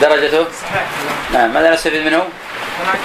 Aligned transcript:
درجته 0.00 0.46
صحيح 0.62 0.86
نعم 1.32 1.54
ماذا 1.54 1.74
نستفيد 1.74 2.06
منه؟ 2.06 2.28
هناك 2.82 2.98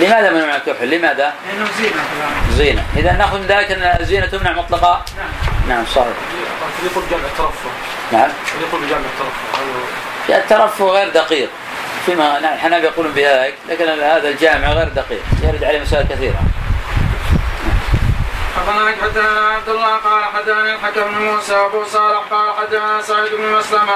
لماذا 0.00 0.30
منه 0.30 0.46
لا 0.46 0.56
الكحل 0.56 0.90
لماذا؟ 0.90 1.32
زينة. 1.78 1.90
كذلك 1.92 2.56
زينة 2.56 2.84
إذا 2.96 3.12
نأخذ 3.12 3.38
من 3.38 3.46
ذلك 3.46 3.70
أن 3.70 3.96
الزينة 4.00 4.26
تمنع 4.26 4.52
مطلقا؟ 4.52 5.04
نعم 5.18 5.28
نعم 5.68 5.86
صحيح. 5.86 6.06
يقول 6.84 7.04
جمع 7.10 7.20
الترفه. 7.32 7.70
نعم. 8.12 8.30
يقول 8.60 8.80
بجمع 8.80 8.98
الترفه. 8.98 9.64
في 10.26 10.36
الترفه 10.36 10.84
غير 10.84 11.08
دقيق. 11.08 11.48
فيما 12.06 12.40
نعم 12.40 12.54
الحنابلة 12.54 12.88
يقولون 12.88 13.12
بذلك 13.12 13.54
لكن 13.68 13.88
هذا 13.88 14.28
الجامع 14.28 14.68
غير 14.68 14.88
دقيق 14.88 15.22
يرد 15.42 15.64
عليه 15.64 15.80
مسائل 15.80 16.06
كثيرة. 16.06 16.42
فقال 18.54 18.94
حدثنا 19.02 19.48
عبد 19.48 19.68
الله 19.68 19.96
قال 19.96 20.24
حدثني 20.24 20.74
الحكم 20.74 21.02
بن 21.02 21.24
موسى 21.24 21.54
وابو 21.54 21.84
صالح 21.84 22.22
قال 22.30 22.54
حدثنا 22.54 23.02
سعيد 23.02 23.32
بن 23.34 23.52
مسلمة 23.52 23.92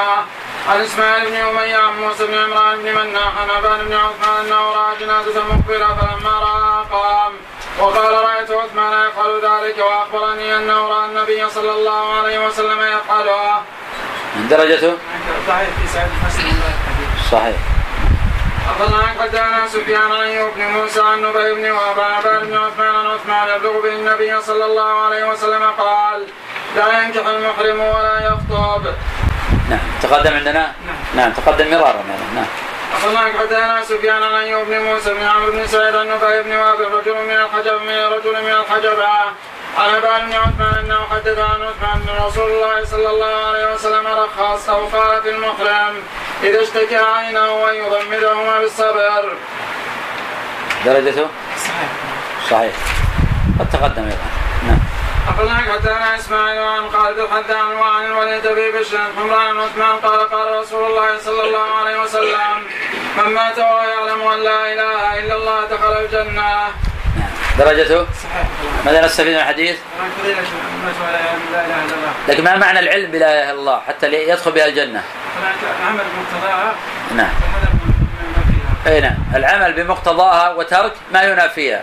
عن 0.69 0.81
إسماعيل 0.81 1.31
بن 1.31 1.37
أمية 1.37 1.77
عن 1.77 2.01
موسى 2.01 2.27
بن 2.27 2.35
عمران 2.35 2.83
بن 2.83 2.95
مناح 2.95 3.33
عن 3.39 3.51
ابان 3.51 3.85
بن 3.89 3.95
عثمان 3.95 4.47
أنه 4.47 4.71
رأى 4.71 4.97
جنازة 5.01 5.45
مقبلة 5.45 5.87
فلما 5.87 6.31
رأى 6.31 6.85
قام 6.93 7.33
وقال 7.79 8.13
رأيت 8.13 8.51
عثمان 8.51 9.09
يفعل 9.09 9.41
ذلك 9.43 9.79
وأخبرني 9.79 10.57
أنه 10.57 10.89
رأى 10.89 11.07
النبي 11.07 11.51
صلى 11.51 11.73
الله 11.73 12.15
عليه 12.15 12.47
وسلم 12.47 12.79
يفعلها. 12.83 13.63
درجته 14.51 14.97
ضعيف 15.49 15.71
في 15.81 15.87
سعيد 15.95 16.09
بن 16.09 16.27
مسلم 16.27 16.47
الحديث. 16.47 17.31
صحيح 17.33 17.78
أخبرنا 18.69 19.07
حدثنا 19.21 19.69
سفيان 19.69 20.13
عن 20.13 20.21
أيوب 20.21 20.55
بن 20.55 20.63
موسى 20.63 21.01
عن 21.01 21.23
نبي 21.23 21.55
بن 21.55 21.67
عباد 21.67 22.47
بن 22.47 22.57
عثمان 22.57 22.95
عن 22.95 23.07
عثمان 23.07 23.57
يبلغ 23.57 23.81
به 23.83 23.89
النبي 23.89 24.41
صلى 24.41 24.65
الله 24.65 25.05
عليه 25.05 25.25
وسلم 25.31 25.63
قال 25.79 26.27
لا 26.77 27.03
ينكح 27.03 27.27
المحرم 27.27 27.81
ولا 27.81 28.27
يخطب. 28.27 28.95
نعم. 29.71 29.81
تقدم 30.03 30.35
عندنا؟ 30.35 30.73
نعم. 31.15 31.33
تقدم 31.33 31.71
مرارا 31.71 32.03
نعم. 32.35 32.47
أخبرنا 32.97 33.39
حدثنا 33.41 33.83
سفيان 33.85 34.23
عن 34.23 34.35
أيوب 34.35 34.67
بن 34.69 34.79
موسى 34.79 35.15
بن 35.15 35.23
عمرو 35.23 35.53
بن 35.53 35.67
سعيد 35.67 35.97
عن 35.97 36.09
نبي 36.09 36.43
بن 36.43 36.53
وهب 36.53 36.81
رجل 36.81 37.15
من 37.15 37.31
الحجب 37.31 37.83
من 37.83 37.99
رجل 37.99 38.45
من 38.45 38.53
الحجب 38.53 38.99
عن 39.79 39.95
عباد 39.95 40.27
بن 40.27 40.33
عثمان 40.35 40.85
انه 40.85 41.01
حدث 41.11 41.39
عن 41.39 41.63
عثمان 41.63 42.09
ان 42.09 42.27
رسول 42.27 42.51
الله 42.51 42.85
صلى 42.85 43.11
الله 43.11 43.47
عليه 43.47 43.75
وسلم 43.75 44.07
رخص 44.07 44.69
أو 44.69 44.87
قال 44.87 45.23
في 45.23 45.31
المحرم 45.31 45.95
اذا 46.43 46.63
اشتكى 46.63 46.97
عينه 46.97 47.71
ان 47.71 47.75
يضمدهما 47.75 48.59
بالصبر. 48.59 49.33
درجته 50.85 51.27
صحيح. 51.57 51.91
صحيح 52.51 52.73
قد 53.61 53.71
تقدم 53.71 54.03
أيضا 54.03 54.29
نعم 54.67 54.79
أخبرنا 55.29 55.57
حدثنا 55.73 56.17
إسماعيل 56.17 56.63
عن 56.63 56.91
خالد 56.91 57.19
الحدان 57.19 57.73
وعن 57.77 58.07
الوليد 58.07 58.47
بن 58.47 58.81
بشر 58.81 58.99
حمران 59.17 59.59
عثمان 59.61 59.97
قال 59.97 60.31
قال 60.31 60.61
رسول 60.61 60.85
الله 60.91 61.19
صلى 61.19 61.43
الله 61.45 61.75
عليه 61.75 62.01
وسلم 62.03 62.67
من 63.19 63.35
مات 63.35 63.59
وهو 63.59 63.79
يعلم 63.83 64.29
أن 64.29 64.41
لا 64.41 64.73
إله 64.73 65.19
إلا 65.19 65.35
الله 65.35 65.65
دخل 65.65 65.93
الجنة. 65.93 66.69
نعم 67.59 67.69
درجته؟ 67.69 68.07
صحيح. 68.23 68.47
ماذا 68.87 69.05
نستفيد 69.05 69.33
من 69.33 69.39
الحديث؟ 69.39 69.77
الله. 71.93 72.13
لكن 72.29 72.45
ما 72.45 72.57
معنى 72.57 72.79
العلم 72.79 73.11
بلا 73.11 73.33
إله 73.33 73.51
إلا 73.51 73.61
الله؟ 73.61 73.81
حتى 73.89 74.13
يدخل 74.13 74.53
بها 74.53 74.67
الجنة. 74.67 75.03
هناك 75.39 75.55
عمل 75.87 76.05
بمقتضاها. 76.15 76.75
نعم. 77.17 77.31
أي 78.87 79.01
نعم. 79.01 79.17
العمل 79.35 79.73
بمقتضاها 79.73 80.51
وترك 80.51 80.93
ما 81.13 81.23
ينافيها. 81.23 81.83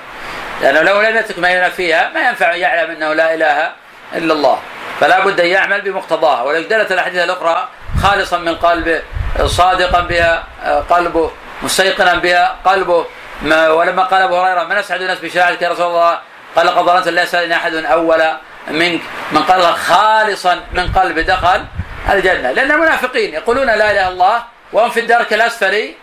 لأنه 0.62 0.82
لو 0.82 1.02
لم 1.02 1.18
يترك 1.18 1.40
ما 1.40 1.50
ينافيها 1.50 2.10
ما 2.14 2.30
ينفع 2.30 2.54
أن 2.54 2.60
يعلم 2.60 2.92
أنه 2.92 3.14
لا 3.14 3.34
إله 3.34 3.72
إلا 4.16 4.34
الله. 4.34 4.60
فلا 5.00 5.26
بد 5.26 5.40
أن 5.40 5.48
يعمل 5.48 5.82
بمقتضاها. 5.82 6.44
ولذلك 6.44 6.68
دلت 6.68 6.92
الأحاديث 6.92 7.24
الأخرى 7.24 7.68
خالصا 8.04 8.38
من 8.38 8.56
قلبه 8.56 9.02
صادقا 9.46 10.02
بها 10.02 10.44
آه، 10.64 10.80
قلبه 10.80 11.32
مستيقنا 11.64 12.16
بها 12.16 12.56
قلبه. 12.66 13.06
ما 13.42 13.70
ولما 13.70 14.04
قال 14.04 14.22
أبو 14.22 14.38
هريرة 14.38 14.64
من 14.64 14.78
أسعد 14.78 15.02
الناس 15.02 15.20
بشهادتك 15.20 15.62
يا 15.62 15.70
رسول 15.70 15.88
الله؟ 15.88 16.20
قال 16.56 16.70
قد 16.70 16.86
ظننت 16.86 17.08
لا 17.08 17.24
يسألني 17.24 17.56
أحد 17.56 17.76
أول 17.76 18.24
منك. 18.68 19.02
من 19.32 19.44
قال 19.44 19.76
خالصا 19.76 20.62
من 20.74 20.92
قلبه 20.92 21.22
دخل 21.22 21.66
الجنة. 22.10 22.52
لأن 22.52 22.72
المنافقين 22.72 23.34
يقولون 23.34 23.66
لا 23.66 23.74
إله 23.76 23.92
إلا 23.92 24.08
الله 24.08 24.44
وهم 24.74 24.90
في 24.90 25.00
الدرك 25.00 25.34
الأسفل 25.34 25.94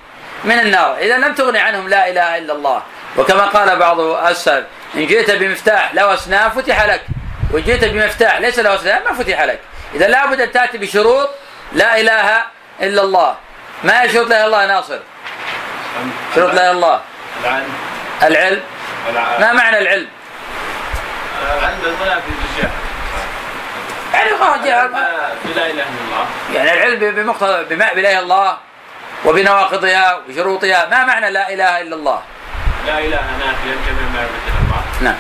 من 0.45 0.59
النار. 0.59 0.97
إذا 0.99 1.17
لم 1.17 1.35
تغني 1.35 1.59
عنهم 1.59 1.89
لا 1.89 2.09
إله 2.09 2.39
إلا 2.39 2.53
الله. 2.53 2.83
وكما 3.17 3.45
قال 3.45 3.77
بعض 3.77 4.01
السلف 4.01 4.67
إن 4.95 5.07
جئت 5.07 5.31
بمفتاح 5.31 5.95
له 5.95 6.15
أسنان 6.15 6.51
فتح 6.51 6.85
لك. 6.85 7.03
وإن 7.51 7.63
جئت 7.63 7.85
بمفتاح 7.85 8.41
ليس 8.41 8.59
له 8.59 8.75
أسنان 8.75 9.05
ما 9.05 9.13
فتح 9.13 9.43
لك. 9.43 9.61
إذا 9.95 10.09
لابد 10.09 10.41
أن 10.41 10.53
تأتي 10.53 10.79
بشروط 10.79 11.31
لا 11.73 12.01
إله 12.01 12.43
إلا 12.83 13.03
الله. 13.03 13.37
ما 13.85 14.03
هي 14.03 14.09
شروط 14.09 14.29
لا 14.29 14.37
إله 14.37 14.47
إلا 14.47 14.47
الله 14.47 14.63
يا 14.63 14.67
ناصر؟ 14.67 14.99
شروط 16.35 16.55
لا 16.55 16.61
إله 16.61 16.71
إلا 16.71 16.71
الله. 16.71 17.01
العلم. 17.41 17.73
العلم؟ 18.23 18.61
ما 19.41 19.53
معنى 19.53 19.79
العلم؟ 19.79 20.09
العلم 21.59 21.79
بالضياء 21.83 22.21
في 22.21 22.67
يعني 24.15 24.31
خلاص 24.41 24.59
جاء- 24.65 24.91
لا 25.57 25.67
إله 25.67 25.71
إلا 25.71 25.83
الله. 26.05 26.27
يعني 26.55 26.73
العلم 26.73 27.15
بمقتضى 27.15 27.65
بما 27.75 27.93
بلا 27.93 28.11
إلا 28.11 28.21
الله 28.21 28.57
وبنواقضها 29.25 30.15
وبشروطها 30.15 30.87
ما 30.91 31.05
معنى 31.05 31.31
لا 31.31 31.53
إله 31.55 31.81
إلا 31.81 31.97
الله؟ 31.97 32.23
لا 32.87 32.99
إله 32.99 33.21
نافيا 33.39 33.75
جميع 33.87 34.09
ما 34.15 34.19
يعبد 34.21 34.43
الا 34.49 34.61
الله. 34.65 34.83
نعم. 35.01 35.17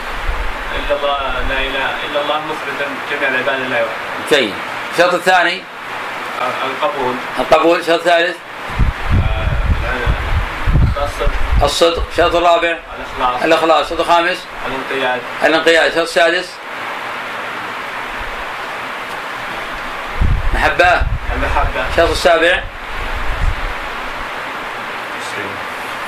إلا 0.78 0.96
الله 0.96 1.18
لا 1.48 1.60
إله 1.60 1.90
إلا 2.10 2.20
الله 2.20 2.40
مفردا 2.40 2.86
جميع 3.10 3.28
العباد 3.28 3.60
لا 3.70 3.78
يوحد 3.78 3.92
جيد. 4.30 4.54
الشرط 4.92 5.14
الثاني؟ 5.14 5.62
القبول. 6.64 7.14
القبول. 7.38 7.78
الشرط 7.78 7.98
الثالث؟ 7.98 8.36
الصدق. 11.04 11.30
الصدق. 11.62 12.02
الشرط 12.10 12.34
الرابع. 12.34 12.78
الإخلاص. 13.18 13.42
الإخلاص. 13.44 13.84
الشرط 13.84 14.00
الخامس. 14.00 14.46
الانقياد. 14.66 15.20
الانقياد. 15.44 15.86
الشرط 15.86 16.02
السادس. 16.02 16.52
محبة. 20.54 21.02
المحبة. 21.34 21.88
الشرط 21.90 22.10
السابع. 22.10 22.62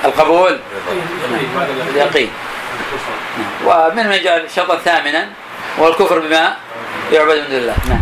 القبول. 0.05 0.59
اليقين. 1.89 2.31
ومن 3.65 4.11
يجعل 4.11 4.51
شرطا 4.55 4.77
ثامنا 4.77 5.29
والكفر 5.77 6.19
بما 6.19 6.55
يعبد 7.11 7.37
من 7.37 7.49
دون 7.49 7.57
الله. 7.57 7.75
نعم. 7.89 8.01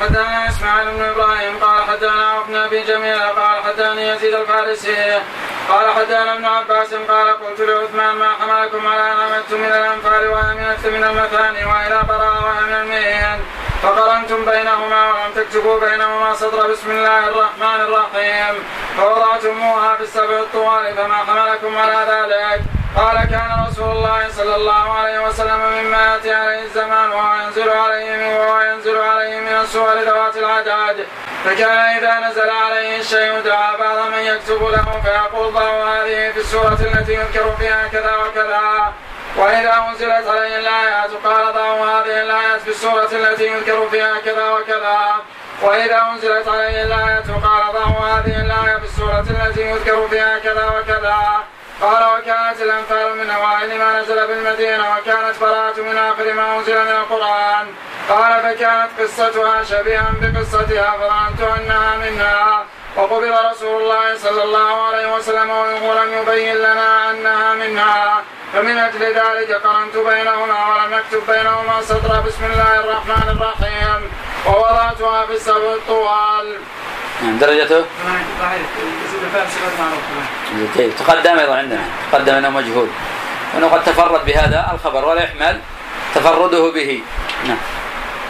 حدثنا 0.00 0.48
إسماعيل 0.48 0.90
بن 0.90 1.02
إبراهيم 1.02 1.58
قال 1.58 1.84
حدثنا 1.84 2.38
ابن 2.38 2.54
أبي 2.54 2.82
جميل 2.82 3.18
قال 3.18 3.64
حدثني 3.64 4.08
يزيد 4.08 4.34
الفارسي. 4.34 5.20
قال 5.70 5.90
حدثنا 5.90 6.32
ابن 6.32 6.44
عباس 6.44 6.94
قال 6.94 7.28
قلت 7.28 7.60
لعثمان 7.60 8.14
ما 8.14 8.28
حملكم 8.40 8.86
على 8.86 9.12
أن 9.12 9.16
عملتم 9.20 9.56
من 9.60 9.72
الأنفال 9.72 10.28
وأمنت 10.28 10.86
من 10.86 11.04
المثاني 11.04 11.64
وإلى 11.64 12.02
براء 12.08 12.42
ومن 12.44 12.72
المئين 12.72 13.40
فقرنتم 13.82 14.44
بينهما 14.44 15.12
ولم 15.12 15.32
تكتبوا 15.36 15.80
بينهما 15.80 16.34
سطر 16.34 16.70
بسم 16.70 16.90
الله 16.90 17.28
الرحمن 17.28 17.80
الرحيم. 17.80 18.54
فوضعتموها 18.96 19.94
في 19.96 20.02
السبع 20.02 20.38
الطوال 20.38 20.94
فما 20.96 21.16
حملكم 21.16 21.78
على 21.78 21.98
ذلك. 22.10 22.79
قال 22.96 23.16
كان 23.30 23.66
رسول 23.68 23.90
الله 23.90 24.28
صلى 24.28 24.56
الله 24.56 24.92
عليه 24.92 25.20
وسلم 25.28 25.60
مما 25.60 26.14
يأتي 26.14 26.34
عليه 26.34 26.62
الزمان 26.62 27.10
وهو 27.10 27.34
ينزل 27.44 27.68
عليه 27.70 28.16
من 28.16 28.36
وهو 28.36 28.60
ينزل 28.60 28.96
عليه 28.98 29.40
من 29.40 29.48
السور 29.48 29.94
ذوات 30.00 30.36
العداد 30.36 31.06
فكان 31.44 31.78
إذا 31.78 32.28
نزل 32.28 32.50
عليه 32.50 33.00
الشيء 33.00 33.40
دعا 33.40 33.76
بعض 33.76 34.08
من 34.08 34.18
يكتب 34.18 34.62
له 34.62 35.00
فيقول 35.04 35.52
ضعوا 35.52 35.84
هذه 35.84 36.32
في 36.32 36.40
السورة 36.40 36.78
التي 36.80 37.14
يذكر 37.14 37.56
فيها 37.58 37.88
كذا 37.92 38.16
وكذا. 38.16 38.92
وإذا 39.36 39.74
أنزلت 39.88 40.28
عليه 40.28 40.58
الآيات 40.58 41.10
قال 41.24 41.54
ضعوا 41.54 41.86
هذه 41.86 42.22
الآيات 42.22 42.60
في 42.60 42.70
السورة 42.70 43.08
التي 43.12 43.46
يذكر 43.46 43.88
فيها 43.90 44.20
كذا 44.24 44.50
وكذا. 44.50 45.14
وإذا 45.62 46.02
أنزلت 46.12 46.48
عليه 46.48 46.82
الآية 46.82 47.24
قال 47.42 47.72
ضعوا 47.72 48.06
هذه 48.06 48.40
الآية 48.40 48.76
في 48.78 48.84
السورة 48.84 49.24
التي 49.30 49.60
يذكر 49.60 50.08
فيها 50.08 50.38
كذا 50.38 50.68
وكذا. 50.78 51.16
قال 51.82 52.02
وكانت 52.18 52.60
الأنفال 52.60 53.16
من 53.16 53.30
أوائل 53.30 53.78
ما 53.78 54.00
نزل 54.00 54.26
بالمدينة 54.26 54.84
وكانت 54.94 55.40
براءة 55.40 55.80
من 55.80 55.96
آخر 55.96 56.32
ما 56.32 56.56
أنزل 56.58 56.84
من 56.84 56.90
القرآن. 56.90 57.66
قال 58.08 58.42
فكانت 58.42 58.88
قصتها 59.00 59.64
شبيها 59.64 60.12
بقصتها 60.20 60.90
فظننت 60.98 61.40
أنها 61.58 61.96
منها. 61.96 62.64
وقبض 62.96 63.24
رسول 63.50 63.82
الله 63.82 64.18
صلى 64.18 64.42
الله 64.42 64.86
عليه 64.86 65.14
وسلم 65.14 65.50
ولم 65.82 66.12
يبين 66.22 66.56
لنا 66.56 67.10
أنها 67.10 67.54
منها. 67.54 68.22
فمن 68.52 68.78
أجل 68.78 69.02
ذلك 69.02 69.52
قرنت 69.52 69.96
بينهما 69.96 70.74
ولم 70.74 70.94
أكتب 70.94 71.26
بينهما 71.26 71.82
سطر. 71.82 72.20
بسم 72.20 72.44
الله 72.44 72.80
الرحمن 72.80 73.28
الرحيم. 73.36 74.12
ووضعتها 74.46 75.26
في 75.26 75.32
السبع 75.32 75.72
الطوال. 75.72 76.58
نعم 77.22 77.38
درجته 77.38 77.84
جيد 80.76 80.92
تقدم 80.98 81.38
أيضا 81.38 81.56
عندنا 81.56 81.84
تقدم 82.12 82.34
أنه 82.34 82.50
مجهول 82.50 82.88
أنه 83.56 83.68
قد 83.68 83.84
تفرد 83.84 84.24
بهذا 84.24 84.70
الخبر 84.74 85.04
ولا 85.04 85.22
يحمل 85.24 85.60
تفرده 86.14 86.70
به 86.70 87.02
نعم 87.46 87.58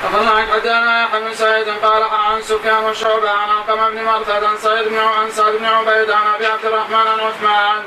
أخبرنا 0.04 0.30
حدثنا 0.52 1.02
يحيى 1.02 1.20
بن 1.20 1.34
سعيد 1.34 1.68
قال 1.68 2.02
عن 2.02 2.42
سفيان 2.42 2.84
وشعبة 2.84 3.30
عن 3.30 3.48
علقمة 3.48 3.88
بن 3.90 4.04
مرثد 4.04 4.44
عن 4.44 4.56
سعيد 4.58 4.88
بن 4.88 4.98
عن 4.98 5.30
سعد 5.30 5.52
بن 5.52 5.64
عبيد 5.64 6.10
عن 6.10 6.26
أبي 6.34 6.46
عبد 6.46 6.64
الرحمن 6.64 6.94
عن 6.94 7.20
عثمان 7.20 7.82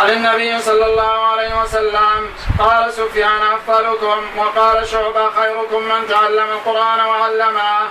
عن 0.00 0.10
النبي 0.10 0.60
صلى 0.62 0.86
الله 0.86 1.26
عليه 1.26 1.62
وسلم 1.62 2.30
قال 2.58 2.92
سفيان 2.92 3.42
أفضلكم 3.42 4.18
وقال 4.36 4.88
شعبة 4.88 5.30
خيركم 5.30 5.82
من 5.82 6.06
تعلم 6.08 6.48
القرآن 6.52 7.00
وعلمه. 7.00 7.88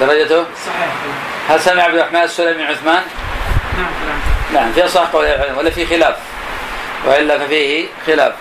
درجته؟ 0.00 0.44
صحيح. 0.66 1.31
هل 1.52 1.60
سمع 1.60 1.82
عبد 1.82 1.94
الرحمن 1.94 2.22
السلمي 2.22 2.64
عثمان؟ 2.64 3.02
نعم 3.78 3.90
نعم 4.54 4.72
في 4.72 4.88
صح 4.88 5.02
قول 5.02 5.26
العلم 5.26 5.58
ولا 5.58 5.70
في 5.70 5.86
خلاف؟ 5.86 6.16
وإلا 7.06 7.38
ففيه 7.38 7.86
خلاف. 8.06 8.32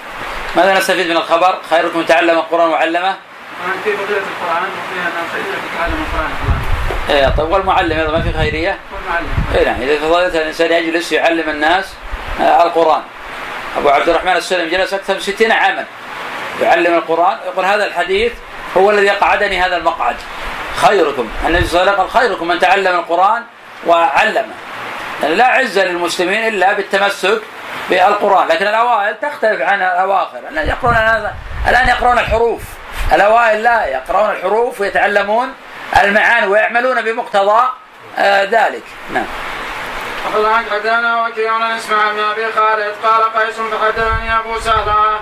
ماذا 0.56 0.78
نستفيد 0.78 1.10
من 1.10 1.18
الخبر؟ 1.18 1.58
خيركم 1.70 2.04
تعلم 2.04 2.38
القرآن 2.38 2.70
وعلمه؟ 2.70 3.16
في 3.84 3.90
بقية 3.90 4.02
القرآن 4.02 4.64
وفيها 4.64 5.08
أن 5.08 5.28
خير 5.34 5.44
يتعلم 5.76 6.06
القرآن 6.08 6.32
إيه 7.10 7.30
طيب 7.38 7.52
والمعلم 7.52 8.00
أيضا 8.00 8.12
ما 8.12 8.22
في 8.22 8.34
خيرية؟ 8.34 8.80
والمعلم. 8.94 9.28
اي 9.56 9.66
نعم 9.66 9.82
إذا 9.82 10.00
فضلت 10.00 10.36
الإنسان 10.36 10.72
يجلس 10.72 11.12
يعلم 11.12 11.50
الناس 11.50 11.94
آه، 12.42 12.64
القرآن. 12.64 13.02
أبو 13.78 13.90
عبد 13.90 14.10
الرحمن 14.10 14.36
السلمي 14.36 14.70
جلس 14.70 14.94
أكثر 14.94 15.14
من 15.14 15.20
60 15.20 15.52
عاما 15.52 15.86
يعلم 16.62 16.94
القرآن 16.94 17.38
يقول 17.46 17.66
هذا 17.66 17.86
الحديث 17.86 18.32
هو 18.78 18.92
الذي 18.92 19.10
قعدني 19.10 19.62
هذا 19.62 19.78
المقعد. 19.78 20.16
خيركم. 20.76 21.30
النبي 21.48 21.66
صلى 21.66 21.82
الله 21.82 21.92
عليه 21.92 22.02
وسلم 22.02 22.12
قال 22.12 22.22
خيركم 22.22 22.48
من 22.48 22.60
تعلم 22.60 22.96
القرآن 22.96 23.44
وعلمه. 23.88 24.54
يعني 25.24 25.36
لا 25.36 25.46
عزه 25.46 25.84
للمسلمين 25.84 26.48
إلا 26.48 26.74
بالتمسك 26.74 27.42
بالقرآن، 27.90 28.48
لكن 28.48 28.68
الأوائل 28.68 29.20
تختلف 29.20 29.62
عن 29.62 29.82
الأواخر، 29.82 30.40
الآن 30.52 30.68
يقرون 30.68 30.96
الآن 31.68 31.88
يقرون 31.88 32.20
الحروف. 32.20 32.62
الأوائل 33.14 33.64
لا 33.64 33.86
يقرؤون 33.86 34.30
الحروف 34.30 34.82
ويتعلمون 34.82 35.54
المعاني 36.02 36.48
ويعملون 36.48 37.02
بمقتضى 37.02 37.64
آه 38.18 38.44
ذلك. 38.44 38.84
نعم. 39.14 39.26
أخبرنا 40.28 40.64
حدثنا 40.72 41.28
وكيع 41.28 41.54
عن 41.54 41.72
إسماعيل 41.72 42.14
بن 42.14 42.20
أبي 42.20 42.52
خالد. 42.52 42.94
قال 43.04 43.34
قيس 43.34 43.56
فحدثني 43.56 44.40
أبو 44.40 44.60
سهله 44.60 45.20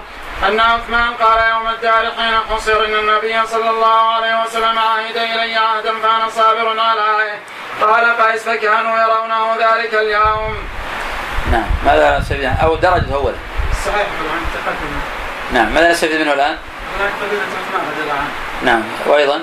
أن 0.48 0.60
عثمان 0.60 1.14
قال 1.14 1.50
يوم 1.50 1.68
الدار 1.68 2.12
حين 2.18 2.34
حصر 2.50 2.86
إن 2.86 2.96
النبي 2.96 3.48
صلى 3.48 3.70
الله 3.70 4.14
عليه 4.16 4.44
وسلم 4.44 4.80
عهد 4.80 5.18
إلي 5.18 5.56
عهدا 5.56 5.92
فأنا 6.04 6.30
صابر 6.30 6.80
عليه 6.80 7.40
قال 7.82 8.18
قيس 8.18 8.44
فكانوا 8.44 9.00
يرونه 9.00 9.56
ذلك 9.56 9.94
اليوم. 9.94 10.58
نعم 11.52 11.66
ماذا 11.86 12.20
نستفيد 12.20 12.52
أو 12.64 12.76
درجة 12.76 13.14
اولا 13.14 13.36
صحيح 13.86 14.08
طبعا 14.20 14.40
تقدم. 14.54 15.00
نعم 15.54 15.74
ماذا 15.74 15.92
نستفيد 15.92 16.22
منه 16.22 16.34
الآن؟ 16.34 16.58
هناك 17.00 17.12
فضيلة 17.22 17.44
عثمان 17.44 17.92
رضي 17.92 18.02
الله 18.04 18.14
عنه. 18.14 18.30
نعم 18.64 18.84
وأيضا 19.06 19.42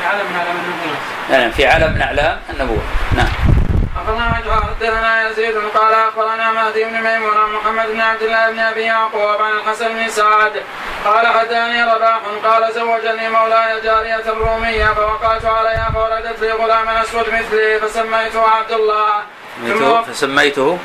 في 0.00 0.06
علم 0.06 0.26
من 0.30 0.36
علم 0.40 0.56
النبوة. 0.64 0.96
نعم 1.30 1.50
في 1.50 1.66
علم 1.66 1.92
من 1.92 2.02
أعلام 2.02 2.40
النبوة 2.50 2.82
نعم 3.16 3.53
أخبرنا 3.96 4.42
حدثنا 4.68 5.28
يزيد 5.28 5.56
قال 5.74 5.94
أخبرنا 5.94 6.52
مهدي 6.52 6.84
بن 6.84 7.02
ميمون 7.02 7.52
محمد 7.54 7.86
بن 7.86 8.00
عبد 8.00 8.22
الله 8.22 8.50
بن 8.50 8.58
أبي 8.58 8.80
يعقوب 8.80 9.42
عن 9.42 9.52
الحسن 9.52 9.88
بن 9.88 10.08
سعد. 10.08 10.62
قال 11.04 11.26
حدثني 11.26 11.82
رباح 11.82 12.20
قال 12.44 12.72
زوجني 12.72 13.28
مولاي 13.28 13.80
جارية 13.80 14.24
رومية 14.28 14.86
فوقعت 14.86 15.44
عليها 15.44 15.90
فولدت 15.94 16.40
لي 16.40 16.52
غلام 16.52 16.88
أسود 16.88 17.28
مثلي 17.28 17.80
فسميته 17.80 18.42
عبد 18.48 18.72
الله. 18.72 19.22
سميته؟ 19.60 20.02
فسميته؟ 20.02 20.78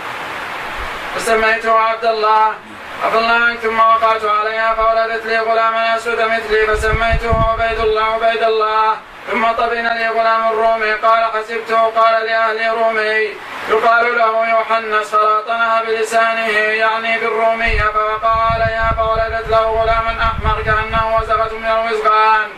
فسميته 1.16 1.80
عبد 1.80 2.06
الله. 2.06 2.54
عبد 3.06 3.16
الله 3.16 3.56
ثم 3.56 3.80
وقعت 3.80 4.26
عليها 4.26 4.74
فولدت 4.74 5.26
لي 5.26 5.40
غلام 5.40 5.76
أسود 5.76 6.22
مثلي 6.22 6.68
فسميته 6.68 7.46
عبيد 7.52 7.80
الله 7.80 8.04
عبيد 8.04 8.44
الله. 8.44 8.98
ثم 9.32 9.52
طبن 9.52 9.88
لي 9.88 10.08
غلام 10.08 10.48
الرومي 10.48 10.92
قال 10.92 11.24
حسبته 11.24 11.82
قال 11.82 12.26
لأهل 12.26 12.74
رومي 12.78 13.36
يقال 13.70 14.18
له 14.18 14.50
يوحنس 14.50 15.08
فلاطنها 15.08 15.84
بلسانه 15.84 16.58
يعني 16.58 17.20
بالرومية 17.20 17.82
فوقع 17.82 18.54
عليها 18.54 18.96
فولدت 18.98 19.50
له 19.50 19.62
غلام 19.62 20.08
أحمر 20.20 20.62
كأنه 20.62 21.18
وزغة 21.18 21.58
من 21.58 21.66
الوزغان. 21.66 22.50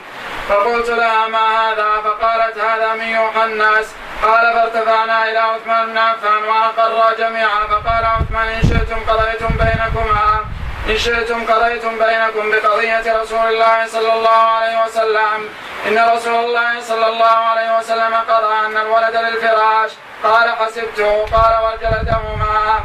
فقلت 0.49 0.89
لها 0.89 1.27
ما 1.27 1.45
هذا؟ 1.61 2.01
فقالت 2.03 2.57
هذا 2.57 2.93
من 2.93 3.05
يوحنس 3.05 3.95
قال 4.23 4.53
فارتفعنا 4.53 5.29
إلى 5.29 5.37
عثمان 5.39 5.85
بن 5.85 5.97
عفان 5.97 6.43
وأقر 6.43 7.15
جميعا 7.19 7.67
فقال 7.69 8.05
عثمان 8.05 8.47
إن 8.47 8.61
شئتم 8.61 8.99
قضيتم 9.07 9.47
بينكما. 9.47 10.45
ان 10.89 10.97
شئتم 10.97 11.45
قضيتم 11.45 11.97
بينكم 11.97 12.51
بقضية 12.51 13.21
رسول 13.21 13.47
الله 13.47 13.87
صلى 13.87 14.13
الله 14.13 14.29
عليه 14.29 14.85
وسلم. 14.85 15.49
إن 15.87 15.97
رسول 16.15 16.45
الله 16.45 16.81
صلى 16.81 17.07
الله 17.07 17.25
عليه 17.25 17.77
وسلم 17.77 18.15
قضى 18.15 18.65
أن 18.65 18.77
الولد 18.77 19.15
للفراش. 19.15 19.91
قال 20.23 20.49
حسبته 20.49 21.25
قال 21.25 21.53
وجلدهما. 21.65 22.79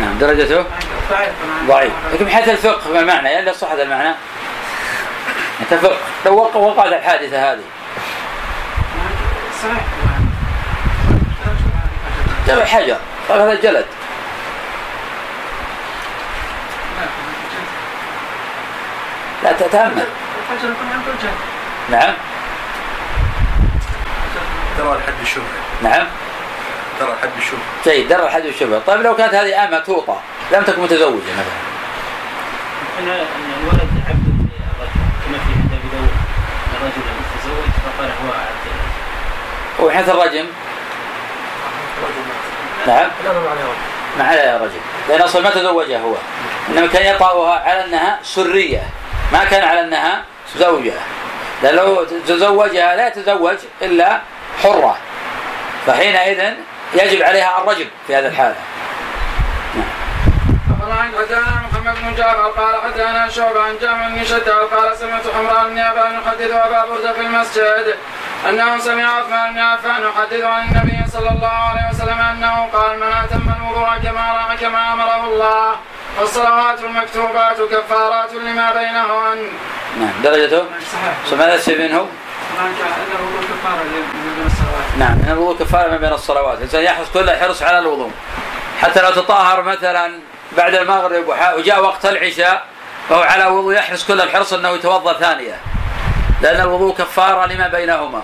نعم 0.00 0.18
درجته؟ 0.18 0.64
ضعيف. 1.68 1.92
لكن 2.12 2.24
من 2.24 2.30
حيث 2.30 2.48
الفقه 2.48 2.90
ما 2.92 3.00
المعنى 3.00 3.34
يلا 3.34 3.52
صح 3.52 3.72
هذا 3.72 3.82
المعنى. 3.82 4.14
الفقه 5.72 5.96
لو 6.26 6.34
وقع 6.36 6.60
وقعت 6.60 6.92
الحادثة 6.92 7.52
هذه. 7.52 7.64
صحيح. 9.62 9.84
جمع 12.48 12.64
حجر 12.64 12.96
قال 13.28 13.40
هذا 13.40 13.54
جلد 13.54 13.86
لا 19.46 19.52
تتأمل. 19.52 20.06
نعم. 21.90 22.14
ترى 24.78 24.92
الحد 24.92 25.14
الشبهه 25.22 25.44
نعم. 25.82 26.06
ترى 27.00 27.12
الحد 27.12 27.30
الشبهه 27.38 27.60
جيد 27.84 28.08
درى 28.08 28.22
الحد 28.22 28.46
والشبهة 28.46 28.78
طيب 28.86 29.02
لو 29.02 29.16
كانت 29.16 29.34
هذه 29.34 29.64
أمة 29.64 29.78
توطى 29.78 30.16
لم 30.52 30.62
تكن 30.62 30.82
متزوجة 30.82 31.32
مثلا. 31.32 31.56
ان 32.98 33.08
الولد 33.08 33.90
عبد 34.08 34.26
للرجل 34.28 35.00
كما 35.26 35.38
في 35.38 35.52
عند 35.52 35.70
داود. 35.92 36.14
الرجل 36.76 37.02
تزوج 37.38 37.70
فقال 37.84 38.10
هو 38.10 38.32
عبد 38.32 39.86
وحيث 39.86 40.08
الرجم. 40.08 40.46
نعم. 42.86 43.08
ما 44.18 44.24
على 44.24 44.40
يا 44.40 44.56
رجل. 44.56 44.80
لأن 45.08 45.22
أصلا 45.22 45.42
ما 45.42 45.50
تزوجها 45.50 46.00
هو. 46.00 46.14
إنما 46.68 46.86
كان 46.86 47.14
يطأها 47.14 47.60
على 47.60 47.84
أنها 47.84 48.18
سرية. 48.22 48.82
ما 49.32 49.44
كان 49.44 49.64
على 49.64 49.80
أنها 49.80 50.24
زوجة 50.56 50.92
لأن 51.62 51.74
لو 51.74 52.04
تزوجها 52.04 52.96
لا 52.96 53.06
يتزوج 53.08 53.56
إلا 53.82 54.20
حرة. 54.62 54.96
فحينئذ 55.86 56.54
يجب 56.94 57.22
عليها 57.22 57.58
الرجم 57.58 57.86
في 58.06 58.16
هذه 58.16 58.26
الحالة 58.26 58.56
أخبرنا 60.70 61.02
حدثنا 61.18 61.62
محمد 61.72 61.94
بن 62.02 62.14
جعفر 62.14 62.50
قال 62.50 62.82
حدثنا 62.82 63.28
شعبة 63.28 63.62
عن 63.62 63.74
جامع 63.80 64.08
بن 64.08 64.24
شداد 64.24 64.48
قال 64.48 64.96
سمعت 64.96 65.22
حمران 65.34 65.70
بن 65.70 65.78
عفان 65.78 66.14
يحدث 66.14 66.50
أبا 66.50 66.84
بردة 66.84 67.12
في 67.12 67.20
المسجد 67.20 67.96
أنه 68.48 68.78
سمع 68.78 69.18
عثمان 69.18 69.52
بن 69.52 69.58
عفان 69.58 70.02
يحدث 70.02 70.44
عن 70.44 70.68
النبي 70.68 71.10
صلى 71.12 71.28
الله 71.28 71.48
عليه 71.48 71.90
وسلم 71.90 72.20
أنه 72.20 72.68
قال 72.72 72.98
من 73.00 73.12
أتم 73.12 73.52
الوضوء 73.60 73.98
كما 74.02 74.56
كما 74.60 74.92
أمره 74.92 75.24
الله 75.24 75.76
والصلوات 76.20 76.80
المكتوبات 76.80 77.56
كفارات 77.60 78.32
لما 78.34 78.72
بينهن. 78.72 79.48
نعم 80.00 80.22
درجته. 80.22 80.64
ماذا 81.32 81.54
يستفيد 81.54 81.80
منه؟ 81.80 82.08
إنه 82.60 82.74
كفارة 83.40 83.82
من 83.84 84.46
الصلوات. 84.46 84.98
نعم 84.98 85.18
من 85.18 85.28
الوضوء 85.32 85.58
كفارة 85.58 85.90
ما 85.90 85.96
بين 85.96 86.12
الصلوات 86.12 86.58
الإنسان 86.58 86.82
يحرص 86.82 87.08
كل 87.14 87.30
حرص 87.30 87.62
على 87.62 87.78
الوضوء 87.78 88.10
حتى 88.82 89.02
لو 89.02 89.10
تطهر 89.10 89.62
مثلا 89.62 90.20
بعد 90.56 90.74
المغرب 90.74 91.24
وجاء 91.56 91.82
وقت 91.82 92.06
العشاء 92.06 92.64
فهو 93.08 93.22
على 93.22 93.46
وضوء 93.46 93.74
يحرص 93.74 94.06
كل 94.06 94.20
الحرص 94.20 94.52
أنه 94.52 94.68
يتوضأ 94.68 95.12
ثانية 95.12 95.60
لأن 96.42 96.60
الوضوء 96.60 96.94
كفارة 96.94 97.46
لما 97.46 97.68
بينهما 97.68 98.22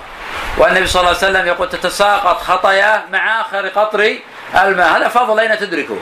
والنبي 0.58 0.86
صلى 0.86 1.00
الله 1.00 1.08
عليه 1.08 1.18
وسلم 1.18 1.46
يقول 1.46 1.68
تتساقط 1.68 2.40
خطاياه 2.40 3.02
مع 3.12 3.40
آخر 3.40 3.68
قطر 3.68 4.16
الماء 4.54 4.96
هذا 4.96 5.08
فضل 5.08 5.40
أين 5.40 5.58
تدركه؟ 5.58 5.96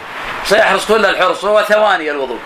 سيحرص 0.44 0.86
كل 0.86 1.06
الحرص 1.06 1.44
وهو 1.44 1.62
ثواني 1.62 2.10
الوضوء. 2.10 2.38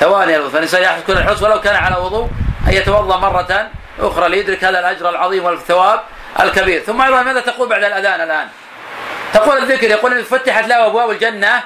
ثواني 0.00 0.36
الوضوء. 0.36 0.52
فالإنسان 0.52 0.82
يحرص 0.82 1.02
كل 1.06 1.12
الحرص 1.12 1.42
ولو 1.42 1.60
كان 1.60 1.76
على 1.76 1.96
وضوء 1.96 2.28
أن 2.68 2.72
يتوضأ 2.72 3.16
مرة 3.16 3.68
أخرى 4.00 4.28
ليدرك 4.28 4.64
هذا 4.64 4.80
الأجر 4.80 5.10
العظيم 5.10 5.44
والثواب 5.44 6.00
الكبير. 6.40 6.82
ثم 6.82 7.00
أيضا 7.00 7.22
ماذا 7.22 7.40
تقول 7.40 7.68
بعد 7.68 7.84
الأذان 7.84 8.20
الآن؟ 8.20 8.48
تقول 9.34 9.58
الذكر 9.58 9.90
يقول 9.90 10.12
إن 10.18 10.24
فتحت 10.24 10.68
له 10.68 10.86
أبواب 10.86 11.10
الجنة 11.10 11.60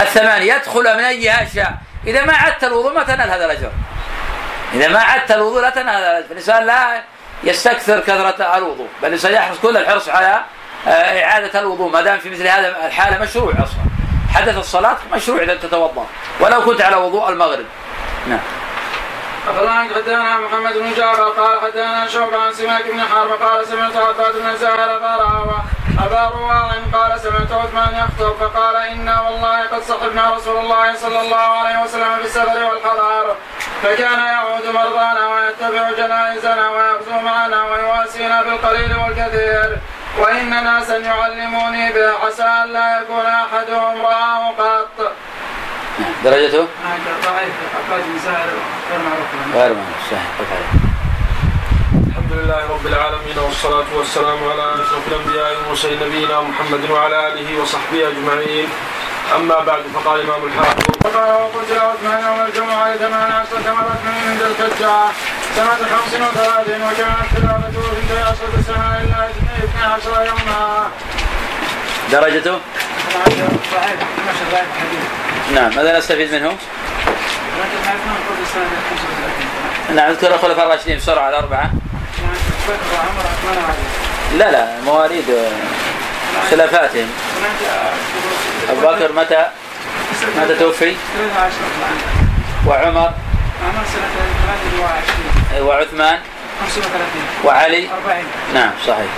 الثمانية 0.00 0.54
يدخل 0.54 0.96
من 0.96 1.04
أيها 1.04 1.48
شاء 1.54 1.74
إذا 2.06 2.24
ما 2.24 2.32
عدت 2.32 2.64
الوضوء 2.64 2.92
ما 2.92 3.02
تنال 3.02 3.30
هذا 3.30 3.44
الأجر. 3.44 3.70
إذا 4.74 4.88
ما 4.88 5.00
عدت 5.00 5.30
الوضوء 5.30 5.60
لا 5.60 5.70
تنال 5.70 5.94
هذا 5.94 6.10
الأجر. 6.10 6.28
فالإنسان 6.28 6.66
لا 6.66 7.02
يستكثر 7.44 8.00
كثرة 8.00 8.56
الوضوء 8.56 8.88
بل 9.02 9.08
الإنسان 9.08 9.32
يحرص 9.32 9.58
كل 9.58 9.76
الحرص 9.76 10.08
على 10.08 10.40
إعادة 10.86 11.60
الوضوء 11.60 11.92
ما 11.92 12.00
دام 12.02 12.18
في 12.18 12.30
مثل 12.30 12.46
هذا 12.46 12.86
الحالة 12.86 13.18
مشروع 13.18 13.52
أصلا. 13.52 13.82
حدث 14.34 14.58
الصلاة 14.58 14.96
مشروع 15.12 15.42
إذا 15.42 15.54
تتوضأ. 15.54 16.06
ولو 16.40 16.64
كنت 16.64 16.82
على 16.82 16.96
وضوء 16.96 17.28
المغرب. 17.28 17.66
نعم. 18.28 18.40
أخبرنا 19.48 19.82
حدثنا 19.82 20.38
محمد 20.38 20.72
بن 20.72 20.94
جعفر؟ 20.94 21.22
قال 21.22 21.60
حدثنا 21.60 22.08
شعبة 22.08 22.38
عن 22.38 22.52
سماك 22.52 22.84
بن 22.92 23.00
حرب. 23.00 23.42
قال 23.42 23.66
سمعت 23.66 23.96
عباد 23.96 24.34
بن 24.34 24.56
زاهر 24.56 24.98
قال 24.98 25.20
أبا 25.98 26.30
رواع 26.34 26.70
قال 26.92 27.20
سمعت 27.20 27.52
عثمان 27.52 27.94
يخطب. 27.94 28.36
فقال 28.40 28.76
إنا 28.76 29.20
والله 29.20 29.66
قد 29.66 29.82
صحبنا 29.82 30.34
رسول 30.36 30.56
الله 30.58 30.96
صلى 30.96 31.20
الله 31.20 31.36
عليه 31.36 31.82
وسلم 31.82 32.16
في 32.16 32.24
السفر 32.24 32.64
والحضار. 32.64 33.36
فكان 33.82 34.18
يعود 34.18 34.66
مرضانا 34.74 35.28
ويتبع 35.28 35.90
جنائزنا 35.90 36.70
ويغزو 36.70 37.20
معنا 37.24 37.64
ويواسينا 37.64 38.42
بالقليل 38.42 38.96
والكثير. 38.96 39.78
وإن 40.18 40.50
ناسا 40.50 40.96
يعلموني 40.96 41.92
به 41.92 42.10
عسى 42.26 42.42
أن 42.42 42.72
لا 42.72 43.00
يكون 43.00 43.26
أحدهم 43.26 44.02
رآه 44.02 44.50
قط. 44.58 45.12
درجته؟ 46.24 46.66
ضعيف 47.24 47.54
غير 48.90 49.00
معروف 49.04 49.28
غير 49.54 49.72
معروف 49.74 50.00
صحيح. 50.10 50.26
الحمد 52.08 52.32
لله 52.32 52.60
رب 52.70 52.86
العالمين 52.86 53.38
والصلاة 53.38 53.90
والسلام 53.96 54.38
على 54.50 54.74
أشرف 54.74 55.08
الأنبياء 55.08 55.56
والمرسلين 55.56 56.00
نبينا 56.06 56.40
محمد 56.40 56.90
وعلى 56.90 57.28
آله 57.28 57.62
وصحبه 57.62 58.08
أجمعين. 58.08 58.68
أما 59.36 59.58
بعد 59.64 59.82
فقال 59.94 60.20
الإمام 60.20 60.44
الحافظ 60.44 60.82
وقال 61.04 61.32
وقتل 61.32 61.78
عثمان 61.78 62.24
يوم 62.24 62.46
الجمعة 62.46 62.96
ثمان 62.96 63.32
عشرة 63.32 63.72
مرة 63.72 63.98
من 64.04 64.14
عند 64.28 64.42
الفجاع 64.42 65.06
سنة 65.56 65.66
خمس 65.66 66.14
وثلاثين 66.14 66.82
وكانت 66.82 67.28
خلافته 67.34 67.82
في 68.08 68.22
عشرة 68.22 68.62
سنة 68.66 69.00
إلا 69.00 69.28
اثني 69.28 69.84
عشر 69.84 70.26
يوما. 70.26 70.90
درجته. 72.12 72.58
نعم 75.54 75.76
ماذا 75.76 75.98
نستفيد 75.98 76.34
منه؟ 76.34 76.48
لكن 76.48 77.78
عثمان 77.88 78.16
قبل 78.28 78.46
سنة 78.54 78.64
35. 79.88 79.96
نعم 79.96 80.10
اذكر 80.10 80.34
الخلفاء 80.34 80.66
الراشدين 80.66 80.96
بسرعة 80.96 81.28
الأربعة 81.28 81.70
وعلي. 83.44 84.38
لا 84.38 84.50
لا 84.50 84.80
مواليد 84.80 85.24
خلافاتهم. 86.50 87.10
أبو 88.70 88.80
بكر 88.80 89.12
متى 89.12 89.46
متى 90.36 90.54
توفي؟ 90.54 90.96
13 91.34 91.54
وعمر؟ 92.66 93.12
عمر 93.62 93.84
سنة 93.92 94.08
28 95.52 95.66
وعثمان؟ 95.66 96.18
35 96.60 97.22
وعلي؟ 97.44 97.88
40 98.06 98.24
نعم 98.54 98.70
صحيح. 98.86 99.10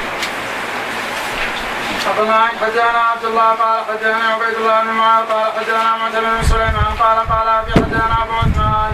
حدثنا 2.06 2.46
حدثنا 2.60 2.98
عبد 3.12 3.24
الله 3.24 3.48
قال 3.50 3.80
حدثنا 3.88 4.28
عبيد 4.34 4.54
الله 4.58 4.82
بن 4.82 4.90
معاذ 4.90 5.24
قال 5.24 5.52
حدثنا 5.58 5.96
معتمر 5.96 6.36
بن 6.40 6.42
سليمان 6.48 6.94
قال 7.00 7.18
قال 7.28 7.48
ابي 7.48 7.72
حدثنا 7.72 8.16
ابو 8.22 8.32
عثمان 8.32 8.92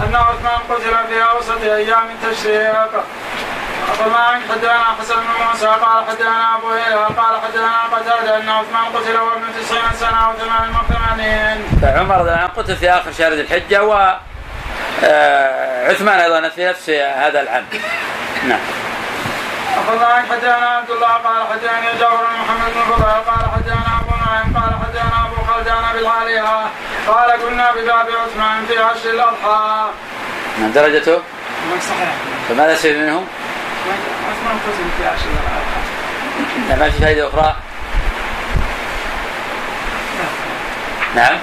أن 0.00 0.14
عثمان 0.14 0.58
قتل 0.70 1.08
في 1.08 1.22
أوسط 1.22 1.62
أيام 1.62 2.06
التشريق 2.10 2.90
حدثنا 4.50 4.84
حسن 5.00 5.14
بن 5.14 5.46
موسى 5.50 5.66
قال 5.66 6.04
حدثنا 6.08 6.56
أبو 6.56 6.68
هريرة 6.68 7.04
قال 7.04 7.40
حدثنا 7.42 7.82
قتاده 7.92 8.36
أن 8.36 8.48
عثمان 8.48 8.84
قتل 8.84 9.16
وابن 9.18 9.42
90 9.66 9.80
سنة 10.00 10.32
و88 10.32 11.82
فعمر 11.82 12.14
رضي 12.14 12.30
الله 12.30 12.40
عنه 12.40 12.46
قتل 12.56 12.76
في 12.76 12.90
آخر 12.90 13.12
شهر 13.12 13.32
ذي 13.32 13.40
الحجة 13.40 13.84
و 13.84 14.16
آه، 15.04 15.90
عثمان 15.90 16.20
أيضا 16.20 16.48
في 16.48 16.66
نفس 16.68 16.90
هذا 16.90 17.40
العام. 17.40 17.64
نعم. 18.48 18.58
أخبرنا 19.76 20.24
حدثنا 20.30 20.66
عبد 20.66 20.90
الله 20.90 21.08
قال 21.08 21.46
حدثني 21.52 22.00
جابر 22.00 22.16
بن 22.16 22.40
محمد 22.40 22.72
بن 22.74 22.92
فضيل 22.92 23.04
قال 23.04 23.50
حدثنا 23.54 24.00
أبو 24.00 24.10
نعيم 24.26 24.56
قال 24.56 24.74
حدثنا 24.84 25.26
أبو 25.26 25.52
خلدان 25.52 25.84
بالعالية 25.94 26.66
قال 27.08 27.30
كنا 27.40 27.72
بباب 27.72 28.06
عثمان 28.06 28.66
في 28.68 28.78
عشر 28.78 29.10
الأضحى. 29.10 29.88
نعم 30.60 30.72
درجته؟ 30.72 31.22
صحيح. 31.80 32.14
فماذا 32.48 32.72
نستفيد 32.72 33.26
قسم 34.66 34.90
في. 34.98 35.04
نعم 36.68 36.78
ما 36.78 36.90
في 36.90 37.00
فائدة 37.00 37.28
أخرى 37.28 37.56
نعم 41.14 41.38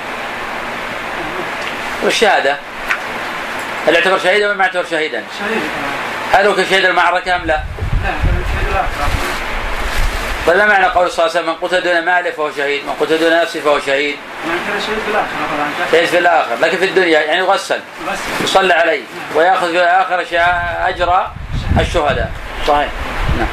والشهادة 2.03 2.57
هل 3.87 3.95
يعتبر 3.95 4.19
شهيدا 4.19 4.47
ولا 4.47 4.55
ما 4.57 4.63
يعتبر 4.65 4.85
شهيدا؟ 4.91 5.23
شهيد 5.39 5.61
هل 6.33 6.47
هو 6.47 6.55
كشهيد 6.55 6.85
المعركة 6.85 7.35
أم 7.35 7.41
لا؟ 7.45 7.63
لا 10.47 10.55
ما 10.55 10.65
معنى 10.65 10.85
قول 10.85 11.11
صلى 11.11 11.25
الله 11.25 11.37
عليه 11.37 11.45
وسلم 11.45 11.45
من 11.45 11.67
قتل 11.67 11.83
دون 11.83 12.05
ماله 12.05 12.31
فهو 12.31 12.51
شهيد، 12.51 12.85
من 12.85 12.93
قتل 13.01 13.19
دون 13.19 13.41
نفسه 13.41 13.59
فهو 13.61 13.79
شهيد، 13.79 14.17
شهيد 14.87 14.99
في 15.05 15.11
طبعا 15.11 15.25
شهيد 15.91 16.05
في 16.05 16.17
الآخر، 16.17 16.55
لكن 16.61 16.77
في 16.77 16.85
الدنيا 16.85 17.19
يعني 17.19 17.39
يغسل 17.39 17.79
بس 18.11 18.19
يصلى 18.43 18.73
عليه 18.73 19.01
ويأخذ 19.35 19.71
في 19.71 19.77
الآخر 19.77 20.25
أجر 20.87 21.27
الشهداء، 21.79 22.31
صحيح. 22.67 22.89
نعم. 23.37 23.47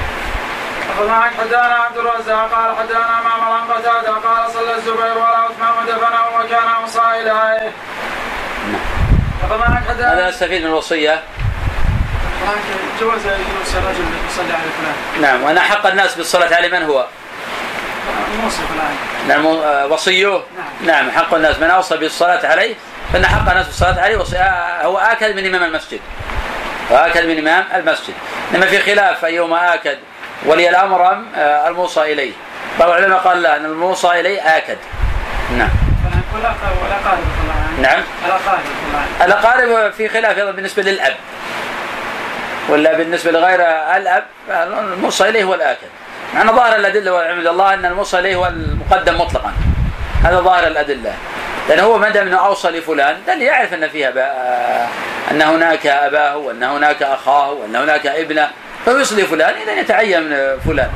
أخبرنا 0.91 1.23
حدثنا 1.23 1.75
عبد 1.75 1.97
الرزاق 1.97 2.51
قال 2.55 2.77
حدثنا 2.77 3.21
معمر 3.25 3.53
عن 3.53 3.73
قتادة 3.73 4.13
قال 4.13 4.51
صلى 4.53 4.75
الزبير 4.75 5.19
ولا 5.19 5.39
عثمان 5.39 5.73
ودفنه 5.83 6.39
وكان 6.39 6.69
أوصى 6.69 7.01
إليه. 7.21 7.73
ماذا 9.99 10.29
نستفيد 10.29 10.63
من 10.63 10.69
الوصية؟ 10.69 11.23
جواز 13.01 13.21
جلوس 13.23 13.75
الرجل 13.75 14.05
يصلي 14.31 14.53
على 14.53 14.63
فلان 14.79 15.23
نعم 15.23 15.43
وأن 15.43 15.59
أحق 15.59 15.87
الناس 15.87 16.15
بالصلاة 16.15 16.55
عليه 16.55 16.79
من 16.79 16.83
هو؟ 16.83 17.07
موصف 18.43 18.65
الآن 18.75 18.97
نعم 19.29 19.47
آه، 19.47 19.87
وصيه 19.87 20.41
نعم 20.87 21.11
حق 21.11 21.35
الناس 21.35 21.59
من 21.59 21.71
أوصى 21.71 21.97
بالصلاة 21.97 22.47
عليه 22.47 22.75
فإن 23.13 23.27
حق 23.27 23.51
الناس 23.51 23.67
بالصلاة 23.67 24.01
عليه 24.01 24.17
وصي... 24.17 24.37
آه، 24.39 24.85
هو 24.85 24.99
آكد 24.99 25.37
من 25.37 25.47
إمام 25.47 25.63
المسجد 25.63 26.01
هو 26.93 26.97
آكد 26.97 27.27
من 27.27 27.39
إمام 27.39 27.65
المسجد. 27.75 28.15
إنما 28.55 28.67
في 28.67 28.79
خلاف 28.79 29.25
أيهما 29.25 29.75
آكد 29.75 29.99
ولي 30.47 30.69
الأمر 30.69 31.13
أم 31.13 31.27
آه، 31.37 31.69
الموصى 31.69 32.13
إليه. 32.13 32.33
بعض 32.79 32.89
العلماء 32.89 33.19
قال 33.19 33.43
لا 33.43 33.57
أن 33.57 33.65
الموصى 33.65 34.21
إليه 34.21 34.41
آكد. 34.41 34.77
نعم. 35.59 35.69
ولا 36.35 36.49
ولا 36.85 36.95
قارب 37.11 37.19
الله 37.43 37.89
نعم. 37.89 38.03
ولا 38.25 38.35
قارب 38.35 38.61
الله 38.89 39.25
الأقارب 39.25 39.93
في 39.93 40.09
خلاف 40.09 40.39
أيضا 40.39 40.51
بالنسبة 40.51 40.83
للأب 40.83 41.15
ولا 42.69 42.97
بالنسبة 42.97 43.31
لغير 43.31 43.61
الأب 43.97 44.25
الموصى 44.51 45.29
إليه 45.29 45.45
هو 45.45 45.55
الآكد. 45.55 45.89
مع 46.35 46.43
أن 46.43 46.57
ظاهر 46.57 46.77
الأدلة 46.77 47.13
والعلم 47.13 47.49
الله 47.49 47.75
أن 47.75 47.85
الموصى 47.87 48.19
إليه 48.19 48.37
هو 48.37 48.47
المقدم 48.47 49.21
مطلقا. 49.21 49.53
هذا 50.25 50.41
ظاهر 50.41 50.67
الأدلة. 50.67 51.15
لأن 51.69 51.81
هو 51.81 51.99
ما 51.99 52.09
دام 52.09 52.27
أنه 52.27 52.47
أوصى 52.47 52.69
لفلان 52.69 53.17
دل 53.27 53.43
يعرف 53.43 53.75
أن 53.75 53.89
فيها 53.89 54.11
بقى 54.11 54.87
أن 55.31 55.43
هناك 55.43 55.87
أباه 55.87 56.37
وأن 56.37 56.63
هناك 56.63 57.03
أخاه 57.03 57.51
وأن 57.51 57.77
هناك 57.77 58.07
ابنة. 58.07 58.49
فيوصي 58.85 59.23
لفلان 59.23 59.55
إذا 59.63 59.73
يتعين 59.73 60.31
فلان. 60.67 60.91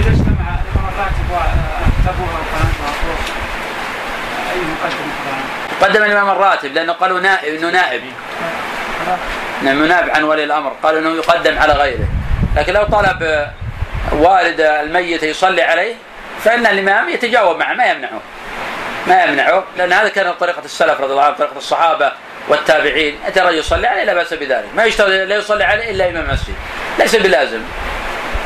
إذا 0.00 0.10
اجتمع 0.10 0.58
الراتب 0.76 1.30
وأبوها 1.30 2.40
طبعا 5.80 5.88
قدم 5.88 6.04
الإمام 6.04 6.30
الراتب 6.30 6.74
لأنه 6.74 6.92
قالوا 6.92 7.20
نائب 7.20 7.54
أنه 7.54 7.70
نائب. 7.70 8.02
نعم 9.62 9.84
نائب 9.86 10.10
عن 10.10 10.22
ولي 10.22 10.44
الأمر. 10.44 10.72
قالوا 10.82 11.00
أنه 11.00 11.16
يقدم 11.16 11.58
على 11.58 11.72
غيره. 11.72 12.06
لكن 12.56 12.72
لو 12.72 12.84
طلب 12.84 13.46
والد 14.12 14.60
الميت 14.60 15.22
يصلي 15.22 15.62
عليه 15.62 15.94
فإن 16.44 16.66
الإمام 16.66 17.08
يتجاوب 17.08 17.56
معه 17.58 17.74
ما 17.74 17.84
يمنعه. 17.84 18.20
ما 19.10 19.24
يمنعه 19.24 19.64
لأن 19.76 19.92
هذا 19.92 20.08
كان 20.08 20.32
طريقة 20.32 20.62
السلف 20.64 21.00
رضي 21.00 21.12
الله 21.12 21.22
عنهم 21.22 21.36
طريقة 21.36 21.56
الصحابة 21.56 22.12
والتابعين 22.48 23.18
أتى 23.26 23.40
الرجل 23.40 23.58
يصلي 23.58 23.86
عليه 23.86 24.04
لا 24.04 24.14
بأس 24.14 24.34
بذلك. 24.34 24.68
ما 24.74 24.84
يشترط 24.84 25.08
لا 25.08 25.36
يصلي 25.36 25.64
عليه 25.64 25.90
إلا 25.90 26.08
إمام 26.08 26.24
المسجد 26.24 26.54
ليس 26.98 27.16
بلازم. 27.16 27.62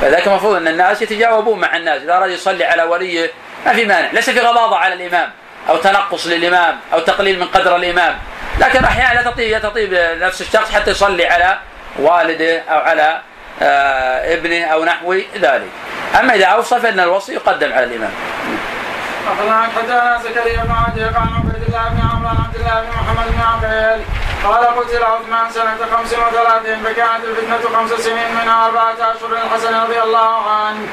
فذلك 0.00 0.26
المفروض 0.26 0.56
أن 0.56 0.68
الناس 0.68 1.02
يتجاوبون 1.02 1.61
مع 1.61 1.76
الناس 1.76 2.02
إذا 2.02 2.16
أراد 2.16 2.30
يصلي 2.30 2.64
على 2.64 2.83
وليه 2.83 3.30
ما 3.66 3.73
في 3.73 3.85
مانع 3.85 4.11
ليس 4.12 4.30
في 4.30 4.40
غضاضة 4.40 4.76
على 4.76 4.94
الإمام 4.94 5.30
أو 5.68 5.76
تنقص 5.76 6.26
للإمام 6.26 6.80
أو 6.92 6.99
تقليل 6.99 7.38
من 7.38 7.47
قدر 7.47 7.76
الإمام. 7.76 8.18
لكن 8.61 8.85
أحيانا 8.85 9.21
لا 9.21 9.30
تطيب 9.30 9.62
تطيب 9.62 9.94
نفس 10.21 10.40
الشخص 10.40 10.73
حتى 10.73 10.90
يصلي 10.90 11.26
على 11.26 11.59
والده 11.99 12.61
أو 12.61 12.78
على 12.78 13.21
آه 13.62 14.35
ابنه 14.35 14.64
أو 14.64 14.85
نحو 14.85 15.14
ذلك. 15.40 15.68
أما 16.21 16.35
إذا 16.35 16.47
أوصى 16.47 16.80
فإن 16.80 17.00
الوصي 17.00 17.35
يقدم 17.35 17.73
على 17.73 17.85
الإمام. 17.85 18.11
زكريا 20.25 20.62
بن 20.64 20.75
عدي 20.87 21.04
قال 21.04 21.28
عبيد 21.37 21.62
الله 21.69 21.88
بن 21.88 22.00
عمرو 22.12 22.28
عن 22.28 22.37
عبد 22.45 22.57
الله 22.57 22.81
بن 22.81 22.88
محمد 22.88 23.26
بن 23.33 23.40
عقيل 23.40 24.04
قال 24.45 24.64
قتل 24.66 25.04
عثمان 25.04 25.50
سنة 25.50 25.78
خمس 25.93 26.12
وثلاثين 26.12 26.85
فكانت 26.85 27.25
الفتنة 27.25 27.76
خمس 27.76 27.90
سنين 27.90 28.35
منها 28.35 28.66
أربعة 28.66 28.93
أشهر 28.93 29.28
للحسن 29.28 29.75
رضي 29.83 30.02
الله 30.02 30.50
عنه. 30.50 30.88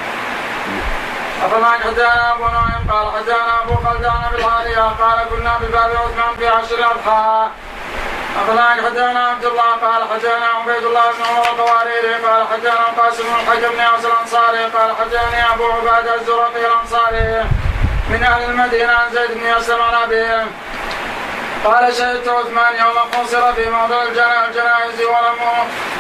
أخبرنا 1.43 1.71
حدثنا 1.71 2.33
أبو 2.33 2.43
نعيم؟ 2.43 2.91
قال 2.91 3.11
حدثنا 3.15 3.61
أبو 3.63 3.75
خلدان 3.75 4.21
بالعالية 4.31 4.81
قال 4.81 5.17
كنا 5.29 5.57
بباب 5.61 5.91
عثمان 5.91 6.35
في 6.37 6.47
عشر 6.47 6.75
الأضحى. 6.75 7.47
أخبرنا 8.39 8.69
حدثنا 8.85 9.27
عبد 9.27 9.45
الله؟ 9.45 9.71
قال 9.81 10.01
حدثنا 10.13 10.45
عبيد 10.45 10.83
الله 10.83 11.05
بن 11.11 11.23
عمر 11.29 11.43
القواريري. 11.51 12.13
قال 12.13 12.47
حدثنا 12.53 12.89
القاسم 12.89 13.23
بن 13.23 13.33
الحكم 13.33 13.73
بن 13.75 14.05
الأنصاري. 14.05 14.63
قال 14.63 14.95
حدثني 14.99 15.53
أبو 15.53 15.71
عبادة 15.71 16.15
الزرقي 16.15 16.61
الأنصاري. 16.67 17.45
من 18.11 18.23
أهل 18.23 18.43
المدينة 18.49 18.93
عن 18.93 19.11
زيد 19.13 19.31
بن 19.31 19.45
أسلم 19.47 19.81
عن 19.81 19.93
أبيه 20.03 20.45
قال 21.65 21.95
شهدت 21.95 22.27
عثمان 22.27 22.75
يوم 22.79 22.97
قصر 23.23 23.53
في 23.53 23.69
موضع 23.69 24.03
الجنا- 24.03 24.45
الجنائز 24.47 25.01
ولم 25.01 25.39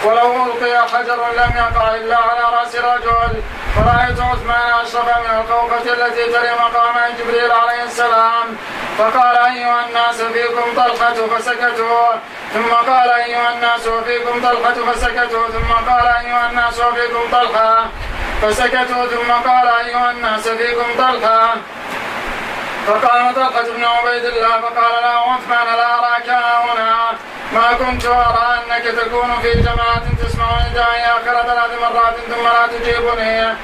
ولو 0.05 0.45
ألقي 0.45 0.87
حجر 0.87 1.19
لم 1.37 1.51
يقع 1.57 1.95
إلا 1.95 2.17
على 2.17 2.57
رأس 2.57 2.75
رجل. 2.75 3.41
فرايت 3.75 4.19
عثمان 4.19 4.73
أشرف 4.81 5.05
من 5.17 5.37
القوقه 5.39 5.93
التي 5.93 6.23
تلي 6.25 6.53
مقام 6.53 6.95
جبريل 7.19 7.51
عليه 7.51 7.83
السلام. 7.83 8.57
فقال 8.97 9.37
أيها 9.37 9.85
الناس 9.87 10.21
فيكم 10.21 10.75
طلحة 10.75 11.13
فسكتوا. 11.13 12.11
ثم 12.53 12.71
قال 12.73 13.09
أيها 13.09 13.53
الناس 13.53 13.87
وفيكم 13.87 14.41
طلحة 14.43 14.73
فسكتوا. 14.93 15.47
ثم 15.47 15.71
قال 15.91 16.07
أيها 16.07 16.49
الناس 16.49 16.79
وفيكم 16.79 17.23
طلحة 17.31 17.85
فسكتوا. 18.41 19.05
ثم 19.07 19.31
قال 19.49 19.67
أيها 19.85 20.11
الناس 20.11 20.47
فيكم 20.47 20.85
طلحة 20.97 21.55
فقام 22.87 23.33
طلحة 23.33 23.63
بن 23.77 23.83
عبيد 23.83 24.25
الله 24.25 24.61
فقال 24.61 24.93
له 25.03 25.33
عثمان 25.33 25.75
لا 25.77 25.99
أراك 25.99 26.29
هنا. 26.29 27.11
ما 27.53 27.73
كنت 27.73 28.05
أرى 28.05 28.59
أنك 28.59 28.83
تكون 28.83 29.39
في 29.41 29.53
جماعة 29.53 30.03
تسمع 30.23 30.45
ندائي 30.69 31.03
آخر 31.05 31.47
ثلاث 31.47 31.71
مرات 31.81 32.15
ثم 32.15 32.43
لا 32.43 32.67
تجيبني. 32.67 33.55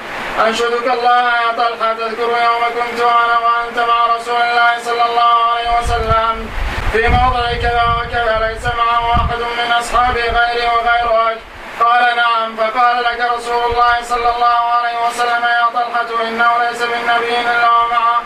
أنشدك 0.47 0.87
الله 0.93 1.21
يا 1.41 1.51
طلحة 1.57 1.93
تذكر 1.93 2.29
يوم 2.47 2.63
كنت 2.77 3.01
أنا 3.01 3.37
وأنت 3.45 3.89
مع 3.89 4.15
رسول 4.15 4.41
الله 4.41 4.71
صلى 4.83 5.05
الله 5.05 5.35
عليه 5.51 5.79
وسلم. 5.79 6.49
في 6.91 7.07
موضع 7.07 7.53
كذا 7.53 7.85
وكذا 7.97 8.47
ليس 8.47 8.65
معه 8.65 9.11
أحد 9.11 9.39
من 9.39 9.71
أصحابي 9.71 10.21
غيري 10.21 10.67
وغيرك. 10.67 11.37
قال 11.79 12.15
نعم. 12.15 12.55
فقال 12.55 13.03
لك 13.03 13.31
رسول 13.37 13.71
الله 13.71 14.01
صلى 14.01 14.35
الله 14.35 14.59
عليه 14.75 15.07
وسلم 15.07 15.43
يا 15.43 15.65
طلحة 15.73 16.27
إنه 16.27 16.51
ليس 16.69 16.81
من 16.81 17.01
نبي 17.15 17.41
إلا 17.41 17.69
ومعه 17.69 18.21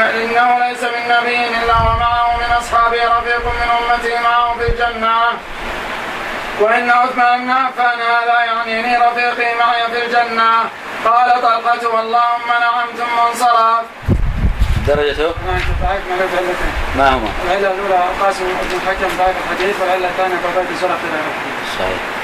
إنه 0.00 0.58
ليس 0.58 0.82
من 0.82 1.08
نبي 1.08 1.46
إلا 1.46 1.76
ومعه 1.76 2.36
من 2.36 2.52
أصحابه 2.58 3.18
رفيق 3.18 3.44
من 3.46 3.68
أمتي 3.78 4.14
معه 4.24 4.54
في 4.58 4.66
الجنة. 4.66 5.16
وإن 6.60 6.90
عثمان 6.90 7.44
بن 7.44 7.50
عفان 7.50 7.98
هذا 8.00 8.44
يعنيني 8.44 8.96
رفيقي 8.96 9.54
معي 9.54 9.82
في 9.92 10.04
الجنة. 10.04 10.50
قال 11.04 11.42
طلحة 11.42 12.00
اللهم 12.00 12.48
نعم 12.60 12.86
ثم 12.98 13.18
انصرف 13.28 13.84
درجته؟ 14.86 15.34
ما 16.96 17.08
هما 17.14 17.28
العلة 17.44 17.70
الأولى 17.74 18.04
القاسم 18.14 18.44
بن 18.44 18.76
الحكم 18.76 19.16
ضعيف 19.18 19.36
الحديث 19.44 19.80
والعلة 19.80 20.08
الثانية 20.08 20.36
قضية 20.36 20.76
سرق 20.80 20.98
صحيح. 21.78 22.21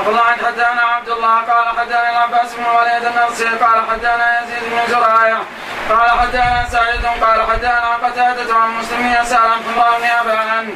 أفضل 0.00 0.18
عن 0.18 0.36
حدانا 0.46 0.82
عبد 0.82 1.08
الله. 1.08 1.36
قال 1.36 1.78
حدانا 1.78 2.10
العباس 2.10 2.54
بن 2.54 2.64
الوليد 2.64 3.04
النصري 3.04 3.48
قال 3.48 3.78
حدانا 3.90 4.42
يزيد 4.42 4.62
بن 4.70 4.92
زرعية 4.92 5.38
قال 5.90 6.10
حدانا 6.10 6.66
سعيد. 6.70 7.06
قال 7.06 7.42
حدانا 7.52 7.94
قتادة 8.04 8.54
عن 8.54 8.78
مسلم 8.78 9.14
يسأل 9.20 9.38
عن 9.38 9.60
حمراء 9.66 9.98
بن 9.98 10.04
أبان. 10.04 10.74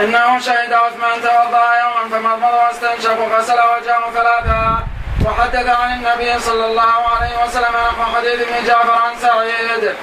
أنه 0.00 0.38
شهد 0.38 0.72
عثمان 0.72 1.22
توضأ 1.22 1.74
يوما 1.82 2.08
فمضمض 2.10 2.54
واستنشق 2.54 3.20
وغسل 3.20 3.52
وجهه 3.52 4.10
ثلاثا. 4.14 4.86
وحدث 5.24 5.68
عن 5.68 5.92
النبي 5.92 6.40
صلى 6.40 6.66
الله 6.66 7.08
عليه 7.16 7.44
وسلم 7.44 7.74
نحو 7.90 8.16
حديث 8.16 8.40
ابن 8.40 8.66
جعفر 8.66 8.92
عن 8.92 9.18
سعيد. 9.20 9.94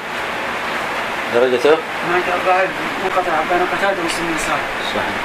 درجته 1.34 1.78
هناك 2.08 2.28
الظاهر 2.36 2.68
منقطع 3.04 3.32
بين 3.50 3.68
قتادة 3.74 4.02
ومسلم 4.02 4.36
يسأل. 4.36 4.60
صحيح. 4.94 5.16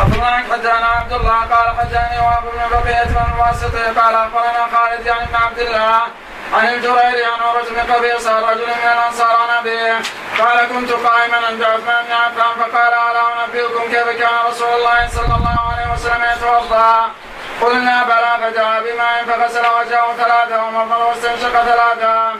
الله 0.00 0.42
حدثنا 0.52 0.86
عبد 0.86 1.12
الله 1.12 1.40
قال 1.40 1.76
حدثني 1.78 2.18
وهب 2.18 2.42
بن 2.42 2.60
بقية 2.70 3.04
بن 3.04 3.20
الواسطي 3.34 4.00
قال 4.00 4.14
أخبرنا 4.14 4.66
خالد 4.74 5.06
يعني 5.06 5.26
بن 5.26 5.36
عبد 5.36 5.58
الله 5.58 6.02
عن 6.54 6.68
الجريري 6.68 7.24
عن 7.24 7.40
عروة 7.40 7.62
بن 7.70 7.92
قبيصة 7.92 8.50
رجل 8.50 8.66
من 8.66 8.90
الأنصار 8.92 9.36
عن 9.36 9.56
أبيه 9.58 9.94
قال 10.38 10.68
كنت 10.68 10.90
قائما 10.92 11.36
عند 11.46 11.62
عثمان 11.62 12.04
بن 12.04 12.12
عفان 12.12 12.54
فقال 12.60 12.92
ألا 12.94 13.44
أنبئكم 13.44 13.82
كيف 13.90 14.08
كان 14.20 14.34
رسول 14.48 14.68
الله 14.68 15.08
صلى 15.08 15.34
الله 15.34 15.58
عليه 15.72 15.92
وسلم 15.92 16.22
يتوضأ؟ 16.36 17.08
قلنا 17.60 18.04
بلى 18.04 18.32
فدعا 18.50 18.80
بماء 18.80 19.24
فغسل 19.26 19.66
وجهه 19.66 20.14
ثلاثة 20.16 20.64
ومضمض 20.64 21.00
واستنشق 21.00 21.62
ثلاثة. 21.62 22.32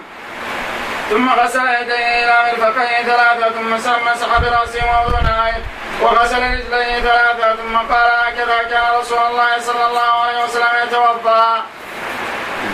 ثم 1.10 1.28
غسل 1.30 1.68
يديه 1.68 2.24
إلى 2.24 2.52
مرفقيه 2.52 3.02
ثلاثة 3.02 3.50
ثم 3.50 3.74
مسح 3.74 4.38
براسه 4.38 4.80
واذنيه 4.90 5.62
وغسل 6.02 6.42
رجليه 6.42 7.00
ثلاثة 7.00 7.56
ثم 7.56 7.76
قال 7.76 8.10
هكذا 8.26 8.62
كان 8.70 9.00
رسول 9.00 9.18
الله 9.18 9.60
صلى 9.60 9.86
الله 9.86 10.12
عليه 10.22 10.44
وسلم. 10.44 10.62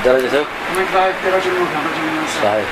درجته 0.05 0.45
رجل 1.37 1.51
من 1.51 2.15
الانصار. 2.15 2.43
صحيح 2.43 2.69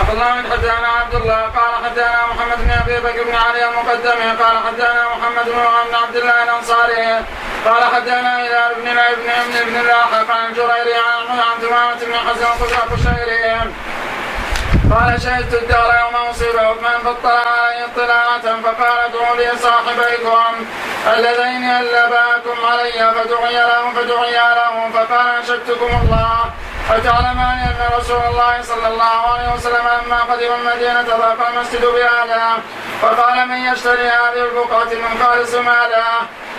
أخبرنا 0.00 0.34
من 0.34 0.52
حدثنا 0.52 0.88
عبد 1.00 1.14
الله 1.14 1.40
قال 1.56 1.84
حدثنا 1.84 2.26
محمد 2.26 2.58
بن 2.64 2.70
أبي 2.70 2.96
بكر 3.00 3.22
بن 3.24 3.34
علي 3.34 3.68
المقدمي 3.68 4.28
قال 4.42 4.56
حدثنا 4.66 5.04
محمد 5.14 5.46
بن 5.46 5.94
عبد 6.02 6.16
الله 6.16 6.42
الأنصاري 6.42 7.24
قال 7.64 7.82
حدثنا 7.94 8.40
إلى 8.40 8.70
ابن 8.70 8.88
ابن 8.88 9.28
ابن 9.30 9.56
ابن 9.56 9.76
اللاحق 9.80 10.30
عن 10.30 10.48
الجريري 10.48 10.94
عن 10.94 11.38
عن 11.38 11.56
تمامة 11.62 12.00
بن 12.06 12.14
حزم 12.14 12.46
القشيري 12.82 13.60
قال 14.90 15.22
شهدت 15.22 15.54
الدار 15.62 15.94
يوم 16.00 16.16
أصيب 16.30 16.56
عثمان 16.56 17.00
فاطلع 17.04 17.30
علي 17.30 17.84
اطلاعة 17.84 18.60
فقال 18.62 18.98
ادعوا 18.98 19.36
لي 19.36 19.58
صاحبيكم 19.58 20.66
اللذين 21.16 21.64
ألباكم 21.64 22.66
علي 22.66 23.12
فدعي 23.14 23.54
لهم 23.54 23.94
فدعي 23.94 24.54
لهم 24.54 24.92
فقال 24.92 25.26
أنشدتكم 25.36 25.90
الله 26.02 26.44
فتعلمان 26.88 27.58
أن 27.58 27.98
رسول 27.98 28.22
الله 28.30 28.62
صلى 28.62 28.88
الله 28.88 29.32
عليه 29.32 29.54
وسلم 29.54 29.86
لما 30.04 30.20
قدم 30.20 30.52
المدينة 30.60 31.02
ضاق 31.02 31.48
المسجد 31.48 31.84
بهذا 31.84 32.48
فقال 33.02 33.48
من 33.48 33.56
يشتري 33.56 34.08
هذه 34.08 34.42
البقعة 34.44 34.84
من 34.84 35.24
خالص 35.24 35.54
ماله 35.54 36.04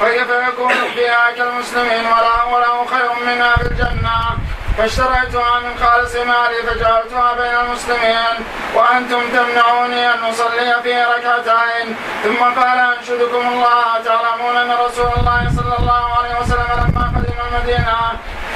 فكيف 0.01 0.29
يكون 0.47 0.73
فيها 0.95 1.31
كالمسلمين؟ 1.37 2.05
وله 2.53 2.85
خير 2.85 3.09
منها 3.25 3.55
في 3.55 3.61
الجنة. 3.61 4.37
فاشتريتها 4.77 5.59
من 5.59 5.77
خالص 5.83 6.15
مالي 6.15 6.63
فجعلتها 6.67 7.33
بين 7.33 7.55
المسلمين 7.65 8.35
وأنتم 8.75 9.21
تمنعوني 9.33 10.13
أن 10.13 10.19
أصلي 10.23 10.75
فيه 10.83 11.07
ركعتين. 11.15 11.95
ثم 12.23 12.43
قال 12.61 12.95
أنشدكم 12.97 13.47
الله 13.47 13.83
تعلمون 14.05 14.57
أن 14.57 14.71
رسول 14.71 15.11
الله 15.17 15.51
صلى 15.57 15.75
الله 15.79 16.17
عليه 16.17 16.39
وسلم 16.41 16.69
لما 16.77 17.11
قدم 17.15 17.37
المدينة 17.47 17.99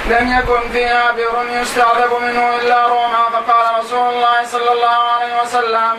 لم 0.10 0.39
يكن 0.39 0.69
فيها 0.71 1.12
بئر 1.12 1.62
يستعذب 1.62 2.12
منه 2.21 2.55
إلا 2.55 2.88
روما. 2.88 3.23
فقال 3.34 3.79
رسول 3.79 4.13
الله 4.13 4.45
صلى 4.45 4.71
الله 4.71 4.99
عليه 5.15 5.41
وسلم 5.41 5.95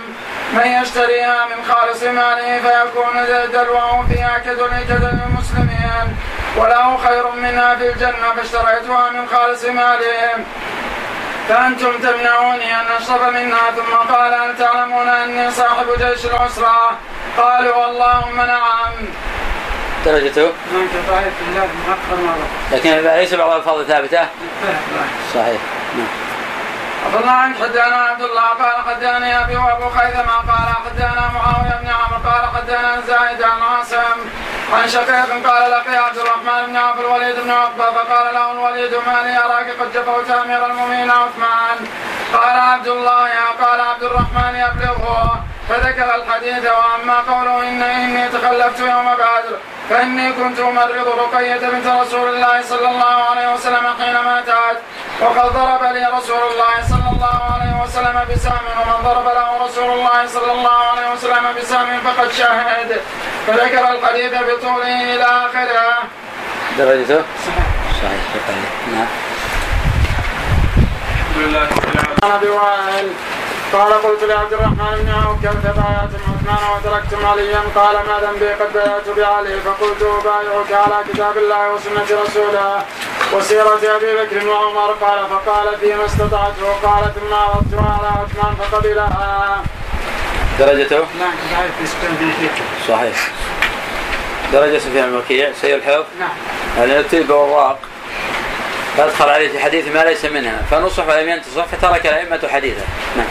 من 0.52 0.66
يشتريها 0.66 1.46
من 1.46 1.64
خالص 1.72 2.02
ماله 2.02 2.60
فيكون 2.64 3.14
دلوه 3.52 4.06
فيها 4.08 4.38
كدل 4.38 4.84
كدل 4.88 5.18
المسلمين. 5.26 6.16
وله 6.56 6.96
خير 6.96 7.30
منها 7.30 7.74
في 7.74 7.90
الجنة 7.90 8.34
فاشتريتها 8.36 9.10
من 9.10 9.28
خالص 9.28 9.64
مالي 9.64 10.44
فأنتم 11.48 11.98
تمنعوني 11.98 12.74
أن 12.80 12.86
أشرب 13.00 13.32
منها 13.32 13.70
ثم 13.76 14.14
قال 14.14 14.34
هل 14.34 14.58
تعلمون 14.58 15.08
أني 15.08 15.50
صاحب 15.50 15.86
جيش 15.98 16.26
العسرة؟ 16.26 16.98
قالوا 17.38 17.86
اللهم 17.86 18.36
نعم 18.36 18.92
درجته 20.06 20.52
لكن 22.72 22.90
ليس 22.90 23.34
بعض 23.34 23.50
الألفاظ 23.50 23.82
ثابتة؟ 23.82 24.26
صحيح. 25.34 25.60
نعم. 25.96 26.06
الله 27.20 27.32
عنك 27.32 27.56
حدانا 27.56 27.96
عبد 27.96 28.20
الله 28.22 28.42
قال 28.42 28.84
حداني 28.86 29.40
أبي 29.40 29.56
وأبو 29.56 29.88
خيثمة 29.90 30.32
قال 30.32 30.68
حدانا 30.86 31.30
معاوية 31.34 31.80
بن 31.82 31.88
عمرو 31.88 32.30
قال 32.30 32.48
حدانا 32.56 33.00
زايد 33.06 33.42
عن 33.42 33.62
عاصم 33.62 34.20
عن 34.72 34.88
شقيق 34.88 35.46
قال 35.46 35.70
لقي 35.70 35.96
عبد 35.96 36.18
الرحمن 36.18 36.66
بن 36.66 36.76
عوف 36.76 37.00
الوليد 37.00 37.40
بن 37.40 37.50
عقبة 37.50 37.84
فقال 37.84 38.34
له 38.34 38.52
الوليد 38.52 38.94
ما 38.94 39.22
لي 39.24 39.38
أراك 39.44 39.66
قد 39.80 39.92
جفوت 39.92 40.30
أمير 40.30 40.66
المؤمنين 40.66 41.10
عثمان؟ 41.10 41.78
قال 42.32 42.58
عبد 42.58 42.88
الله 42.88 43.30
قال 43.62 43.80
عبد 43.80 44.02
الرحمن 44.02 44.54
يبلغه. 44.54 45.44
فذكر 45.70 46.14
الحديث 46.14 46.64
وأما 46.64 47.20
قوله 47.20 47.68
إن 47.68 47.82
إني 47.82 48.28
تخلفت 48.28 48.80
يوم 48.80 49.14
بدر 49.14 49.56
فإني 49.90 50.32
كنت 50.32 50.60
أمرض 50.60 51.08
رقية 51.18 51.56
بنت 51.56 51.86
رسول 51.86 52.28
الله 52.34 52.62
صلى 52.62 52.88
الله 52.90 53.16
عليه 53.30 53.54
وسلم 53.54 53.86
حين 54.00 54.14
ماتت. 54.18 54.78
وقد 55.20 55.52
ضرب 55.52 55.82
لي 55.82 56.06
رسول 56.18 56.42
الله 56.52 56.74
صلى 56.88 57.08
الله 57.12 57.40
عليه 57.54 57.82
وسلم 57.82 58.26
بسهم 58.30 58.64
ومن 58.80 59.04
ضرب 59.04 59.24
له 59.24 59.64
رسول 59.64 59.90
الله 59.92 60.26
صلى 60.26 60.52
الله 60.52 60.78
عليه 60.92 61.12
وسلم 61.12 61.44
بسهم 61.58 62.00
فقد 62.04 62.32
شهد. 62.32 63.00
فذكر 63.46 63.84
الحديث 63.94 64.32
بطوله 64.34 65.14
إلى 65.14 65.24
آخره. 65.24 65.98
درجته 66.78 67.22
صحيح. 67.46 68.20
صحيح. 68.48 68.70
نعم. 68.92 69.06
الحمد 71.14 71.36
لله 71.36 71.62
رب 71.62 71.84
العالمين. 71.94 72.16
عن 72.24 72.30
ابي 72.30 72.48
وائل 72.48 73.08
قال 73.72 73.92
قلت 73.92 74.24
لعبد 74.24 74.52
الرحمن 74.52 75.02
بن 75.02 75.10
عوف 75.10 75.40
كيف 75.42 75.66
بايعتم 75.66 76.20
عثمان 76.30 76.62
وتركتم 76.72 77.26
عليا. 77.26 77.60
قال 77.74 77.96
ما 77.96 78.20
ذنبي؟ 78.22 78.52
قد 78.52 78.72
بايعت 78.72 79.08
بعلي. 79.16 79.60
فقلت 79.60 80.02
أبايعك 80.02 80.72
على 80.72 81.04
كتاب 81.12 81.36
الله 81.36 81.72
وسنة 81.72 82.20
رسوله. 82.22 82.82
وسيرة 83.32 83.96
أبي 83.96 84.10
بكر 84.16 84.48
وعمر. 84.48 84.92
قال 84.92 85.26
فقال 85.30 85.78
فيما 85.80 86.04
استطعت؟ 86.04 86.54
قال 86.82 87.14
ثم 87.14 87.34
عرضتها 87.34 87.98
على 87.98 88.08
عثمان 88.08 88.54
فقبلها. 88.56 89.62
درجته؟ 90.58 90.98
نعم 90.98 91.34
ضعيف 91.52 91.72
في 91.78 91.86
سفيان 91.86 92.14
بن 92.20 92.26
وكيع 92.26 92.50
صحيح 92.88 93.28
درجة 94.52 94.78
سيء 95.60 95.74
الحفظ 95.74 96.04
نعم. 96.20 96.28
هل 96.78 96.90
يرتيب 96.90 97.26
بوراق 97.26 97.78
فادخل 98.96 99.28
عليه 99.28 99.48
في 99.48 99.58
حديث 99.60 99.94
ما 99.94 100.04
ليس 100.04 100.24
منها. 100.24 100.62
فنصح 100.70 101.08
ولم 101.08 101.28
ينتصح 101.28 101.64
فترك 101.64 102.06
الأئمة 102.06 102.48
حديثه. 102.48 102.84
نعم. 103.16 103.26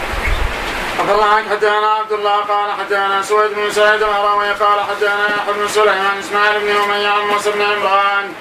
عفى 1.00 1.12
الله 1.12 1.24
عنك 1.24 1.48
حدثنا 1.50 1.90
عبد 2.00 2.12
الله 2.12 2.36
قال 2.36 2.72
حدثنا 2.72 3.22
سويد 3.22 3.50
بن 3.54 3.70
سعيد 3.70 4.02
الهروي 4.02 4.52
قال 4.52 4.80
حدثنا 4.80 5.26
يحيى 5.28 5.54
بن 5.54 5.68
سليمان 5.68 6.18
إسماعيل 6.18 6.60
بن 6.60 6.68
أمية 6.68 7.08
عن 7.08 7.26
موسى 7.28 7.50
بن 7.50 7.62
عمران 7.62 8.32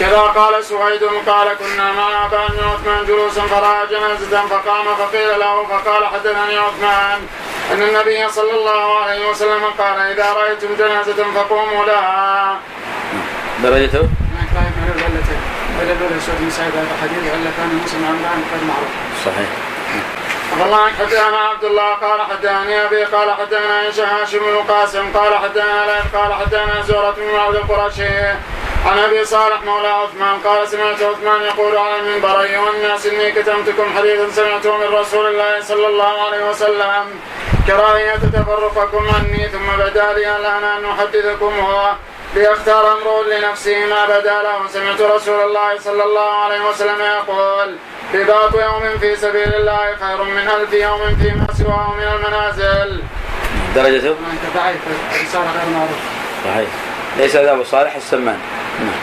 كذا 0.00 0.20
قال 0.20 0.64
سويد 0.64 1.04
قال 1.26 1.48
كنا 1.58 1.92
مع 1.92 2.26
أبا 2.26 2.46
بن 2.48 2.58
عثمان 2.68 3.06
جلوسا 3.06 3.42
فرأى 3.42 3.86
جنازة 3.86 4.46
فقام 4.46 4.84
فقيل 4.94 5.40
له 5.40 5.64
فقال 5.64 6.06
حدثني 6.06 6.56
عثمان 6.56 7.26
أن 7.72 7.82
النبي 7.82 8.28
صلى 8.28 8.50
الله 8.50 8.98
عليه 8.98 9.30
وسلم 9.30 9.64
قال 9.78 9.98
إذا 10.00 10.32
رأيتم 10.32 10.74
جنازة 10.78 11.24
فقوموا 11.34 11.84
لها. 11.84 12.58
درجته 13.62 14.08
يفعل 14.48 14.98
العلتين. 14.98 15.40
العله 15.80 15.92
الاولى 15.92 16.20
سويد 16.20 16.38
بن 16.40 16.50
سعيد 16.50 16.72
هذا 16.76 16.96
حديث 17.02 17.18
العله 17.18 17.48
الثانية 17.48 17.74
موسى 17.82 17.96
بن 17.96 18.04
عمران 18.04 18.44
غير 18.52 18.64
معروف. 18.64 18.90
صحيح 19.24 19.73
والله 20.60 20.90
حدثنا 20.98 21.38
عبد 21.38 21.64
الله 21.64 21.94
قال 21.94 22.20
حدثني 22.20 22.84
أبي 22.84 23.04
قال 23.04 23.30
حدثنا 23.34 23.88
هاشم 24.22 24.38
بن 24.38 24.48
القاسم 24.48 25.12
قال 25.18 25.34
حدثنا 25.34 25.86
ليث 25.86 26.16
قال 26.16 26.34
حدثنا 26.34 26.82
زهرة 26.82 27.10
بن 27.10 27.36
عبد 27.36 27.54
القرشي. 27.54 28.18
عن 28.86 28.98
أبي 28.98 29.24
صالح 29.24 29.62
مولى 29.62 29.88
عثمان 29.88 30.38
قال 30.44 30.68
سمعت 30.68 31.02
عثمان 31.02 31.42
يقول 31.42 31.76
على 31.76 31.96
المنبر 32.00 32.40
أيها 32.40 32.70
الناس 32.70 33.06
إني 33.06 33.32
كتمتكم 33.32 33.86
حديثا 33.96 34.30
سمعته 34.30 34.76
من 34.76 34.94
رسول 34.94 35.26
الله 35.26 35.60
صلى 35.60 35.86
الله 35.86 36.26
عليه 36.26 36.50
وسلم. 36.50 37.04
كراهية 37.66 38.16
تفرقكم 38.16 39.06
عني 39.14 39.48
ثم 39.48 39.76
بدا 39.78 40.12
لي 40.12 40.36
الآن 40.36 40.64
أن 40.64 40.84
أحدثكم. 40.84 41.58
هو 41.60 41.92
ليختار 42.34 42.92
امرؤ 42.92 43.22
لنفسه 43.22 43.86
ما 43.86 44.04
بدا 44.06 44.42
له 44.42 44.68
سمعت 44.68 45.00
رسول 45.00 45.40
الله 45.40 45.78
صلى 45.78 46.04
الله 46.04 46.30
عليه 46.30 46.68
وسلم 46.68 47.00
يقول 47.00 47.76
رباط 48.14 48.54
يوم 48.54 48.98
في 49.00 49.16
سبيل 49.16 49.54
الله 49.54 49.96
خير 50.00 50.22
من 50.22 50.48
ألف 50.48 50.72
يوم 50.72 51.16
فيما 51.22 51.46
سواه 51.58 51.94
من 51.94 52.02
المنازل. 52.02 53.02
درجته 53.74 54.16
أنت 54.32 54.56
ضعيف 54.56 54.80
غير 55.34 55.68
معروف. 55.74 56.00
صحيح 56.44 56.68
ليس 57.16 57.36
هذا 57.36 57.52
أبو 57.52 57.64
صالح 57.64 57.96
السمان 57.96 58.38
نعم 58.80 59.00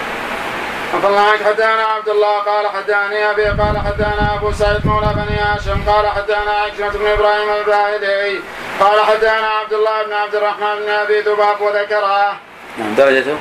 عفى 0.94 1.08
الله 1.08 1.22
عنك 1.22 1.44
حدثنا 1.44 1.86
عبد 1.86 2.10
الله 2.10 2.40
قال 2.40 2.68
حدثني 2.68 3.32
أبي 3.32 3.46
قال 3.46 3.78
حدثنا 3.86 4.36
أبو 4.36 4.52
سعيد 4.52 4.86
مولى 4.86 5.14
بني 5.16 5.40
هاشم 5.40 5.92
قال 5.92 6.08
حدثنا 6.08 6.52
عكرمة 6.52 6.90
بن 6.90 7.08
إبراهيم 7.08 7.50
الباهلي 7.50 8.40
قال 8.80 9.02
حدثنا 9.02 9.48
عبد 9.48 9.74
الله 9.74 10.04
بن 10.04 10.14
عبد 10.14 10.36
الرحمن 10.36 10.76
بن 10.80 10.90
أبي 10.90 11.20
ذباب 11.20 11.62
وذكره. 11.62 12.36
نعم 12.78 12.96
درجته؟ 12.96 13.38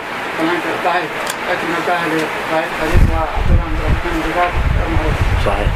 ضعيف 0.84 1.10
لكن 1.50 1.68
ضعيف 1.86 2.70
حديث 2.80 3.00
الله 3.08 3.26
بن 3.48 3.54
الرحمن 3.56 4.20
بن. 4.24 5.12
صحيح. 5.46 5.68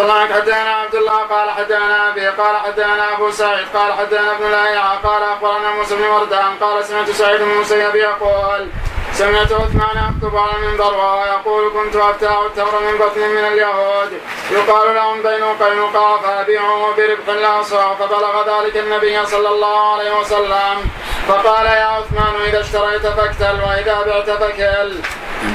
الله 0.00 0.14
عنك 0.14 0.32
حدثنا 0.32 0.74
عبد 0.74 0.94
الله 0.94 1.18
قال 1.18 1.50
حدثنا 1.50 2.08
أبي 2.08 2.26
قال 2.28 2.56
حدثنا 2.56 3.14
أبو 3.14 3.30
سعيد 3.30 3.66
قال 3.74 3.92
حدثنا 3.92 4.32
ابن 4.36 4.50
لاهيعة 4.50 4.96
قال 4.96 5.22
أخبرنا 5.22 5.70
موسى 5.70 5.96
بن 5.96 6.02
وردان 6.02 6.54
قال 6.60 6.84
سمعت 6.84 7.10
سعيد 7.10 7.40
بن 7.40 7.50
المسيب 7.50 7.94
يقول 7.94 8.68
سمعت 9.12 9.52
عثمان 9.52 9.96
يكتب 9.96 10.36
على 10.36 10.52
المنبر 10.58 10.94
وهو 10.94 11.24
يقول 11.24 11.72
كنت 11.72 11.96
افتح 11.96 12.38
التمر 12.46 12.80
من 12.80 12.98
بطن 12.98 13.20
من 13.20 13.44
اليهود. 13.52 14.12
يقال 14.50 14.94
لهم 14.94 15.22
بين 15.22 15.44
قينقاع 15.44 16.16
فابيعوه 16.16 16.96
بربح 16.96 17.40
لا 17.42 17.62
صاع 17.62 17.94
فبلغ 17.94 18.34
ذلك 18.50 18.76
النبي 18.76 19.26
صلى 19.26 19.48
الله 19.48 19.92
عليه 19.92 20.18
وسلم. 20.18 20.90
فقال 21.30 21.66
يا 21.66 21.84
عثمان 21.84 22.34
اذا 22.48 22.60
اشتريت 22.60 23.06
فاكتل 23.06 23.60
وإذا 23.60 24.02
بعت 24.06 24.30
فكل. 24.30 24.94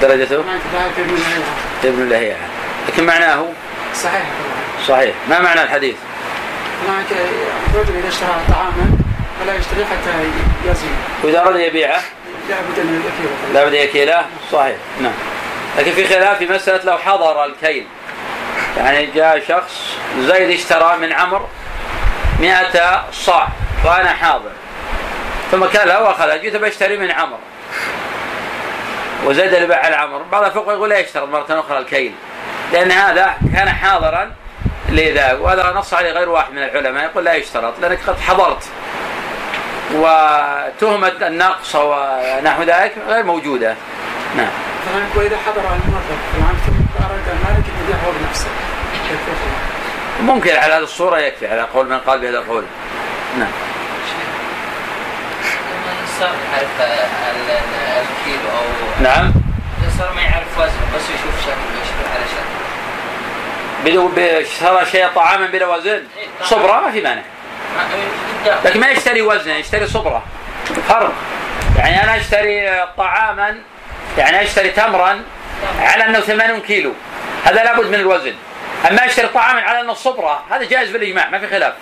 درجته 0.01 0.35
ابن 0.35 0.49
لاهيعة. 0.49 1.47
ابن 1.83 2.09
لهيعة 2.09 2.37
لكن 2.87 3.05
معناه 3.05 3.45
صحيح. 4.03 4.25
صحيح. 4.87 5.15
ما 5.29 5.39
معنى 5.39 5.63
الحديث؟ 5.63 5.95
هناك 6.87 7.05
الرجل 7.73 7.97
إذا 7.99 8.07
اشترى 8.07 8.35
طعاما 8.49 8.97
فلا 9.39 9.55
يشتري 9.55 9.85
حتى 9.85 10.11
يزن 10.69 10.87
وإذا 11.23 11.41
أراد 11.41 11.59
يبيعه؟ 11.59 12.01
لابد 12.49 12.79
أن 12.79 13.01
يكيله 13.05 13.53
لا 13.53 13.65
بد 13.65 13.73
يكيله 13.73 14.25
صحيح. 14.51 14.75
نعم. 15.01 15.13
لكن 15.77 15.91
في 15.91 16.07
خلاف 16.07 16.37
في 16.37 16.45
مسألة 16.45 16.83
لو 16.83 16.97
حضر 16.97 17.45
الكيل. 17.45 17.87
يعني 18.77 19.05
جاء 19.05 19.43
شخص 19.47 19.95
زيد 20.19 20.49
اشترى 20.49 20.97
من 20.97 21.13
عمرو 21.13 21.47
مئة 22.39 23.03
صاع 23.11 23.47
وأنا 23.85 24.09
حاضر. 24.09 24.51
ثم 25.51 25.65
كان 25.65 25.87
وأخذها 25.87 26.37
جيت 26.37 26.55
بشتري 26.55 26.97
من 26.97 27.11
عمرو 27.11 27.39
وزيد 29.25 29.53
اللي 29.53 29.67
باع 29.67 29.85
على 29.85 29.95
عمرو 29.95 30.23
بعض 30.31 30.43
الفقهاء 30.43 30.75
يقول 30.75 30.89
لا 30.89 30.99
يشترط 30.99 31.29
مرة 31.29 31.45
أخرى 31.49 31.77
الكيل 31.77 32.11
لأن 32.73 32.91
هذا 32.91 33.33
كان 33.55 33.69
حاضرا 33.69 34.31
لذا. 34.89 35.33
وهذا 35.33 35.73
نص 35.75 35.93
عليه 35.93 36.11
غير 36.11 36.29
واحد 36.29 36.51
من 36.51 36.63
العلماء 36.63 37.03
يقول 37.05 37.25
لا 37.25 37.33
يشترط 37.33 37.73
لأنك 37.81 37.99
قد 38.07 38.19
حضرت. 38.19 38.63
وتهمة 39.93 41.27
النقص 41.27 41.75
ونحو 41.75 42.63
ذلك 42.63 42.93
غير 43.07 43.23
موجودة. 43.23 43.75
نعم. 44.37 44.47
واذا 45.15 45.37
حضر 45.37 45.61
ثم 45.61 46.43
اراد 47.05 47.23
المالك 47.27 47.65
ان 47.65 47.83
يبيعه 47.83 48.13
بنفسه 48.19 48.47
ممكن 50.21 50.55
على 50.55 50.73
هذه 50.73 50.83
الصورة 50.83 51.17
يكفي 51.19 51.47
على 51.47 51.61
قول 51.61 51.89
من 51.89 51.99
قال 51.99 52.19
بهذا 52.19 52.37
القول. 52.37 52.63
نعم. 53.39 53.51
صار 56.19 56.29
يعرف 56.53 56.81
ال- 56.81 57.51
ال- 57.51 58.01
الكيلو 58.01 58.49
أو 58.49 58.63
نعم. 59.03 59.33
صار 59.99 60.13
ما 60.13 60.21
يعرف 60.21 60.57
وزنه 60.57 60.85
بس 60.95 61.01
يشوف 61.03 61.41
شكله 61.41 61.81
يشبه 61.81 62.09
على 62.15 62.23
شكله. 62.31 62.55
اشترى 64.41 64.85
شيء 64.91 65.07
طعاما 65.15 65.45
بلا 65.45 65.67
وزن؟ 65.67 66.03
صبرة؟ 66.43 66.79
ما 66.79 66.91
في 66.91 67.01
مانع. 67.01 67.21
ما- 67.77 67.83
قدام. 68.43 68.57
لكن 68.65 68.79
ما 68.79 68.87
يشتري 68.87 69.21
وزنه 69.21 69.53
يشتري 69.53 69.87
صبرة. 69.87 70.23
فرق 70.89 71.11
يعني 71.77 72.03
أنا 72.03 72.17
أشتري 72.17 72.85
طعاما 72.97 73.55
يعني 74.17 74.43
أشتري 74.43 74.69
تمرا 74.69 75.21
على 75.79 76.05
أنه 76.05 76.19
80 76.19 76.61
كيلو. 76.61 76.93
هذا 77.45 77.63
لابد 77.63 77.85
من 77.87 77.93
الوزن. 77.95 78.33
أما 78.91 79.05
أشتري 79.05 79.27
طعاما 79.27 79.61
على 79.61 79.81
أنه 79.81 79.93
صبرة 79.93 80.43
هذا 80.51 80.63
جائز 80.63 80.89
بالإجماع 80.91 81.29
ما 81.29 81.39
في 81.39 81.47
خلاف. 81.47 81.73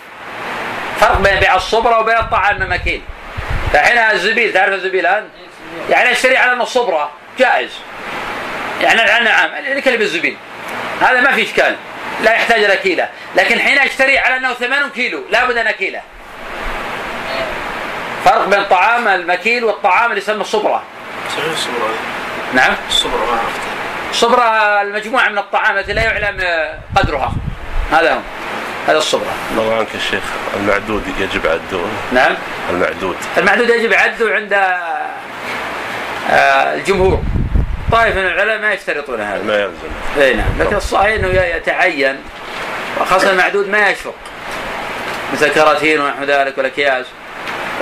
فرق 1.00 1.17
بين 1.17 1.39
بيع 1.39 1.56
الصبرة 1.56 2.00
وبين 2.00 2.17
الطعام 2.17 2.62
المكيل 2.62 3.02
فحين 3.73 3.97
الزبيل 3.97 4.53
تعرف 4.53 4.73
الزبيل 4.73 4.99
الآن؟ 4.99 5.29
يعني 5.89 6.12
أشتري 6.12 6.38
على 6.38 6.53
أنه 6.53 6.65
صبرة. 6.65 7.12
جائز. 7.39 7.71
يعني 8.81 9.23
نعم 9.25 9.49
اللي 9.55 9.81
كلب 9.81 10.01
الزبيل 10.01 10.38
هذا 11.01 11.21
ما 11.21 11.31
في 11.31 11.43
إشكال. 11.43 11.75
لا 12.23 12.33
يحتاج 12.33 12.63
إلى 12.63 12.77
كيلة. 12.77 13.09
لكن 13.36 13.59
حين 13.59 13.79
أشتري 13.79 14.17
على 14.17 14.38
أنه 14.38 14.53
80 14.53 14.89
كيلو 14.89 15.23
لابد 15.29 15.57
أن 15.57 15.67
أكيله 15.67 16.01
فرق 18.25 18.47
بين 18.47 18.63
طعام 18.63 19.07
المكيل 19.07 19.63
والطعام 19.63 20.09
اللي 20.09 20.21
يسمى 20.21 20.41
الصبرة. 20.41 20.83
صحيح 21.29 21.51
الصبر 21.51 21.73
هذه 21.73 22.55
نعم. 22.55 22.73
الصبر 22.88 23.17
ما 23.17 23.31
عرفتها 23.31 23.73
الصبرة 24.12 24.81
المجموعة 24.81 25.29
من 25.29 25.38
الطعام 25.38 25.77
التي 25.77 25.93
لا 25.93 26.03
يعلم 26.03 26.38
قدرها. 26.95 27.33
هذا 27.91 28.13
هو. 28.13 28.19
هذا 28.88 28.98
الصبرة 28.98 29.34
الله 29.52 29.76
عنك 29.76 29.88
الشيخ 29.96 30.24
المعدود 30.56 31.04
يجب 31.19 31.48
عده 31.48 31.82
نعم. 32.12 32.36
المعدود. 32.69 33.15
المعدود 33.38 33.69
يجب 33.69 33.93
عده 33.93 34.36
عند 34.36 34.54
آه، 36.32 36.74
الجمهور. 36.74 37.22
طائفة 37.91 38.22
من 38.22 38.28
العلماء 38.28 38.60
ما 38.60 38.74
يشترطون 38.74 39.22
هذا. 39.22 39.43
ما 39.43 39.56
يلزم. 39.56 40.22
إي 40.22 40.34
نعم. 40.34 40.48
لكن 40.60 40.76
الصحيح 40.76 41.13
إنه 41.13 41.28
يتعين 41.28 42.17
وخاصة 43.02 43.32
المعدود 43.32 43.69
ما 43.69 43.89
يشفق 43.89 44.15
مثل 45.34 45.48
كراتين 45.54 46.02
ونحو 46.02 46.24
ذلك 46.24 46.58
والأكياس. 46.58 47.06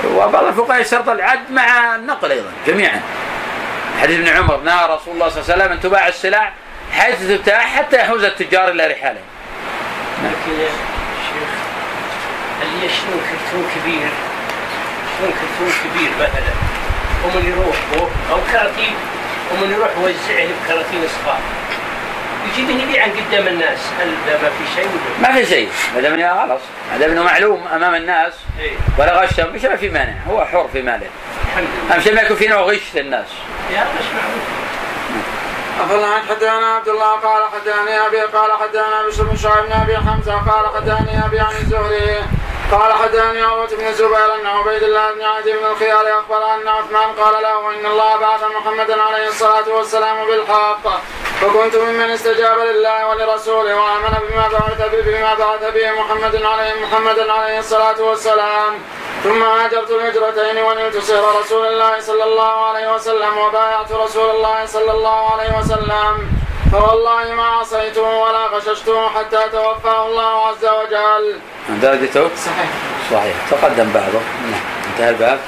وبعض 0.04 0.44
الفقهاء 0.44 0.80
يشترط 0.80 1.08
العد 1.08 1.50
مع 1.50 1.96
النقل 1.96 2.30
أيضا 2.30 2.50
جميعا. 2.66 3.00
حديث 4.02 4.18
ابن 4.18 4.28
عمر 4.28 4.60
نهى 4.60 4.84
رسول 4.84 5.14
الله 5.14 5.28
صلى 5.28 5.42
الله 5.42 5.52
عليه 5.52 5.64
وسلم 5.64 5.72
أن 5.72 5.80
تباع 5.80 6.08
السلع 6.08 6.52
حيث 6.92 7.28
تبتاع 7.28 7.60
حتى 7.60 7.96
يحوز 7.96 8.24
التجار 8.24 8.68
إلى 8.68 8.86
رحالهم 8.86 9.31
لكن 10.24 10.60
يا 10.60 10.68
شيخ 11.28 11.50
اللي 12.62 12.86
يشترون 12.86 13.20
كرتون 13.30 13.64
كبير؟ 13.74 14.10
يشترون 15.06 15.32
كرتون 15.32 15.72
كبير 15.84 16.10
مثلا؟ 16.16 16.54
ومن 17.24 17.52
يروح 17.52 17.76
أو 18.30 18.38
كراتين 18.52 18.94
ومن 19.52 19.70
يروح 19.72 19.90
يوزعه 19.96 20.46
بكراتين 20.46 21.00
صغار. 21.24 21.40
يجي 22.52 22.66
به 22.66 22.82
يبيعا 22.82 23.08
قدام 23.08 23.46
الناس 23.48 23.78
هل 24.00 24.08
ما 24.42 24.48
في 24.48 24.74
شيء 24.76 24.86
ولا؟ 24.86 25.28
ما 25.28 25.34
في 25.34 25.46
شيء. 25.46 25.68
ما 25.94 26.00
دام 26.00 26.14
انه 26.14 26.46
خلاص. 26.46 26.60
ما 26.92 26.98
دام 26.98 27.10
انه 27.10 27.22
معلوم 27.22 27.66
أمام 27.74 27.94
الناس. 27.94 28.32
إيه. 28.60 28.72
ولا 28.98 29.22
غشهم 29.22 29.52
مش 29.54 29.64
ما 29.64 29.76
في 29.76 29.88
مانع. 29.88 30.14
هو 30.28 30.44
حر 30.44 30.68
في 30.72 30.82
ماله. 30.82 31.06
الحمد 31.46 31.66
لله. 31.84 31.94
اهم 31.94 32.00
شيء 32.00 32.14
ما 32.14 32.22
يكون 32.22 32.36
في 32.36 32.46
نوع 32.46 32.60
غش 32.60 32.80
للناس. 32.94 33.26
يا 33.72 33.80
مش 33.80 34.06
معروف 34.14 34.61
أفضل 35.82 36.04
عن 36.04 36.22
حدثنا 36.28 36.74
عبد 36.74 36.88
الله 36.88 37.12
قال 37.12 37.42
حدثني 37.52 38.06
أبي 38.06 38.20
قال 38.20 38.52
حدثنا 38.52 39.06
بشر 39.06 39.22
بن 39.22 39.36
شعيب 39.36 39.64
بن 39.64 39.72
أبي 39.72 39.96
حمزة 39.96 40.32
قال 40.32 40.66
حدثني 40.76 41.26
أبي 41.26 41.40
عن 41.40 41.54
الزهري 41.60 42.24
قال 42.72 42.92
حدثني 42.92 43.42
عروة 43.42 43.66
بن 43.66 43.86
الزبير 43.86 44.34
أن 44.34 44.46
عبيد 44.46 44.82
الله 44.82 45.12
بن 45.12 45.22
عدي 45.22 45.52
بن 45.52 45.64
الخيار 45.64 46.18
أخبر 46.18 46.54
أن 46.54 46.68
عثمان 46.68 47.12
قال 47.20 47.42
له 47.42 47.70
إن 47.74 47.86
الله 47.86 48.16
بعث 48.16 48.42
محمدا 48.56 49.02
عليه 49.02 49.28
الصلاة 49.28 49.68
والسلام 49.68 50.26
بالحق 50.26 50.84
فكنت 51.40 51.76
ممن 51.76 52.10
استجاب 52.10 52.58
لله 52.58 53.08
ولرسوله 53.08 53.76
وآمن 53.76 54.14
بما 54.28 54.48
بعث 54.48 54.90
به 54.92 55.02
بما 55.02 55.34
بعث 55.34 55.72
به 55.74 55.90
محمد 55.92 56.42
عليه 56.42 56.74
محمد 56.86 57.18
عليه 57.18 57.58
الصلاة 57.58 58.00
والسلام. 58.02 58.72
ثم 59.22 59.42
هاجرت 59.42 59.90
الهجرتين 59.90 60.62
ونلت 60.64 60.98
سير 60.98 61.22
رسول 61.40 61.66
الله 61.66 62.00
صلى 62.00 62.24
الله 62.24 62.66
عليه 62.66 62.94
وسلم 62.94 63.38
وبايعت 63.38 63.92
رسول 63.92 64.30
الله 64.30 64.66
صلى 64.66 64.90
الله 64.90 65.30
عليه 65.32 65.58
وسلم. 65.58 66.14
فوالله 66.72 67.34
ما 67.34 67.46
عصيته 67.46 68.02
ولا 68.02 68.46
غششته 68.46 69.08
حتى 69.08 69.42
توفاه 69.52 70.06
الله 70.06 70.46
عز 70.46 70.64
وجل. 70.64 71.40
درجته 71.82 72.30
صحيح. 72.36 72.70
صحيح. 73.10 73.36
تقدم 73.50 73.92
بعضه. 73.92 74.20
نعم. 74.50 74.60
انتهى 74.92 75.10
الباب. 75.10 75.40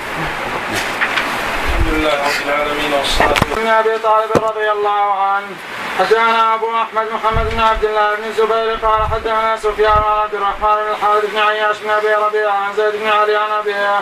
الحمد 1.70 1.94
لله 1.94 2.14
رب 2.14 2.46
العالمين 2.46 2.92
والصلاة 2.92 3.34
بن 3.56 3.66
أبي 3.66 3.98
طالب 3.98 4.30
رضي 4.34 4.70
الله 4.70 5.06
عنه. 5.22 5.56
حدثنا 5.98 6.54
أبو 6.54 6.76
أحمد 6.76 7.06
محمد 7.12 7.50
بن 7.50 7.60
عبد 7.60 7.84
الله 7.84 8.14
بن 8.14 8.24
الزبير 8.24 8.76
قال 8.86 9.02
حدثنا 9.12 9.56
سفيان 9.56 9.92
عن 9.92 10.18
عبد 10.22 10.34
الرحمن 10.34 10.76
بن 10.76 10.90
الحارث 10.90 11.24
بن 11.24 11.38
عياش 11.38 11.78
بن 11.78 11.90
أبي 11.90 12.14
ربيعة 12.14 12.52
عن 12.52 12.74
زيد 12.74 12.96
بن 12.96 13.08
علي 13.08 13.36
عن 13.36 13.50
أبيه 13.50 14.00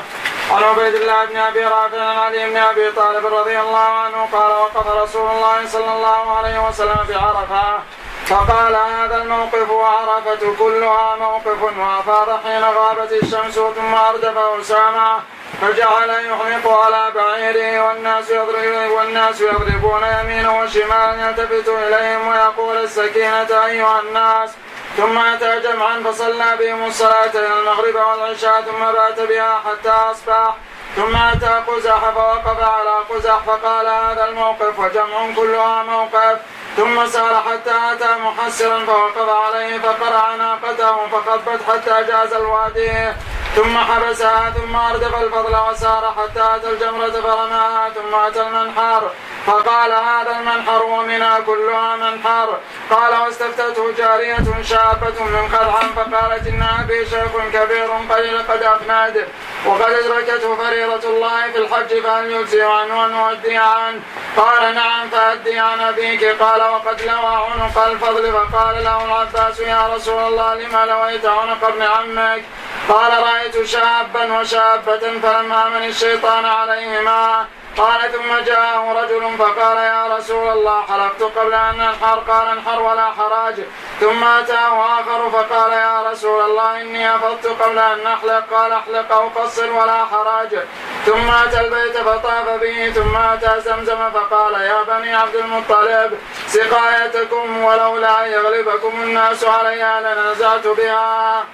عن 0.51 0.63
عبيد 0.63 0.95
الله 0.95 1.25
بن 1.25 1.37
أبي 1.37 1.65
رافع 1.65 2.03
عن 2.03 2.17
علي 2.19 2.51
بن 2.51 2.57
أبي 2.57 2.91
طالب 2.91 3.27
رضي 3.27 3.61
الله 3.61 3.79
عنه 3.79 4.29
قال 4.33 4.51
وقف 4.51 4.87
رسول 4.87 5.31
الله 5.31 5.67
صلى 5.67 5.93
الله 5.97 6.37
عليه 6.37 6.69
وسلم 6.69 6.99
بعرفه 7.09 7.79
فقال 8.27 8.77
هذا 8.77 9.23
الموقف 9.23 9.71
وعرفة 9.71 10.55
كلها 10.59 11.17
موقف 11.17 11.63
وأفاض 11.63 12.41
حين 12.45 12.65
غابت 12.65 13.13
الشمس 13.13 13.55
ثم 13.55 13.95
أردف 13.95 14.39
أسامة 14.39 15.21
فجعل 15.61 16.11
يحمق 16.11 16.73
على 16.81 17.11
بعيره 17.15 17.87
والناس 17.87 18.31
يضرب 18.31 18.91
والناس 18.91 19.41
يضربون 19.41 20.03
يمينا 20.21 20.63
وشمالا 20.63 21.29
يلتفت 21.29 21.69
إليهم 21.69 22.29
ويقول 22.29 22.77
السكينة 22.77 23.67
أيها 23.67 24.01
الناس. 24.01 24.51
ثم 24.97 25.19
أتى 25.19 25.61
جمعا 25.61 26.03
فصلى 26.05 26.57
بهم 26.59 26.87
الصلاتين 26.87 27.53
المغرب 27.53 27.95
والعشاء 27.95 28.61
ثم 28.61 28.93
بات 28.93 29.21
بها 29.21 29.61
حتى 29.67 29.91
أصبح. 29.91 30.55
ثم 30.97 31.17
أتى 31.17 31.63
قزح 31.67 32.11
فوقف 32.11 32.63
على 32.63 32.97
قزح 33.11 33.39
فقال 33.47 33.89
هذا 33.89 34.25
الموقف 34.29 34.79
وجمع 34.79 35.35
كلها 35.37 35.83
موقف. 35.83 36.39
ثم 36.77 37.07
سار 37.07 37.43
حتى 37.43 37.75
أتى 37.93 38.15
محسرا 38.25 38.85
فوقف 38.85 39.29
عليه 39.29 39.79
فقرع 39.79 40.35
ناقته 40.35 41.07
فخبت 41.07 41.61
حتى 41.69 42.05
جاز 42.09 42.33
الوادي. 42.33 43.13
ثم 43.57 43.79
حبسها 43.79 44.51
ثم 44.51 44.77
أردف 44.77 45.23
الفضل 45.23 45.57
وسار 45.71 46.15
حتى 46.19 46.57
أتى 46.57 46.71
الجمرة 46.71 47.11
فرماها 47.11 47.91
ثم 47.91 48.15
أتى 48.15 48.43
المنحر. 48.43 49.11
فقال 49.47 49.93
هذا 49.93 50.37
المنحر 50.41 50.83
ومنها 50.83 51.41
كلها 51.41 51.97
منحر. 51.97 52.59
قال 52.91 53.21
واستفتته 53.21 53.93
جارية 53.99 54.63
شابة 54.63 55.25
من 55.25 55.49
خلعا 55.53 55.83
فقالت 55.97 56.47
إن 56.47 56.63
أبي 56.81 57.07
شيخ 57.07 57.33
كبير 57.53 57.91
قليل 58.11 58.39
قد 58.49 58.63
أفناد 58.63 59.29
وقد 59.67 59.93
أدركته 59.93 60.57
فريضة 60.57 61.09
الله 61.09 61.53
في 61.53 61.59
الحج 61.59 62.01
فهل 62.03 62.31
يجزي 62.31 62.63
عنه 62.63 63.07
أن 63.07 63.15
أؤدي 63.15 63.57
عنه؟ 63.57 64.01
قال 64.37 64.75
نعم 64.75 65.09
فأدي 65.09 65.59
عن 65.59 65.81
أبيك. 65.81 66.25
قال 66.25 66.63
وقد 66.63 67.03
لوى 67.03 67.37
عنق 67.53 67.79
الفضل 67.79 68.33
فقال 68.33 68.85
له 68.85 69.05
العباس 69.05 69.61
يا 69.61 69.95
رسول 69.95 70.23
الله 70.23 70.55
لما 70.55 70.87
لويت 70.87 71.27
عنق 71.27 71.65
ابن 71.65 71.83
عمك؟ 71.83 72.43
قال 72.89 73.23
رأيت 73.23 73.67
شابا 73.67 74.41
وشابة 74.41 74.99
فلم 74.99 75.53
آمن 75.53 75.85
الشيطان 75.89 76.45
عليهما. 76.45 77.47
قال 77.79 78.13
ثم 78.13 78.45
جاءه 78.47 78.93
رجل 79.03 79.37
فقال 79.39 79.77
يا 79.77 80.17
رسول 80.17 80.49
الله 80.49 80.83
حلقت 80.83 81.23
قبل 81.23 81.55
أن 81.55 81.81
انحر 81.81 82.19
قال 82.19 82.49
انحر 82.49 82.83
ولا 82.83 83.11
حراج. 83.11 83.55
ثم 84.01 84.25
أتاه 84.25 85.01
آخر 85.01 85.31
فقال 85.31 85.73
يا 85.73 86.11
رسول 86.11 86.45
الله 86.45 86.81
إني 86.81 87.17
أفضت 87.17 87.47
قبل 87.47 87.79
أن 87.79 88.07
أحلق. 88.07 88.45
قال 88.55 88.73
أحلق 88.73 89.13
أو 89.13 89.29
قصر 89.29 89.73
ولا 89.73 90.05
حراج. 90.05 90.59
ثم 91.07 91.31
أتى 91.31 91.61
البيت 91.61 91.97
فطاف 91.97 92.49
به 92.61 92.93
ثم 92.95 93.17
أتى 93.17 93.61
زمزم 93.61 94.11
فقال 94.11 94.55
يا 94.55 94.83
بني 94.83 95.15
عبد 95.15 95.37
المطلب 95.37 96.19
سقايتكم 96.47 97.65
ولولا 97.65 98.27
أن 98.27 98.33
يغلبكم 98.33 99.03
الناس 99.03 99.45
عليها 99.45 100.01
لنزعت 100.01 100.67
بها. 100.67 101.45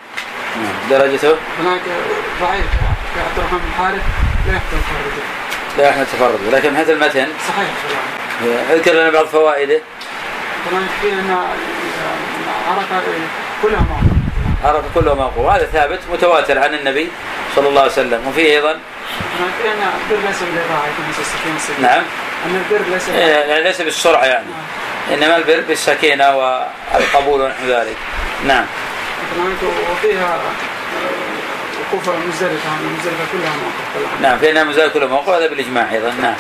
درجته؟ 0.91 1.37
هناك 1.59 1.83
ضعيف 2.41 2.67
عبد 3.17 3.39
الرحمن 3.39 3.59
بن 3.59 3.69
الحارث 3.69 4.03
لا 4.47 4.59
تفرده. 4.59 5.38
لا 5.79 5.89
يحمل 5.89 6.07
تفرد 6.07 6.39
ولكن 6.49 6.77
هذا 6.77 6.93
المتن 6.93 7.27
صحيح. 7.49 7.71
اذكر 8.73 8.93
لنا 8.93 9.11
بعض 9.11 9.27
فوائده. 9.27 9.81
طبعا 10.71 10.87
في 11.03 11.13
أن 11.13 11.37
عرف 12.69 12.87
كلها 13.63 13.81
موقف 13.81 14.19
عرف 14.65 14.85
كله 14.95 15.15
موقوف 15.15 15.39
وهذا 15.39 15.67
ثابت 15.73 15.99
متواتر 16.13 16.59
عن 16.59 16.75
النبي 16.75 17.09
صلى 17.57 17.69
الله 17.69 17.81
عليه 17.81 17.93
وسلم. 17.93 18.27
وفيه 18.29 18.57
أيضا 18.57 18.79
نعم. 21.81 22.03
أن 22.47 22.65
البر 22.71 22.85
ليس 22.91 23.09
يعني 23.09 23.63
ليس 23.63 23.81
بالسرعة 23.81 24.25
يعني. 24.25 24.47
إنما 25.15 25.37
البر 25.37 25.61
بالسكينة 25.69 26.37
والقبول 26.37 27.41
ونحو 27.41 27.65
ذلك. 27.67 27.97
نعم. 28.47 28.67
وفيها 29.93 30.39
وقوف 31.93 32.09
مزدلفة 32.09 32.71
مزدلفة 32.71 33.25
كلها 33.33 33.57
موقف 33.57 34.21
نعم 34.21 34.39
فإنها 34.39 34.65
مزال 34.65 34.93
كله 34.93 35.07
موقوف 35.07 35.29
هذا 35.29 35.47
بالإجماع 35.47 35.93
أيضا 35.93 36.11
نعم. 36.11 36.35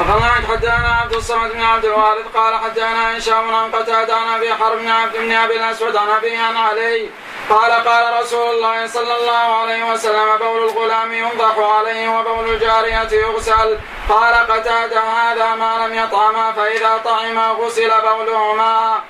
أخبرنا 0.00 0.32
حدثنا 0.48 0.98
عبد 1.02 1.12
الصمد 1.12 1.52
بن 1.52 1.60
عبد 1.60 1.84
الوارث 1.84 2.26
قال 2.34 2.54
حدثنا 2.54 3.18
هشام 3.18 3.54
عن 3.54 3.70
قتادة 3.70 4.16
عن 4.16 4.28
أبي 4.36 4.54
حرب 4.54 4.78
بن 4.78 4.88
عبد 4.90 5.16
بن 5.16 5.32
أبي 5.32 5.56
الأسود 5.56 5.96
عن 5.96 6.08
أبي 6.08 6.36
عن 6.36 6.56
علي. 6.56 7.10
قال 7.50 7.70
قال 7.70 8.22
رسول 8.22 8.50
الله 8.54 8.86
صلى 8.86 9.14
الله 9.20 9.60
عليه 9.60 9.92
وسلم 9.92 10.36
بول 10.40 10.62
الغلام 10.62 11.12
ينضح 11.12 11.58
عليه 11.58 12.08
وبول 12.08 12.54
الجارية 12.54 13.08
يغسل. 13.12 13.78
قال 14.08 14.34
قتادة 14.34 15.00
هذا 15.00 15.54
ما 15.54 15.86
لم 15.86 15.94
يطعما 15.94 16.52
فإذا 16.52 17.00
طعما 17.04 17.46
غسل 17.46 17.90
بولهما. 17.90 19.00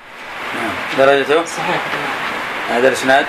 نعم 0.55 0.73
درجته؟ 0.97 1.45
صحيح. 1.45 1.81
هذا 2.69 2.87
الإسناد؟ 2.87 3.25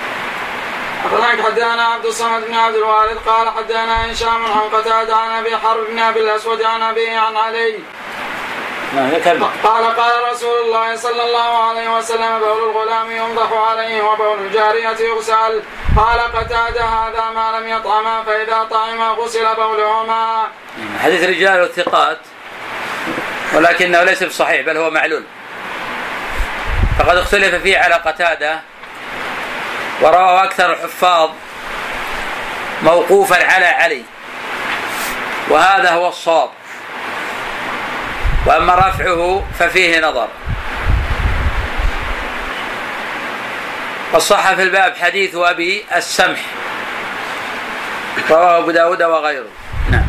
أخبرناك 1.05 1.41
حدثنا 1.41 1.83
عبد 1.83 2.05
الصمد 2.05 2.45
بن 2.47 2.53
عبد 2.53 2.75
الوارث 2.75 3.17
قال 3.17 3.49
حدثنا 3.49 4.11
هشام 4.11 4.45
عن 4.45 4.69
قتادة 4.69 5.15
عن 5.15 5.31
أبي 5.31 5.57
حرب 5.57 5.85
بن 5.89 5.99
أبي 5.99 6.19
الأسود 6.19 6.61
عن 6.61 6.81
أبي 6.81 7.09
عن 7.09 7.37
علي. 7.37 7.79
قال 9.63 9.95
قال 9.95 10.31
رسول 10.31 10.59
الله 10.65 10.95
صلى 10.95 11.23
الله 11.23 11.67
عليه 11.69 11.97
وسلم 11.97 12.39
بول 12.39 12.69
الغلام 12.69 13.11
ينضح 13.11 13.51
عليه 13.51 14.01
وبول 14.01 14.39
الجارية 14.39 14.97
يغسل. 14.99 15.61
قال 15.97 16.19
قتادة 16.19 16.83
هذا 16.83 17.31
ما 17.35 17.59
لم 17.59 17.67
يطعما 17.67 18.23
فإذا 18.23 18.67
طعما 18.71 19.09
غسل 19.09 19.55
بولهما. 19.55 20.47
حديث 21.03 21.23
رجال 21.23 21.63
الثقات 21.63 22.19
ولكنه 23.53 24.03
ليس 24.03 24.23
بصحيح 24.23 24.61
بل 24.61 24.77
هو 24.77 24.89
معلول. 24.89 25.23
فقد 26.99 27.17
اختلف 27.17 27.55
فيه 27.55 27.77
على 27.77 27.95
قتادة 27.95 28.61
ورواه 30.01 30.43
أكثر 30.43 30.73
الحفاظ 30.73 31.29
موقوفا 32.83 33.53
على 33.53 33.65
علي. 33.65 34.03
وهذا 35.49 35.91
هو 35.91 36.07
الصواب. 36.09 36.49
وأما 38.45 38.75
رفعه 38.75 39.43
ففيه 39.59 39.99
نظر. 39.99 40.27
وصح 44.13 44.53
في 44.53 44.63
الباب 44.63 44.95
حديث 44.95 45.35
أبي 45.35 45.85
السمح. 45.95 46.39
رواه 48.29 48.57
أبو 48.57 48.71
داود 48.71 49.03
وغيره. 49.03 49.47
نعم. 49.91 50.05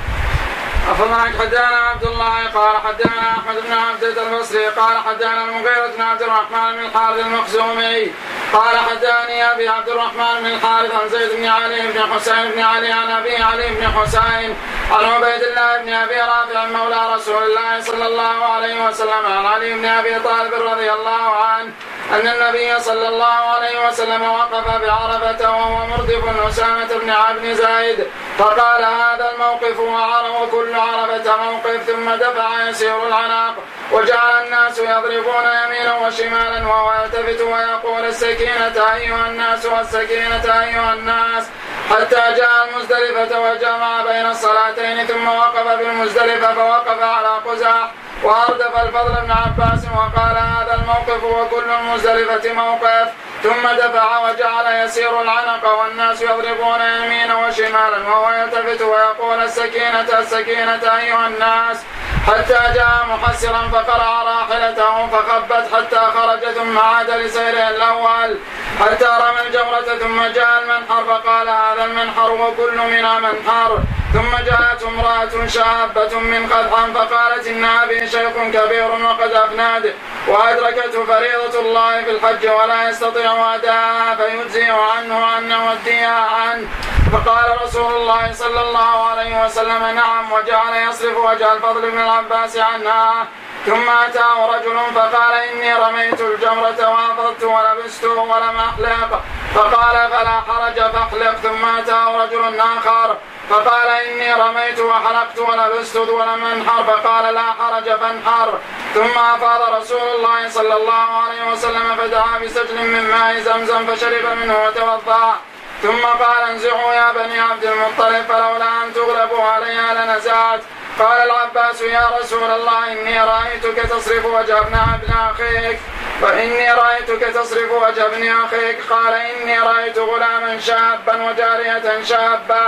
أخبرنا 0.90 1.16
حدثنا 1.40 1.76
عبد 1.76 2.04
الله 2.04 2.46
قال 2.54 2.76
حدثنا 2.86 3.30
أحمد 3.30 3.62
بن 3.66 3.72
عبدة 3.72 4.22
البصري 4.22 4.66
قال 4.66 4.98
حدثنا 4.98 5.44
المغيرة 5.44 5.86
بن 5.96 6.02
عبد 6.02 6.22
الرحمن 6.22 6.72
بن 6.72 6.84
الحارث 6.84 7.26
المخزومي 7.26 8.12
قال 8.52 8.78
حدثني 8.78 9.52
أبي 9.52 9.68
عبد 9.68 9.88
الرحمن 9.88 10.40
بن 10.40 10.46
الحارث 10.46 10.94
عن 10.94 11.08
زيد 11.08 11.30
بن 11.36 11.46
علي 11.46 11.92
بن 11.92 12.00
حسين 12.14 12.50
بن 12.54 12.60
علي 12.60 12.92
عن 12.92 13.10
أبي 13.10 13.36
علي 13.36 13.68
بن 13.74 13.86
حسين 13.86 14.56
عن 14.92 15.04
عبيد 15.04 15.42
الله 15.42 15.78
بن 15.78 15.92
أبي 15.92 16.20
رافع 16.20 16.64
مولى 16.64 17.14
رسول 17.14 17.42
الله 17.42 17.80
صلى 17.80 18.06
الله 18.06 18.44
عليه 18.44 18.86
وسلم 18.86 19.26
عن 19.26 19.46
علي 19.46 19.74
بن 19.74 19.84
أبي 19.84 20.18
طالب 20.18 20.54
رضي 20.54 20.92
الله 20.92 21.36
عنه 21.36 21.72
أن 22.12 22.28
النبي 22.28 22.80
صلى 22.80 23.08
الله 23.08 23.24
عليه 23.26 23.88
وسلم 23.88 24.22
وقف 24.22 24.66
بعرفة 24.66 25.50
وهو 25.50 25.86
مردف 25.86 26.46
أسامة 26.48 26.98
بن 27.02 27.10
عبد 27.10 27.52
زيد 27.52 28.06
فقال 28.38 28.84
هذا 28.84 29.32
الموقف 29.34 29.78
وعرف 29.78 30.42
وكل 30.42 30.75
عرفة 30.80 31.36
موقف 31.36 31.82
ثم 31.86 32.10
دفع 32.14 32.68
يسير 32.68 33.06
العناق. 33.06 33.54
وجعل 33.92 34.44
الناس 34.44 34.78
يضربون 34.78 35.44
يمينا 35.64 35.94
وشمالا 35.94 36.68
وهو 36.68 37.02
يلتفت 37.02 37.40
ويقول 37.40 38.04
السكينة 38.04 38.94
أيها 38.94 39.26
الناس 39.26 39.66
والسكينة 39.66 40.62
أيها 40.62 40.92
الناس. 40.92 41.44
حتى 41.90 42.22
جاء 42.36 42.68
المزدلفة 42.68 43.40
وجمع 43.40 44.00
بين 44.02 44.26
الصلاتين 44.26 45.06
ثم 45.06 45.28
وقف 45.28 45.78
بالمزدلفة 45.78 46.54
فوقف 46.54 47.02
على 47.02 47.28
قزح. 47.46 47.90
وأردف 48.22 48.82
الفضل 48.82 49.14
بن 49.22 49.30
عباس 49.30 49.84
وقال 49.96 50.36
هذا 50.36 50.74
الموقف 50.74 51.24
وكل 51.24 51.70
المزدلفة 51.70 52.52
موقف. 52.52 53.08
ثم 53.46 53.68
دفع 53.68 54.18
وجعل 54.18 54.84
يسير 54.84 55.22
العنق 55.22 55.64
والناس 55.78 56.22
يضربون 56.22 56.80
يمينا 56.80 57.46
وشمالا 57.46 57.98
وهو 58.08 58.32
يلتفت 58.32 58.82
ويقول 58.82 59.38
السكينة 59.42 60.18
السكينة 60.18 60.82
أيها 60.98 61.26
الناس. 61.26 61.78
حتى 62.26 62.58
جاء 62.74 63.06
محسرا 63.08 63.68
فقرع 63.72 64.22
راحلته 64.22 65.06
فخبت 65.06 65.64
حتى 65.74 66.00
خرج 66.14 66.40
ثم 66.40 66.78
عاد 66.78 67.10
لسيره 67.10 67.68
الأول. 67.68 68.38
حتى 68.80 69.04
رمى 69.04 69.40
الجمرة 69.46 69.98
ثم 69.98 70.22
جاء 70.26 70.62
المنحر 70.62 71.04
فقال 71.04 71.48
هذا 71.48 71.84
المنحر 71.84 72.30
وكل 72.32 72.78
منا 72.78 73.18
منحر. 73.18 73.78
ثم 74.16 74.36
جاءت 74.36 74.82
امرأة 74.82 75.46
شابة 75.46 76.18
من 76.18 76.46
قدحا 76.52 76.92
فقالت 76.94 77.46
إن 77.46 77.64
أبي 77.64 78.08
شيخ 78.08 78.32
كبير 78.54 78.90
وقد 78.90 79.32
أفناد 79.32 79.94
وأدركته 80.28 81.04
فريضة 81.04 81.60
الله 81.60 82.02
في 82.04 82.10
الحج 82.10 82.46
ولا 82.48 82.88
يستطيع 82.88 83.54
أداءها 83.54 84.14
فيجزي 84.16 84.64
عنه 84.70 85.38
أن 85.38 85.48
نوديها 85.48 86.26
عنه 86.26 86.68
فقال 87.12 87.62
رسول 87.62 87.94
الله 87.94 88.32
صلى 88.32 88.60
الله 88.60 89.06
عليه 89.10 89.44
وسلم 89.44 89.82
نعم 89.94 90.32
وجعل 90.32 90.88
يصرف 90.88 91.16
وجه 91.16 91.52
الفضل 91.52 91.90
بن 91.90 91.98
العباس 91.98 92.56
عنها. 92.56 93.26
ثم 93.66 93.90
أتاه 93.90 94.46
رجل 94.56 94.78
فقال 94.94 95.34
إني 95.34 95.74
رميت 95.74 96.20
الجمرة 96.20 96.90
وأفضت 96.90 97.44
ولبست 97.44 98.04
ولم 98.04 98.56
أحلق 98.58 99.22
فقال 99.54 100.10
فلا 100.10 100.40
حرج 100.40 100.74
فاحلق 100.74 101.34
ثم 101.42 101.64
أتاه 101.78 102.24
رجل 102.24 102.60
آخر 102.60 103.16
فقال 103.50 103.88
إني 103.88 104.34
رميت 104.34 104.80
وحلقت 104.80 105.38
ولبست 105.38 105.96
ولم 105.96 106.44
أنحر 106.44 106.84
فقال 106.84 107.34
لا 107.34 107.42
حرج 107.42 107.84
فانحر. 107.84 108.58
ثم 108.94 109.18
أفاض 109.18 109.74
رسول 109.74 110.08
الله 110.16 110.48
صلى 110.48 110.74
الله 110.76 111.08
عليه 111.22 111.52
وسلم 111.52 111.96
فدعا 111.96 112.38
بسجل 112.38 112.78
من 112.94 113.10
ماء 113.10 113.40
زمزم 113.40 113.86
فشرب 113.86 114.24
منه 114.36 114.64
وتوضأ. 114.66 115.36
ثم 115.82 116.02
قال 116.04 116.50
انزعوا 116.50 116.92
يا 116.92 117.12
بني 117.12 117.40
عبد 117.40 117.64
المطلب 117.64 118.24
فلولا 118.28 118.84
أن 118.84 118.94
تغلبوا 118.94 119.42
عليها 119.42 119.94
لنزعت. 119.94 120.60
قال 120.98 121.30
العباس 121.30 121.80
يا 121.82 122.10
رسول 122.20 122.50
الله 122.50 122.92
إني 122.92 123.20
رأيتك 123.20 123.90
تصرف 123.90 124.24
وجه 124.24 124.58
ابن 124.60 124.74
أخيك. 125.12 125.78
فإني 126.22 126.72
رأيتك 126.72 127.26
تصرف 127.34 127.70
وجه 127.70 128.06
ابن 128.06 128.28
أخيك. 128.28 128.78
قال 128.90 129.14
إني 129.14 129.58
رأيت 129.58 129.98
غلاما 129.98 130.60
شابا 130.60 131.22
وجارية 131.22 132.04
شابة 132.04 132.64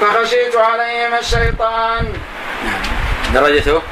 فخشيت 0.00 0.56
عليهما 0.56 1.18
الشيطان. 1.18 2.12
درجته؟ 3.34 3.82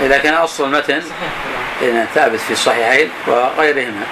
إذا 0.00 0.18
كان 0.18 0.34
أصل 0.34 0.64
المتن 0.64 1.02
إذا 1.82 2.06
ثابت 2.14 2.40
في 2.40 2.50
الصحيحين 2.50 3.10
وغيرهما. 3.26 4.06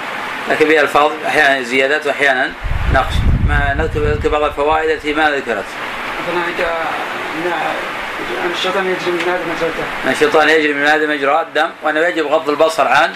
لكن 0.49 0.67
بألفاظ 0.67 1.11
أحيانا 1.27 1.61
زيادات 1.61 2.07
وأحيانا 2.07 2.51
نقص. 2.93 3.15
ما 3.47 3.73
نذكر 3.77 4.29
بعض 4.29 4.43
الفوائد 4.43 4.89
التي 4.89 5.13
ما 5.13 5.29
ذكرت. 5.29 5.65
مثلا 6.27 6.43
الشيطان 8.53 8.85
يجري 8.85 9.11
من 9.11 9.21
هذا 9.21 9.41
مجرى 9.55 9.71
الشيطان 10.13 10.49
يجري 10.49 10.73
من 10.73 10.85
هذا 10.85 11.07
مجرى 11.07 11.41
الدم 11.41 11.69
وأنه 11.83 11.99
يجب 11.99 12.27
غض 12.27 12.49
البصر 12.49 12.87
عن 12.87 13.13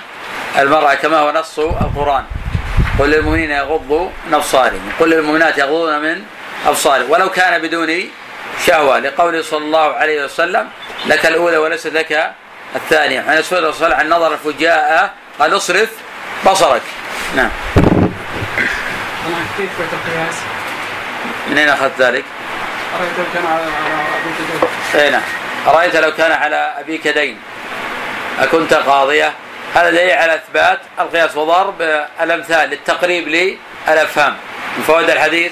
المرأة 0.59 0.93
كما 0.93 1.17
هو 1.17 1.31
نص 1.31 1.59
القرآن. 1.59 2.23
قل 2.99 3.09
للمؤمنين 3.09 3.51
يغضوا 3.51 4.09
من 4.27 4.33
أبصارهم 4.33 4.91
قل 4.99 5.09
للمؤمنات 5.09 5.57
يغضون 5.57 5.99
من 5.99 6.23
أبصارهم. 6.67 7.09
ولو 7.09 7.29
كان 7.29 7.61
بدون 7.61 8.09
شهوة 8.65 8.99
لقوله 8.99 9.41
صلى 9.41 9.65
الله 9.65 9.93
عليه 9.93 10.25
وسلم 10.25 10.67
لك 11.05 11.25
الأولى 11.25 11.57
وليست 11.57 11.87
لك 11.87 12.33
الثانية. 12.75 13.21
عن 13.27 13.37
رسول 13.37 13.57
الله 13.57 13.71
صلى 13.71 13.85
الله 13.85 13.97
عن 13.97 14.09
نظر 14.09 14.33
الفجاء 14.33 15.13
قال 15.39 15.57
أصرف 15.57 15.89
بصرك. 16.45 16.81
نعم. 17.35 17.49
كيف 19.57 19.69
القياس؟ 19.79 20.35
من 21.49 21.57
أين 21.57 21.69
أخذت 21.69 22.01
ذلك؟ 22.01 22.23
أرأيت 22.95 23.17
لو 23.17 23.25
كان 23.33 23.45
على 23.45 23.63
أبيك 24.17 24.37
دين؟ 24.51 25.01
أي 25.01 25.09
نعم. 25.09 25.21
أرأيت 25.67 25.95
لو 25.95 26.11
كان 26.11 26.31
على 26.31 26.73
أبيك 26.79 27.07
دين. 27.07 27.39
أكنت 28.39 28.73
قاضية. 28.73 29.33
هذا 29.75 29.89
دليل 29.89 30.11
على 30.11 30.35
إثبات 30.35 30.79
القياس 30.99 31.37
وضرب 31.37 31.81
الأمثال 32.21 32.69
للتقريب 32.69 33.27
للأفهام. 33.87 34.35
من 34.77 34.83
فوائد 34.83 35.09
الحديث؟ 35.09 35.51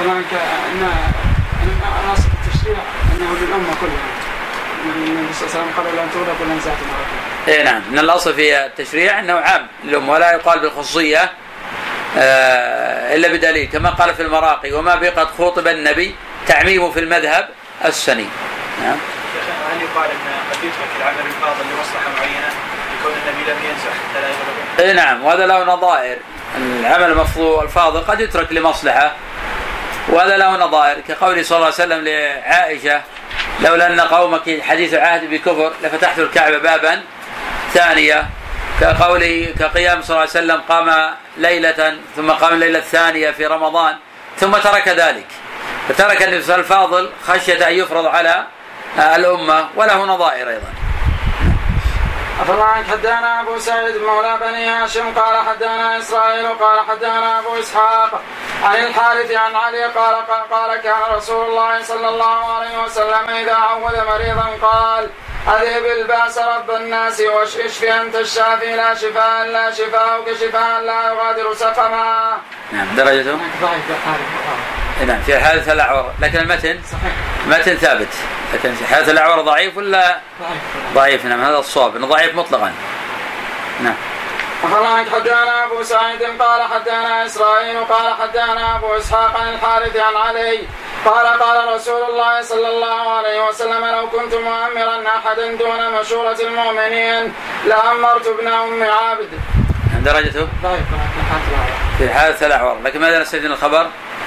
مثلا 0.00 0.12
أن 0.12 0.22
أصل 2.12 2.22
التشريع 2.22 2.78
أنه 3.16 3.36
للأمة 3.40 3.74
كلها. 3.80 4.18
النبي 4.84 5.32
صلى 5.32 5.46
الله 5.46 5.58
عليه 5.58 5.60
وسلم 5.60 5.70
قال 5.76 5.96
لن 5.96 6.10
تغلق 6.14 6.40
ولا 6.40 6.54
نزعت 6.54 6.76
اي 7.48 7.62
نعم. 7.62 7.82
من 7.90 7.98
الأصل 7.98 8.34
في 8.34 8.66
التشريع 8.66 9.18
أنه 9.18 9.34
عام 9.34 9.66
للأمة 9.84 10.12
ولا 10.12 10.32
يقال 10.32 10.58
بالخصوصيه 10.58 11.32
آه، 12.18 13.14
إلا 13.14 13.28
بدليل 13.28 13.68
كما 13.68 13.90
قال 13.90 14.14
في 14.14 14.22
المراقي 14.22 14.72
وما 14.72 14.94
بقد 14.94 15.18
قد 15.18 15.26
خوطب 15.38 15.66
النبي 15.66 16.14
تعميمه 16.46 16.90
في 16.90 17.00
المذهب 17.00 17.48
السني. 17.84 18.26
نعم. 18.82 18.96
هل 19.72 19.82
يقال 19.82 20.10
أن 20.10 20.52
قد 20.52 20.64
يترك 20.64 20.88
العمل 21.00 21.26
الفاضل 21.26 21.64
لمصلحة 21.70 22.10
معينة 22.16 22.48
لكون 23.00 23.12
النبي 23.12 23.50
لم 23.50 23.56
ينزع 23.64 23.90
حتى 23.90 24.20
لا 24.20 24.28
يغلب 24.28 24.96
نعم 24.96 25.24
وهذا 25.24 25.46
له 25.46 25.64
نظائر. 25.64 26.18
العمل 26.56 27.04
المفضول 27.04 27.64
الفاضل 27.64 28.00
قد 28.00 28.20
يترك 28.20 28.52
لمصلحة 28.52 29.12
وهذا 30.08 30.36
له 30.36 30.56
نظائر. 30.56 31.00
كقول 31.08 31.44
صلى 31.44 31.56
الله 31.56 31.66
عليه 31.66 31.74
وسلم 31.74 32.04
لعائشة 32.04 33.02
لولا 33.60 33.86
أن 33.86 34.00
قومك 34.00 34.62
حديث 34.62 34.94
عهد 34.94 35.30
بكفر 35.30 35.72
لفتحت 35.82 36.18
الكعبة 36.18 36.58
بابا 36.58 37.02
ثانية. 37.74 38.26
كقوله 38.80 39.54
كقيام 39.58 40.02
صلى 40.02 40.10
الله 40.10 40.20
عليه 40.20 40.30
وسلم 40.30 40.60
قام 40.68 41.14
ليلة 41.36 41.96
ثم 42.16 42.30
قام 42.30 42.52
الليلة 42.52 42.78
الثانية 42.78 43.30
في 43.30 43.46
رمضان 43.46 43.96
ثم 44.36 44.56
ترك 44.56 44.88
ذلك. 44.88 45.26
فترك 45.88 46.22
النبي 46.22 46.42
صلى 46.42 46.54
الله 46.54 46.64
عليه 46.64 46.64
وسلم 46.64 46.64
الفاضل 46.64 47.10
خشية 47.26 47.68
أن 47.68 47.74
يفرض 47.74 48.06
على 48.06 48.44
الأمة 48.98 49.68
وله 49.76 50.04
نظائر 50.04 50.48
أيضا. 50.48 50.72
أفرعك 52.40 52.84
حدانا 52.86 53.40
أبو 53.40 53.58
سعيد 53.58 53.96
مولى 53.96 54.38
بني 54.40 54.68
هاشم 54.68 55.14
قال 55.14 55.46
حدانا 55.48 55.98
إسرائيل 55.98 56.48
قال 56.48 56.80
حدانا 56.88 57.38
أبو 57.38 57.60
إسحاق. 57.60 58.22
عن 58.64 58.76
الحارث 58.76 59.32
عن 59.32 59.56
علي 59.56 59.84
قال 59.84 60.14
قال 60.50 60.80
كان 60.80 61.02
رسول 61.16 61.46
الله 61.46 61.82
صلى 61.82 62.08
الله 62.08 62.52
عليه 62.54 62.82
وسلم 62.84 63.30
إذا 63.30 63.54
عود 63.54 63.96
مريضا 64.08 64.48
قال 64.62 65.10
أذهب 65.48 65.84
البأس 65.84 66.38
رب 66.38 66.70
الناس 66.70 67.20
واشف 67.20 67.84
أنت 67.84 68.14
الشافي 68.14 68.76
لا 68.76 68.94
شفاء 68.94 69.46
لا 69.46 69.70
شفاءك 69.70 70.32
شفاء 70.40 70.80
لا 70.80 71.06
يغادر 71.08 71.54
سقما. 71.54 72.36
نعم 72.72 72.96
درجته؟ 72.96 73.38
ضعيف 73.62 73.84
نعم 75.06 75.22
في 75.22 75.38
حادث 75.38 75.68
الأعور. 75.68 76.12
لكن 76.20 76.38
المتن؟ 76.38 76.80
صحيح. 76.92 77.12
المتن 77.46 77.76
ثابت. 77.76 78.08
لكن 78.54 78.74
في 78.74 78.86
حادث 78.86 79.08
الأعور 79.08 79.40
ضعيف 79.40 79.76
ولا؟ 79.76 80.18
ضعيف. 80.40 80.60
ضعيف 80.94 81.24
نعم 81.24 81.40
هذا 81.40 81.58
الصواب 81.58 81.96
إنه 81.96 82.06
ضعيف 82.06 82.34
مطلقا. 82.34 82.72
نعم. 83.82 83.94
أخبرك 84.64 85.08
حدانا 85.14 85.64
أبو 85.64 85.82
سعيد؟ 85.82 86.22
قال 86.22 86.62
حدانا 86.62 87.26
إسرائيل. 87.26 87.84
قال 87.84 88.14
حدانا 88.14 88.76
أبو 88.76 88.96
إسحاق 88.96 89.40
عن 89.40 89.48
الحارث 89.54 89.96
عن 89.96 90.16
علي. 90.16 90.58
قال 91.04 91.26
قال 91.26 91.74
رسول 91.74 92.02
الله 92.10 92.42
صلى 92.42 92.68
الله 92.68 93.10
عليه 93.10 93.48
وسلم 93.48 93.86
لو 93.86 94.10
كنت 94.10 94.34
مؤمرا 94.34 95.04
أحدا 95.16 95.54
دون 95.54 96.00
مشورة 96.00 96.38
المؤمنين 96.40 97.34
لأمرت 97.66 98.26
ابن 98.26 98.48
أم 98.48 98.82
عبد. 98.82 99.28
درجته؟ 100.04 100.48
ضعيف 100.62 100.80
في 101.98 102.10
حادث 102.10 102.42
الأعور 102.42 102.78
لكن 102.84 103.00
ماذا 103.00 103.20
نستفيد 103.20 103.44
من 103.44 103.52
الخبر؟ 103.52 103.86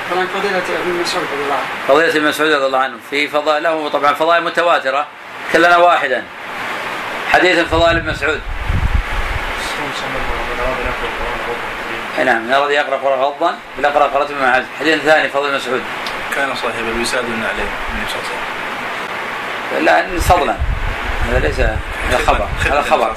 فضيلة 0.10 0.62
ابن 0.82 1.02
مسعود 1.02 1.26
رضي 1.34 1.44
الله 1.44 1.56
عنه. 1.56 1.88
فضيلة 1.88 2.18
ابن 2.18 2.28
مسعود 2.28 2.52
رضي 2.52 2.66
الله 2.66 2.80
عنه. 2.80 2.98
في 3.10 3.28
فضائل 3.28 3.64
له 3.64 3.90
طبعا 3.90 4.14
فضائل 4.14 4.44
متواترة 4.44 5.08
كلنا 5.54 5.78
واحدا. 5.78 6.24
حديث 7.32 7.60
فضائل 7.60 7.98
ابن 7.98 8.10
مسعود. 8.10 8.42
أي 12.20 12.24
نعم 12.24 12.54
الذي 12.54 12.74
يقرأ 12.74 12.98
قرآن 12.98 13.20
غضا 13.20 13.56
يقرأ 13.80 14.08
قراءة 14.08 14.32
مع 14.42 14.56
عز 14.56 14.64
حديث 14.80 15.02
ثاني 15.02 15.30
فضل 15.30 15.56
مسعود. 15.56 15.82
كان 16.36 16.56
صاحب 16.56 16.86
الوساد 16.96 17.24
عليه 17.24 17.70
النبي 17.94 18.10
صلى 18.12 18.20
الله 18.20 18.30
عليه 19.72 19.82
وسلم 19.82 19.86
لا 19.86 20.20
فضلا. 20.20 20.56
هذا 21.30 21.40
ليس 21.40 21.60
هذا 21.60 22.18
خبر. 22.28 22.48
هذا 22.66 22.82
خبر. 22.82 23.16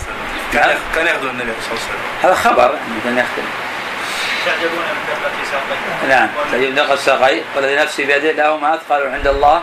كان 0.52 0.78
كان 0.94 1.06
ياخذ 1.06 1.26
النبي 1.26 1.52
صلى 1.60 1.72
الله 1.72 1.80
عليه 1.80 1.84
وسلم. 1.84 2.00
هذا 2.22 2.34
خبر. 2.34 2.74
يعني 2.74 3.00
كان 3.04 3.18
يختلف 3.18 3.64
تعجبون 4.46 4.78
من 4.78 5.14
دقة 5.22 5.44
ساقيه 5.50 6.08
نعم. 6.08 6.28
تجد 6.52 6.74
دقة 6.74 6.94
الساقين 6.94 7.42
والذي 7.56 7.76
نفسي 7.76 8.04
بيده 8.04 8.32
لهما 8.32 8.74
أثقل 8.74 9.06
عند 9.06 9.26
الله 9.26 9.62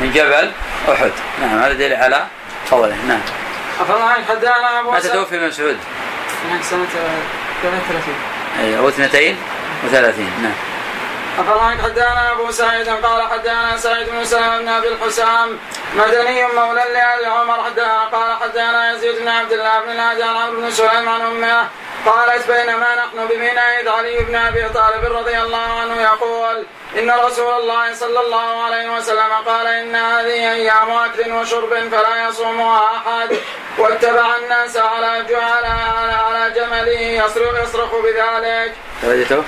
من 0.00 0.12
جبل 0.12 0.50
أحد. 0.92 1.10
نعم 1.40 1.58
هذا 1.58 1.72
دليل 1.72 1.94
على 1.94 2.26
فضله. 2.70 2.96
نعم. 3.08 3.20
أفضل 3.80 4.24
حدانا 4.28 4.80
أبو 4.80 4.90
متى 4.90 5.08
توفي 5.08 5.46
مسعود؟ 5.46 5.78
يعني 6.50 6.62
سنة 6.62 6.86
33 7.62 8.14
أي 8.60 8.78
هو 8.78 8.88
32 8.88 9.36
و30 9.84 10.42
نعم. 10.42 10.52
أفضل 11.38 11.82
حدانا 11.82 12.32
أبو 12.32 12.50
سعيد 12.50 12.88
قال 12.88 13.22
حدانا 13.22 13.76
سعيد 13.76 14.08
بن 14.08 14.24
سلمة 14.24 14.58
بن 14.58 14.68
أبي 14.68 14.88
الحسام 14.88 15.58
مدني 15.96 16.46
مولى 16.46 16.82
لآل 16.92 17.24
عمر 17.24 17.62
حدانا 17.62 18.04
قال 18.04 18.36
حدانا 18.42 18.92
يزيد 18.92 19.18
بن 19.20 19.28
عبد 19.28 19.52
الله 19.52 19.80
بن 19.80 19.96
ناجي 19.96 20.22
عن 20.22 20.36
عمرو 20.36 20.60
بن 20.60 20.70
سليم 20.70 21.08
عن 21.08 21.20
أمه 21.20 21.68
قالت 22.06 22.50
بينما 22.50 22.94
نحن 22.94 23.26
بمنى 23.30 23.80
إذ 23.80 23.88
علي 23.88 24.18
بن 24.18 24.34
أبي 24.34 24.68
طالب 24.68 25.04
رضي 25.04 25.40
الله 25.40 25.80
عنه 25.80 26.02
يقول 26.02 26.66
إن 26.98 27.10
رسول 27.10 27.52
الله 27.60 27.94
صلى 27.94 28.20
الله 28.20 28.62
عليه 28.64 28.96
وسلم 28.96 29.32
قال 29.46 29.66
إن 29.66 29.96
هذه 29.96 30.52
أيام 30.52 30.90
أكل 30.90 31.32
وشرب 31.32 31.88
فلا 31.90 32.28
يصومها 32.28 32.82
أحد. 32.96 33.36
واتبع 33.78 34.36
الناس 34.36 34.76
على 34.76 35.06
على 35.06 35.66
على, 35.66 36.12
على 36.12 36.50
جمله 36.54 37.00
يصرخ 37.00 37.54
يصرخ 37.62 37.90
بذلك. 38.04 38.72
درجته؟ 39.02 39.42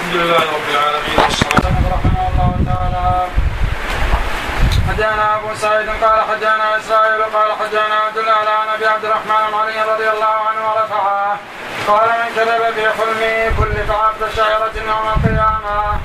الحمد 0.00 0.14
لله 0.14 0.42
رب 0.56 0.68
العالمين 0.74 1.16
والصلاة 1.18 1.76
رحمه 1.94 2.22
الله 2.30 2.52
تعالى. 2.68 3.28
حدانا 4.88 5.36
أبو 5.36 5.50
سعيد 5.54 5.88
قال 5.88 6.20
حدانا 6.30 6.66
إسرائيل 6.76 7.22
قال 7.22 7.50
حدانا 7.60 7.94
عبد 7.94 8.18
الله 8.18 8.32
عن 8.32 8.68
ابي 8.68 8.86
عبد 8.86 9.04
الرحمن 9.04 9.54
علي 9.54 9.82
رضي 9.92 10.08
الله 10.10 10.36
عنه 10.48 10.62
ورفعه. 10.70 11.38
قال 11.88 12.08
من 12.08 12.34
كذب 12.36 12.74
في 12.74 12.90
حلمه 12.98 13.56
كلف 13.58 13.90
عقد 13.90 14.34
شعيرة 14.36 14.72
يوم 14.76 15.08
القيامة. 15.16 16.00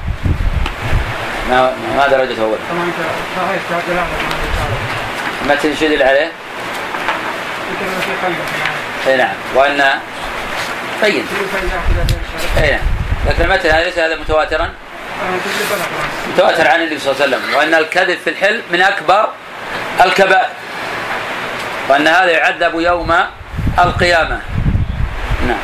ما 1.50 1.74
ما 1.98 2.08
درجته 2.08 2.42
أول؟ 2.42 2.58
تمام 2.70 2.92
صحيح 3.36 3.62
عبد 3.72 3.90
الله 3.90 4.06
متى 5.50 5.76
شدل 5.76 6.04
عليه؟ 6.04 6.32
قلبه 8.24 8.46
إي 9.08 9.18
نعم. 9.18 9.34
وان 9.56 10.00
طيب 11.02 11.26
إي 12.58 12.72
نعم. 12.72 12.80
لكن 13.28 13.44
المتن 13.44 13.70
هذا؟ 13.70 13.84
ليس 13.84 14.00
هذا 14.00 14.16
متواترا؟ 14.16 14.70
متواتر 16.34 16.68
عن 16.68 16.80
النبي 16.82 17.00
صلى 17.00 17.12
الله 17.12 17.24
عليه 17.24 17.38
وسلم. 17.38 17.56
وأن 17.56 17.74
الكذب 17.74 18.18
في 18.24 18.30
الحلم 18.30 18.62
من 18.72 18.82
أكبر 18.82 19.30
الكبائر. 20.06 20.50
وأن 21.90 22.08
هذا 22.08 22.32
يعذب 22.32 22.80
يوم 22.80 23.16
القيامة. 23.80 24.42
نعم 25.48 25.58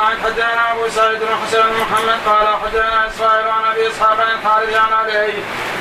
عن 0.00 0.16
حدثنا 0.24 0.72
أبو 0.72 0.88
سعيد 0.88 1.18
بن 1.18 1.26
حسين 1.46 1.60
بن 1.60 1.80
محمد 1.80 2.18
قال 2.26 2.46
حدثنا 2.62 3.08
إسرائيل 3.08 3.48
عن 3.48 3.64
أبي 3.72 3.88
إسحاق 3.88 4.20
عن 4.20 4.30
الحارث 4.38 4.74
عن 4.74 4.92
علي 4.92 5.32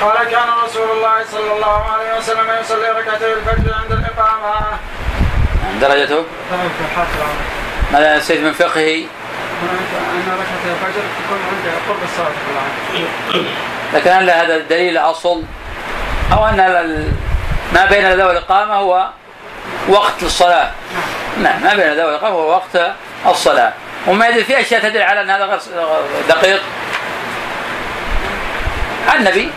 قال 0.02 0.30
كان 0.32 0.48
رسول 0.66 0.92
الله 0.92 1.26
صلى 1.32 1.54
الله 1.56 1.92
عليه 1.92 2.18
وسلم 2.18 2.48
يصلي 2.62 2.90
ركعتي 2.90 3.34
الفجر 3.34 3.74
عند 3.74 3.92
الإقامة. 3.92 4.54
نعم، 5.64 5.80
درجته؟ 5.82 6.26
ماذا 7.94 8.18
نسيت 8.18 8.40
من 8.40 8.54
فقهه؟ 8.54 8.98
أن 8.98 10.28
ركعتي 10.28 10.70
الفجر 10.72 11.04
تكون 11.24 11.40
عند 11.52 11.74
قرب 11.88 12.04
الصلاة 12.04 12.32
لكن 13.94 14.10
هل 14.10 14.30
هذا 14.30 14.56
الدليل 14.56 14.98
أصل 14.98 15.44
أو 16.34 16.46
أن 16.46 16.58
ما 17.74 17.86
بين 17.86 18.14
ذوي 18.14 18.32
الإقامة 18.32 18.74
هو 18.74 19.10
وقت 19.92 20.24
الصلاة. 20.24 20.72
نعم 21.44 21.64
ما 21.64 21.76
بين 21.76 21.94
ذوي 21.94 22.10
الإقامة 22.10 22.36
هو 22.36 22.50
وقت 22.50 22.92
الصلاة. 23.26 23.74
وما 24.08 24.28
يدري 24.28 24.44
في 24.44 24.62
أشياء 24.62 24.82
تدل 24.82 25.02
على 25.02 25.22
أن 25.22 25.30
هذا 25.30 25.46
غير 25.46 25.60
دقيق. 26.30 26.62
النبي 29.16 29.52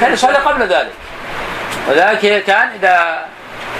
كان 0.00 0.12
يصلي 0.12 0.38
قبل 0.38 0.62
ذلك. 0.62 0.92
وذلك 1.88 2.44
كان 2.44 2.68
إذا 2.68 3.24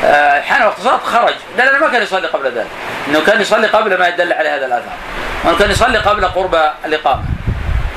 آه، 0.04 0.40
حان 0.40 0.66
وقت 0.66 0.78
الصلاة 0.78 0.98
خرج. 0.98 1.34
لأنه 1.56 1.78
ما 1.78 1.88
كان 1.88 2.02
يصلي 2.02 2.26
قبل 2.26 2.46
ذلك. 2.46 2.70
إنه 3.08 3.20
كان 3.26 3.40
يصلي 3.40 3.66
قبل 3.66 3.98
ما 3.98 4.08
يدل 4.08 4.32
عليه 4.32 4.56
هذا 4.56 4.66
الآثار. 4.66 4.96
وأنه 5.44 5.58
كان 5.58 5.70
يصلي 5.70 5.98
قبل 5.98 6.24
قرب 6.24 6.70
الإقامة 6.84 7.22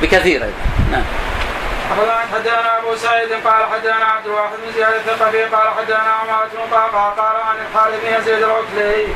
بكثير 0.02 0.44
أيضا. 0.44 0.54
نعم. 0.92 1.04
أخبرنا 1.92 2.20
حدثنا 2.34 2.78
أبو 2.80 2.96
سعيد 2.96 3.32
قال 3.32 3.66
حدثنا 3.74 4.06
عبد 4.06 4.26
الواحد 4.26 4.52
بن 4.66 4.72
زياد 4.74 4.94
الثقفي 4.94 5.44
قال 5.44 5.68
حدثنا 5.78 6.12
عمارة 6.22 6.50
بن 6.54 6.76
قال 6.96 7.36
عن 7.36 7.56
الحارث 7.66 8.02
بن 8.04 8.20
يزيد 8.20 8.44
العتلي 8.44 9.08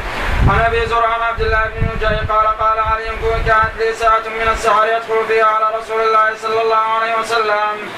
عن 0.49 0.59
أبي 0.65 0.85
زرع 0.85 1.07
عن 1.13 1.21
عبد 1.21 1.41
الله 1.41 1.63
بن 1.65 1.87
نجي 1.95 2.05
قال 2.05 2.47
قال 2.47 2.79
علي 2.79 3.05
كانت 3.47 3.71
لي 3.79 3.93
ساعة 3.93 4.19
من 4.19 4.47
السحر 4.53 4.87
يدخل 4.87 5.25
فيها 5.27 5.45
على 5.45 5.77
رسول 5.77 6.01
الله 6.01 6.33
صلى 6.41 6.61
الله 6.61 6.75
عليه 6.75 7.15
وسلم 7.19 7.89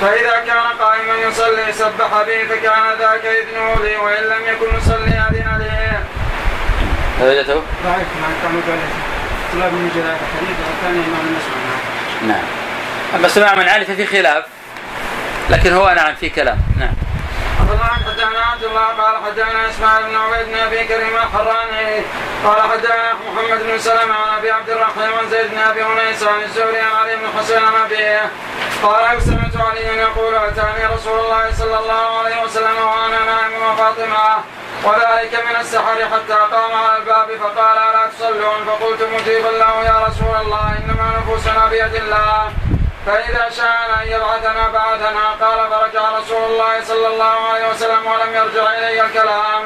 فإذا 0.00 0.36
كان 0.46 0.66
قائما 0.80 1.14
يصلي 1.14 1.72
سبح 1.72 2.22
به 2.26 2.46
فكان 2.48 2.98
ذاك 2.98 3.24
إذنه 3.24 3.74
لي 3.82 3.96
وإن 3.96 4.24
لم 4.24 4.42
يكن 4.46 4.76
يصلي 4.76 5.18
أذن 5.30 5.58
لي. 5.58 5.98
درجته؟ 7.20 7.62
ضعيف 7.84 8.08
ما 8.22 8.28
كان 8.42 8.56
عبد 8.56 9.54
الله 9.54 9.68
بن 9.68 9.76
نجي 9.76 10.00
الحديث 10.00 10.56
والثاني 10.66 10.98
إمام 11.06 11.26
المسلم 11.26 11.80
نعم. 12.28 12.65
أما 13.14 13.28
سماع 13.28 13.54
من 13.54 13.68
علي 13.68 13.84
ففي 13.84 14.06
خلاف. 14.06 14.44
لكن 15.50 15.72
هو 15.72 15.94
نعم 15.96 16.14
في 16.14 16.28
كلام. 16.28 16.58
نعم. 16.78 16.94
حدثنا 18.06 18.44
عبد 18.52 18.64
الله 18.64 18.86
قال 18.86 19.14
حدثنا 19.24 19.70
إسماعيل 19.70 20.06
بن 20.06 20.16
عبيد 20.16 20.46
بن 20.46 20.54
أبي 20.54 20.84
كريم 20.84 21.14
الحراني 21.16 22.02
قال 22.44 22.62
حدثنا 22.70 23.12
محمد 23.12 23.62
بن 23.62 23.78
سلمة 23.78 24.14
عن 24.14 24.38
أبي 24.38 24.50
عبد 24.50 24.70
الرحمن 24.70 25.02
عن 25.02 25.30
زيد 25.30 25.50
بن 25.50 25.58
أبي 25.58 25.82
أنيس 25.82 26.22
عن 26.22 26.42
الزهري 26.42 26.78
عن 26.78 26.96
علي 27.02 27.16
بن 27.16 27.26
حسين 27.38 27.64
عن 27.64 27.74
أبيه. 27.84 28.30
قال 28.82 29.22
سمعت 29.22 29.56
علي 29.56 29.80
يقول 29.80 30.34
أتاني 30.34 30.86
رسول 30.94 31.18
الله 31.20 31.52
صلى 31.52 31.78
الله 31.78 32.18
عليه 32.18 32.42
وسلم 32.42 32.76
وأنا 32.76 33.18
نائم 33.24 33.62
وفاطمة 33.62 34.28
وذلك 34.84 35.34
من 35.50 35.56
السحر 35.60 35.96
حتى 36.12 36.38
قام 36.54 36.72
على 36.72 36.96
الباب 36.96 37.28
فقال 37.40 37.78
ألا 37.78 38.06
تصلون؟ 38.18 38.64
فقلت 38.66 39.02
مجيبا 39.02 39.48
له 39.48 39.84
يا 39.84 40.06
رسول 40.08 40.36
الله 40.42 40.78
إنما 40.78 41.12
نفوسنا 41.18 41.66
بيد 41.66 41.94
الله. 41.94 42.52
فإذا 43.06 43.50
شاء 43.56 44.02
أن 44.02 44.08
يبعثنا 44.08 44.68
بعثنا 44.68 45.30
قال 45.40 45.70
فرجع 45.70 46.18
رسول 46.18 46.42
الله 46.50 46.84
صلى 46.84 47.06
الله 47.06 47.24
عليه 47.24 47.68
وسلم 47.68 48.06
ولم 48.06 48.34
يرجع 48.34 48.78
إلي 48.78 49.00
الكلام. 49.00 49.64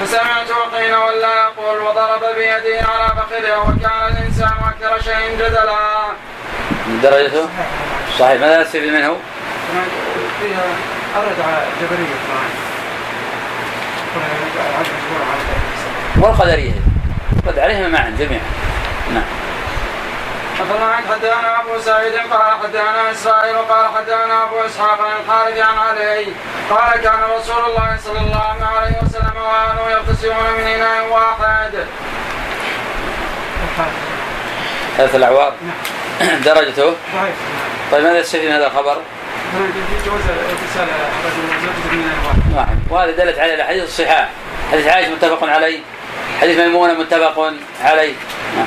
فسمعت 0.00 0.50
وقيل 0.50 0.94
ولا 0.94 1.34
يقول. 1.34 1.78
وضرب 1.82 2.20
بيده 2.36 2.86
على 2.88 3.08
فخذه 3.16 3.58
وكان 3.58 4.16
الإنسان 4.16 4.52
أكثر 4.68 5.02
شيء 5.02 5.36
جدلا. 5.38 6.04
درجته؟ 7.02 7.48
صحيح. 8.18 8.40
ماذا 8.40 8.62
نستفيد 8.62 8.92
منه؟ 8.92 9.16
فيها 10.40 10.64
أرد 11.16 11.40
على 11.46 11.66
جبرية 11.82 12.14
والقدرية. 16.20 16.72
رد 17.46 17.58
عليهم 17.58 17.90
معا 17.90 18.16
جميعا. 18.18 18.42
نعم. 19.14 19.43
حدثنا 20.58 20.96
حدثنا 21.10 21.60
أبو 21.60 21.80
سعيد 21.80 22.12
قال 22.12 22.52
حدثنا 22.62 23.10
اسرائيل 23.10 23.56
قال 23.56 23.86
حدثنا 23.96 24.42
أبو 24.42 24.60
إسحاق 24.66 25.00
عن 25.00 25.12
الحارث 25.20 25.58
عن 25.58 25.78
علي. 25.78 26.26
قال 26.70 27.00
كان 27.00 27.20
رسول 27.38 27.64
الله 27.64 27.98
صلى 28.04 28.20
الله 28.20 28.56
عليه 28.76 28.96
وسلم 29.02 29.36
وأهله 29.36 29.90
يغتسلون 29.90 30.52
من 30.58 30.66
إناء 30.66 31.08
واحد. 31.12 31.86
ثلاث 34.96 35.14
الاعوار 35.14 35.52
درجته؟ 36.44 36.94
طيب. 37.92 38.04
ماذا 38.04 38.18
يستفيد 38.18 38.44
من 38.44 38.52
هذا 38.52 38.66
الخبر؟ 38.66 38.96
من 41.92 42.54
واحد. 42.56 42.78
وهذا 42.90 43.10
دلت 43.10 43.38
عليه 43.38 43.54
الأحاديث 43.54 43.82
الصحاح 43.82 44.28
حديث 44.72 44.86
عائشة 44.86 45.10
متفق 45.10 45.48
عليه. 45.48 45.80
حديث 46.40 46.58
ميمونة 46.58 46.92
متفق 46.92 47.52
عليه. 47.84 48.14
نعم. 48.56 48.66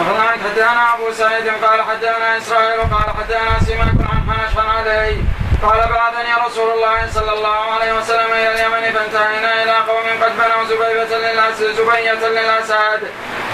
أخبرنا 0.00 0.30
حدثنا 0.30 0.94
أبو 0.94 1.12
سعيد 1.12 1.48
قال 1.64 1.82
حدثنا 1.82 2.38
إسرائيل 2.38 2.80
قال 2.80 3.08
حدثنا 3.18 3.60
سماك 3.66 4.00
عن 4.10 4.20
حنش 4.28 4.56
عن 4.58 4.68
علي. 4.76 5.16
قال 5.62 5.80
بعثني 5.92 6.46
رسول 6.46 6.70
الله 6.70 7.10
صلى 7.10 7.32
الله 7.32 7.60
عليه 7.74 7.92
وسلم 7.92 8.32
إلى 8.32 8.52
اليمن 8.54 8.92
فانتهينا 8.92 9.62
إلى 9.62 9.72
قوم 9.72 10.06
قد 10.22 10.32
بنوا 10.38 10.64
زبيبة 10.64 11.18
للأسد 11.18 11.72
زبية 11.78 12.28
للأسد. 12.28 13.02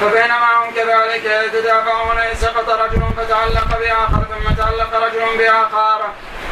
فبينما 0.00 0.50
هم 0.58 0.74
كذلك 0.74 1.24
يتدافعون 1.24 2.18
إذ 2.18 2.36
سقط 2.38 2.68
رجل 2.68 3.02
فتعلق 3.16 3.78
بآخر 3.78 4.22
ثم 4.30 4.54
تعلق 4.54 5.04
رجل 5.06 5.38
بآخر. 5.38 6.00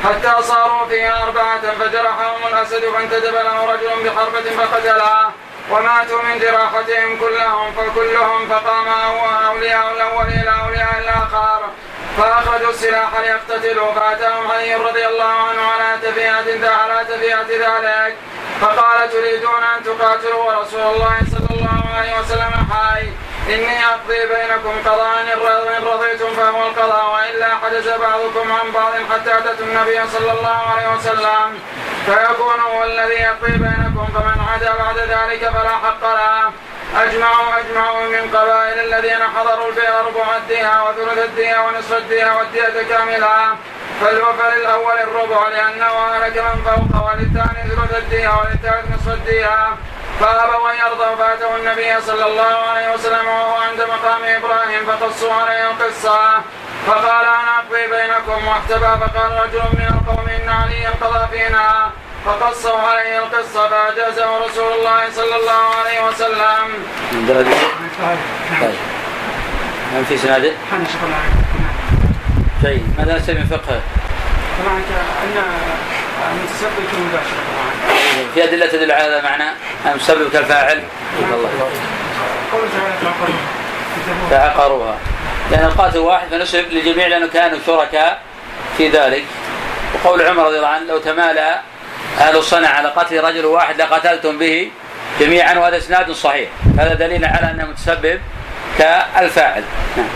حتى 0.04 0.42
صاروا 0.42 0.86
فيها 0.86 1.22
أربعة 1.22 1.60
فجرحهم 1.80 2.40
الأسد 2.52 2.84
فانتدب 2.94 3.34
له 3.34 3.72
رجل 3.72 3.90
بحربة 4.04 4.46
فقتله. 4.58 5.30
وماتوا 5.70 6.22
من 6.22 6.38
جراحتهم 6.38 7.18
كلهم 7.20 7.72
فكلهم 7.72 8.48
فقام 8.48 8.88
أولياء 9.48 9.92
الأول 9.92 10.26
إلى 10.26 10.52
أولياء 10.64 10.94
الآخر. 10.98 11.60
فاخرجوا 12.18 12.70
السلاح 12.70 13.10
ليقتتلوا 13.20 13.92
فأتاهم 13.92 14.50
علي 14.50 14.74
رضي 14.74 15.06
الله 15.06 15.32
عنه 15.48 15.62
على 15.62 15.98
تفيهة 16.02 16.70
على 16.70 17.04
تفيهة 17.04 17.50
ذلك. 17.50 18.16
فقال 18.60 19.10
تريدون 19.10 19.62
أن 19.76 19.84
تقاتلوا 19.84 20.42
ورسول 20.44 20.80
الله 20.80 21.16
صلى 21.32 21.50
الله 21.56 21.82
عليه 21.96 22.20
وسلم؟ 22.20 22.52
حي 22.72 23.08
إني 23.54 23.86
أقضي 23.86 24.26
بينكم 24.26 24.90
قضاء 24.90 25.20
إن 25.20 25.84
رضيتم 25.84 26.34
فهو 26.34 26.66
القضاء 26.68 27.04
وإلا 27.14 27.48
حدث 27.62 27.86
بعضكم 27.88 28.52
عن 28.52 28.70
بعض 28.70 28.92
حتى 29.12 29.38
أتت 29.38 29.60
النبي 29.60 30.00
صلى 30.12 30.32
الله 30.32 30.62
عليه 30.76 30.88
وسلم. 30.96 31.58
فيكون 32.06 32.60
هو 32.60 32.84
الذي 32.84 33.14
يقضي 33.14 33.52
بينكم 33.52 34.06
فمن 34.14 34.46
عدا 34.52 34.72
بعد 34.78 34.98
ذلك 34.98 35.48
فلا 35.48 35.74
حق 35.84 36.02
له. 36.02 36.52
أجمعوا 37.02 37.58
أجمعوا 37.58 38.08
من 38.08 38.36
قبائل 38.36 38.78
الذين 38.78 39.22
حضروا 39.36 39.68
البيع 39.68 40.00
ربع 40.00 40.36
الدية 40.36 40.84
وثلث 40.84 41.18
الدية 41.24 41.58
ونصف 41.66 41.92
الدية 41.92 42.36
والدية 42.36 42.82
كاملة. 42.88 43.56
فالوفى 44.00 44.56
للأول 44.56 44.98
الربع 44.98 45.48
لأنه 45.48 45.84
أهلك 45.86 46.36
من 46.38 46.62
فوقه 46.64 47.04
وللثاني 47.04 47.70
ثلث 47.70 47.96
الدية 47.96 48.28
وللثالث 48.28 48.84
نصف 48.94 49.08
الدية 49.08 49.68
فأبوا 50.20 50.70
أن 50.70 50.76
يرضوا 50.76 51.16
فأتوا 51.16 51.56
النبي 51.56 52.00
صلى 52.00 52.26
الله 52.26 52.56
عليه 52.70 52.94
وسلم 52.94 53.26
وهو 53.28 53.54
عند 53.54 53.80
مقام 53.82 54.24
إبراهيم 54.24 54.86
فقصوا 54.86 55.32
عليه 55.32 55.70
القصة. 55.70 56.42
فقال 56.86 57.24
أنا 57.24 57.58
أقضي 57.58 57.86
بينكم 57.86 58.46
واحتبى 58.46 58.90
فقال 59.00 59.32
رجل 59.32 59.64
من 59.78 59.86
القوم 59.94 60.28
إن 60.28 60.48
عليا 60.48 60.90
قضى 61.00 61.38
فينا. 61.38 61.90
فقصوا 62.24 62.78
عليه 62.78 63.18
القصة 63.18 63.68
فأجازه 63.68 64.38
رسول 64.46 64.72
الله 64.72 65.10
صلى 65.10 65.36
الله 65.36 65.62
عليه 65.80 66.06
وسلم. 66.08 66.84
طيب 68.60 68.74
من 69.92 70.04
في 70.08 70.16
سناده؟ 70.18 70.52
أنا 70.72 70.84
شغل 70.84 71.12
جيد 72.62 72.94
ماذا 72.98 73.16
نستفيد 73.16 73.38
من 73.38 73.46
فقهه؟ 73.46 73.80
طبعا 74.58 74.76
ان 75.24 75.36
المتسبب 76.32 76.72
يكون 76.88 77.00
مباشر 77.08 77.36
طبعا. 77.50 78.32
في 78.34 78.44
أدلة 78.44 78.66
تدل 78.66 78.92
على 78.92 79.04
هذا 79.04 79.18
المعنى 79.18 79.50
المسبب 79.86 80.30
كالفاعل؟ 80.32 80.82
الله. 81.18 81.50
قوله 82.52 82.68
تعالى 82.72 82.94
فعقروا 83.00 83.36
فعقروها 84.30 84.96
لأن 85.50 85.64
القاتل 85.64 85.98
واحد 85.98 86.28
فنسب 86.28 86.64
للجميع 86.70 87.06
لأنه 87.06 87.28
كانوا 87.28 87.58
شركاء 87.66 88.20
في 88.78 88.88
ذلك. 88.88 89.24
وقول 89.94 90.22
عمر 90.22 90.46
رضي 90.46 90.56
الله 90.56 90.68
عنه 90.68 90.84
لو 90.84 90.98
تمالى 90.98 91.60
أهل 92.18 92.36
الصنع 92.36 92.68
على 92.68 92.88
قتل 92.88 93.24
رجل 93.24 93.44
واحد 93.44 93.80
لقتلتم 93.80 94.38
به 94.38 94.70
جميعا 95.20 95.58
وهذا 95.58 95.76
إسناد 95.76 96.12
صحيح. 96.12 96.48
هذا 96.78 96.94
دليل 96.94 97.24
على 97.24 97.50
أنه 97.50 97.64
متسبب 97.64 98.20
كالفاعل. 98.78 99.64
نعم. 99.96 100.08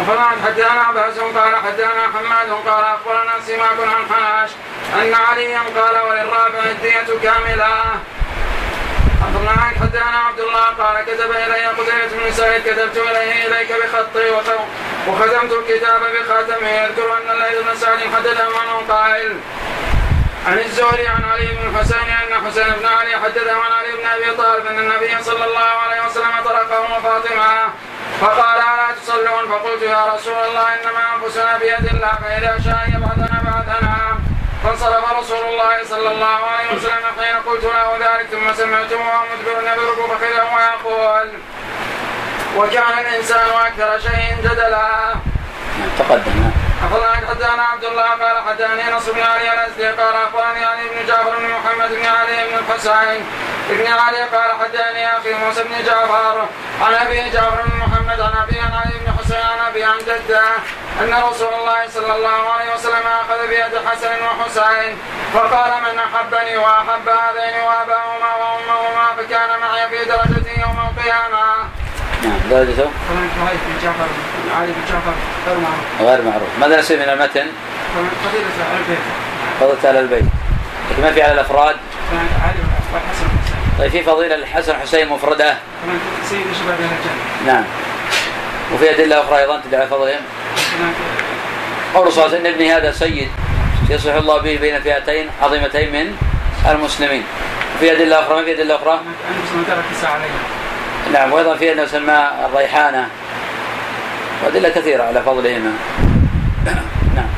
أخبرنا 0.00 0.28
حدثنا 0.46 0.92
بأس 0.94 1.18
قال 1.18 1.56
حدثنا 1.56 2.02
حماد 2.14 2.50
قال 2.66 2.84
أخبرنا 2.84 3.32
سماك 3.46 3.78
عن 3.80 4.14
حناش 4.14 4.50
أن 5.02 5.14
عليا 5.14 5.58
قال 5.58 5.96
وللرابع 6.08 6.70
الدية 6.70 7.06
كاملة 7.22 7.74
أخبرنا 9.22 9.50
حدثنا 9.80 10.18
عبد 10.28 10.40
الله 10.40 10.64
قال 10.64 11.04
كتب 11.04 11.30
إلي 11.30 11.66
قتيبة 11.66 12.24
بن 12.24 12.32
سعيد 12.32 12.62
كتبت 12.62 12.96
إليه 12.96 13.46
إليك 13.46 13.68
بخطي 13.72 14.30
وخ- 14.30 14.66
وختمت 15.08 15.52
الكتاب 15.52 16.00
بخاتمه. 16.14 16.68
يذكر 16.68 17.16
أن 17.16 17.30
الليث 17.30 17.58
بن 17.62 17.76
سعد 17.76 17.98
حدثه 18.16 18.60
عنه 18.60 18.82
قائل. 18.88 19.36
عن 20.46 20.58
الزهري 20.58 21.06
عن 21.08 21.24
علي 21.24 21.46
بن 21.46 21.68
الحسين 21.70 21.98
أن 22.10 22.46
حسين 22.46 22.72
بن 22.80 22.86
علي 22.86 23.16
حدثه 23.20 23.52
عن 23.52 23.72
علي 23.72 23.92
بن 23.96 24.06
أبي 24.06 24.36
طالب 24.36 24.66
أن 24.66 24.78
النبي 24.78 25.22
صلى 25.24 25.44
الله 25.44 25.60
عليه 25.84 26.06
وسلم 26.06 26.32
طرقه 26.44 26.80
وفاطمه 26.80 27.68
فقال 28.20 28.58
ألا 28.58 28.94
تصلون؟ 29.02 29.48
فقلت 29.48 29.82
يا 29.82 30.06
رسول 30.14 30.34
الله 30.48 30.66
إنما 30.74 31.02
أنفسنا 31.16 31.58
بيد 31.58 31.86
الله 31.94 32.12
فإذا 32.24 32.58
شاء 32.64 32.86
بعثنا 33.00 33.25
فانصرف 34.66 35.12
رسول 35.18 35.44
الله 35.48 35.84
صلى 35.84 36.08
الله 36.12 36.38
عليه 36.46 36.76
وسلم 36.76 37.04
حين 37.20 37.36
قلت 37.46 37.64
له 37.64 37.96
ذلك 38.00 38.26
ثم 38.26 38.54
سمعته 38.54 38.96
وهو 38.96 39.24
مدبر 39.32 39.62
يضرب 39.62 39.98
فخذه 40.10 40.46
ويقول 40.54 41.28
وكان 42.56 42.98
الإنسان 42.98 43.50
أكثر 43.66 43.98
شيء 43.98 44.36
جدلا. 44.44 45.14
تقدم. 45.98 46.50
أخبرنا 46.84 47.28
حدثنا 47.30 47.62
عبد 47.62 47.84
الله 47.84 48.10
قال 48.10 48.42
حدثني 48.48 48.92
نصر 48.92 49.12
بن 49.12 49.22
علي 49.22 49.54
الأزدي 49.54 49.86
قال 49.86 50.14
أخبرني 50.14 50.64
علي 50.64 50.88
بن 50.88 51.06
جعفر 51.06 51.36
بن 51.38 51.48
محمد 51.48 51.90
بن 51.90 52.06
علي 52.06 52.46
بن 52.48 52.58
الحسين. 52.58 53.26
بن 53.70 53.86
علي 53.86 54.22
قال 54.22 54.50
حدثني 54.60 55.18
أخي 55.18 55.34
موسى 55.34 55.62
بن 55.64 55.84
جعفر 55.86 56.46
عن 56.82 56.94
أبي 56.94 57.30
جعفر 57.30 57.62
بن 57.62 57.76
محمد 57.76 58.20
عن 58.20 58.42
أبي 58.42 58.60
عن 58.60 58.72
علي 58.72 58.98
بن 58.98 59.12
حسين 59.18 59.42
عن 59.42 59.66
أبي 59.70 59.84
عن 59.84 59.98
جده. 59.98 60.42
أن 61.00 61.14
رسول 61.30 61.54
الله 61.60 61.88
صلى 61.94 62.16
الله 62.16 62.42
عليه 62.54 62.74
وسلم 62.74 63.06
أخذ 63.20 63.48
بيد 63.48 63.86
حسن 63.86 64.10
وحسين 64.24 64.96
فقال 65.34 65.72
من 65.82 65.98
أحبني 65.98 66.56
وأحب 66.56 67.08
هذين 67.08 67.54
وأباهما 67.66 68.30
وأمهما 68.40 69.06
فكان 69.16 69.60
معي 69.60 69.88
في 69.88 70.04
درجتي 70.04 70.60
يوم 70.60 70.78
القيامة. 70.88 71.44
نعم 72.22 72.40
درجته 72.50 72.90
وهيب 73.42 73.58
بن 73.66 73.82
جعفر 73.82 74.08
علي 74.56 74.72
بن 74.72 74.84
جعفر 74.88 75.14
غير 75.46 75.58
معروف. 75.58 76.00
غير 76.00 76.22
معروف. 76.22 76.48
ماذا 76.60 76.78
نستفيد 76.78 76.98
من 76.98 77.08
المتن؟ 77.08 77.46
فضيلة 78.24 78.46
على 78.70 78.78
البيت. 78.78 78.98
فضلت 79.60 79.86
على 79.86 80.00
البيت. 80.00 80.24
لكن 80.90 81.02
ما 81.02 81.12
في 81.12 81.22
على 81.22 81.32
الأفراد؟ 81.32 81.76
علي 82.44 82.58
والحسن 82.94 83.26
طيب 83.78 83.90
في 83.90 84.02
فضيلة 84.02 84.34
الحسن 84.34 84.80
حسين 84.80 85.08
مفردة؟ 85.08 85.56
سيد 86.24 86.46
شباب 86.60 86.80
أهل 86.80 86.90
الجنة. 86.98 87.52
نعم. 87.52 87.64
وفي 88.74 88.90
أدلة 88.90 89.20
أخرى 89.20 89.38
أيضا 89.38 89.60
تدل 89.60 89.74
على 89.74 89.86
فضلهم؟ 89.86 90.20
قول 91.94 92.12
صلى 92.12 92.24
الله 92.24 92.36
عليه 92.36 92.40
وسلم 92.40 92.54
ابني 92.54 92.72
هذا 92.72 92.92
سيد 92.92 93.30
يصلح 93.90 94.14
الله 94.14 94.38
به 94.38 94.56
بين 94.56 94.80
فئتين 94.80 95.30
عظيمتين 95.42 95.92
من 95.92 96.16
المسلمين. 96.70 97.24
وفي 97.76 97.92
أدلة 97.92 98.20
أخرى 98.20 98.36
ما 98.36 98.44
في 98.44 98.52
أدلة 98.52 98.74
أخرى؟ 98.74 99.00
نعم 101.12 101.32
وأيضا 101.32 101.56
في 101.56 101.72
أنه 101.72 101.86
سماه 101.86 102.46
الريحانة. 102.46 103.08
وأدلة 104.44 104.68
كثيرة 104.68 105.02
على 105.02 105.22
فضلهما. 105.22 105.72
نعم. 106.64 107.28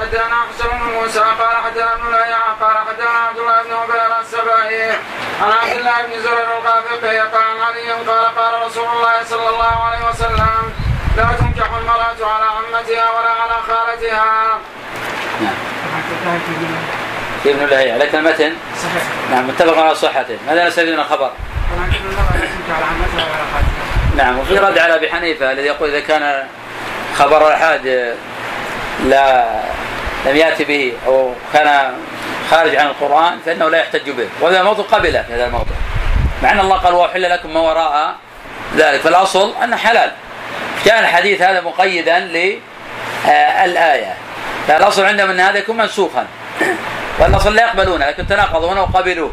حدثنا 0.00 0.36
حسن 0.50 0.68
بن 0.68 0.92
موسى 1.00 1.18
قال 1.18 1.56
حدثنا 1.64 1.94
ابن 1.94 2.10
لهيعة 2.10 2.56
قال 2.60 2.76
حدثنا 2.88 3.18
عبد 3.28 3.38
الله 3.38 3.62
بن 3.62 3.72
عبير 3.72 4.20
السبائي 4.20 4.90
عن 5.42 5.50
عبد 5.62 5.76
الله 5.76 6.02
بن 6.06 6.22
زرير 6.22 6.58
الغافقي 6.58 7.18
قال 7.18 7.62
علي 7.62 7.92
قال 7.92 8.24
قال 8.36 8.66
رسول 8.66 8.84
الله 8.84 9.24
صلى 9.24 9.48
الله 9.48 9.84
عليه 9.84 10.08
وسلم 10.08 10.79
لا 11.16 11.24
تنكح 11.24 11.72
المرأة 11.72 12.32
على 12.32 12.44
عمتها 12.44 13.10
ولا 13.10 13.30
على 13.30 13.54
خالتها. 13.68 14.58
نعم. 15.40 15.54
في 17.42 17.50
ابن 17.50 17.66
لهيعة 17.66 17.96
لكن 17.96 18.18
المتن 18.18 18.52
صحيح. 18.82 19.02
نعم 19.30 19.48
متفق 19.48 19.78
على 19.78 19.94
صحته 19.94 20.38
ماذا 20.46 20.84
من 20.84 20.98
الخبر؟ 20.98 21.30
طبعا 21.70 21.90
كل 21.90 21.96
المرأة 21.96 22.32
لا 22.32 22.46
تنكح 22.46 22.76
على 22.76 22.84
عمتها 22.84 23.24
ولا 23.24 23.44
خالتها. 23.54 24.24
نعم 24.24 24.38
وفي 24.38 24.58
رد 24.58 24.78
على 24.78 24.94
أبي 24.94 25.12
حنيفة 25.12 25.52
الذي 25.52 25.66
يقول 25.66 25.88
إذا 25.88 26.00
كان 26.00 26.46
خبر 27.18 27.48
الاحاد 27.48 28.14
لا 29.04 29.46
لم 30.26 30.36
يأتي 30.36 30.64
به 30.64 30.92
أو 31.06 31.34
كان 31.52 31.94
خارج 32.50 32.76
عن 32.76 32.86
القرآن 32.86 33.38
فإنه 33.46 33.68
لا 33.68 33.78
يحتج 33.78 34.10
به. 34.10 34.28
وهذا 34.40 34.60
الموضوع 34.60 34.84
قبله 34.84 35.22
في 35.22 35.34
هذا 35.34 35.46
الموضوع. 35.46 35.76
مع 36.42 36.52
أن 36.52 36.60
الله 36.60 36.76
قال 36.76 36.94
وأحل 36.94 37.30
لكم 37.30 37.54
ما 37.54 37.60
وراء 37.60 38.16
ذلك 38.76 39.00
فالأصل 39.00 39.54
أنه 39.64 39.76
حلال. 39.76 40.12
كان 40.84 40.98
الحديث 40.98 41.42
هذا 41.42 41.60
مقيدا 41.60 42.18
للايه 42.18 42.58
فالاصل 44.68 45.04
عندهم 45.04 45.30
أن 45.30 45.40
هذا 45.40 45.58
يكون 45.58 45.76
منسوخا. 45.76 46.26
والأصل 47.18 47.54
لا 47.54 47.62
يقبلونه 47.62 48.06
لكن 48.06 48.26
تناقضونه 48.26 48.82
وقبلوه. 48.82 49.32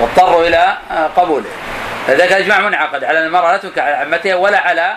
واضطروا 0.00 0.46
إلى 0.46 0.76
قبوله. 1.16 1.50
فذلك 2.06 2.32
الإجماع 2.32 2.60
منعقد 2.60 3.04
على 3.04 3.18
المرأة 3.26 3.52
لا 3.52 3.58
تنكح 3.58 3.82
على 3.82 3.94
عمتها 3.94 4.34
ولا 4.34 4.58
على 4.58 4.96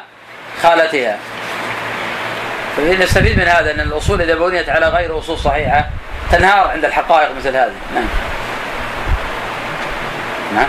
خالتها. 0.63 1.17
فنستفيد 2.77 3.39
من 3.39 3.47
هذا 3.47 3.71
أن 3.71 3.79
الأصول 3.79 4.21
إذا 4.21 4.35
بنيت 4.35 4.69
على 4.69 4.87
غير 4.89 5.19
أصول 5.19 5.37
صحيحة 5.37 5.89
تنهار 6.31 6.67
عند 6.67 6.85
الحقائق 6.85 7.29
مثل 7.37 7.55
هذه. 7.55 7.73
نعم. 7.95 8.07
نعم. 10.55 10.67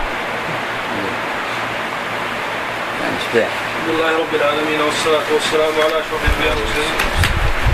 نعم. 3.01 3.13
اشبع. 3.19 3.72
الحمد 3.83 3.99
لله 3.99 4.17
رب 4.17 4.35
العالمين 4.35 4.81
والصلاة 4.81 5.27
والسلام 5.33 5.73
على 5.83 5.99
أشرف 5.99 6.21
الأنبياء 6.25 6.55
والمرسلين. 6.55 6.95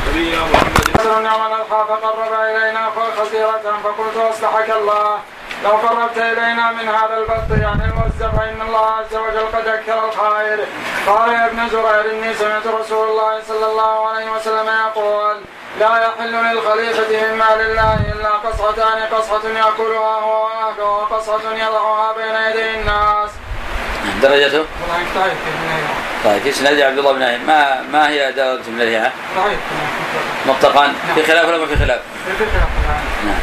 نبينا 0.08 0.42
محمد. 0.54 1.26
يعمل 1.26 1.54
الخاف 1.62 1.88
فقرب 1.88 2.34
إلينا 2.34 2.90
خزيرة 3.18 3.66
فقلت 3.84 4.18
أصلحك 4.18 4.70
الله. 4.70 5.20
لو 5.64 5.70
قربت 5.70 6.18
إلينا 6.18 6.72
من 6.72 6.88
هذا 6.90 7.18
البط 7.18 7.50
يعني 7.62 7.84
الموزع 7.86 8.30
فإن 8.38 8.62
الله 8.62 8.86
عز 8.86 9.16
وجل 9.16 9.46
قد 9.56 9.68
أكثر 9.68 10.06
الخير. 10.10 10.60
قال 11.08 11.30
يا 11.34 11.46
ابن 11.46 11.70
زرير 11.70 12.12
إني 12.12 12.34
سمعت 12.34 12.68
رسول 12.68 13.08
الله 13.10 13.42
صلى 13.48 13.66
الله 13.66 14.08
عليه 14.10 14.32
وسلم 14.32 14.68
يقول 14.86 15.38
لا 15.80 15.94
يحل 16.06 16.34
للخليفة 16.46 17.10
من 17.22 17.38
مال 17.38 17.62
الله 17.62 17.94
إلا 18.14 18.30
قصعتان 18.30 19.00
قصعة 19.14 19.46
يأكلها 19.62 20.16
هو 20.26 20.46
وأهله 20.46 20.86
وقصعة 20.86 21.46
يضعها 21.54 22.14
بين 22.14 22.36
يدي 22.48 22.80
الناس. 22.80 23.30
نعم. 24.24 24.32
درجته؟ 24.32 24.58
والله 24.58 25.06
طيب 25.16 25.38
طيب 26.26 26.42
في 26.42 26.52
سند 26.52 26.80
عبد 26.80 26.98
الله 26.98 27.12
بن 27.14 27.20
نايم 27.20 27.42
ما 27.48 27.82
ما 27.92 28.10
هي 28.10 28.32
درجة 28.32 28.70
من 28.70 28.82
الهيئة؟ 28.82 29.12
ضعيف 29.38 29.60
مطلقا؟ 30.48 30.94
في 31.16 31.24
خلاف 31.24 31.48
ولا 31.48 31.58
ما 31.58 31.66
في 31.66 31.76
خلاف؟ 31.76 32.00
في 32.38 32.46
طبعا 32.46 32.68
نعم. 33.26 33.40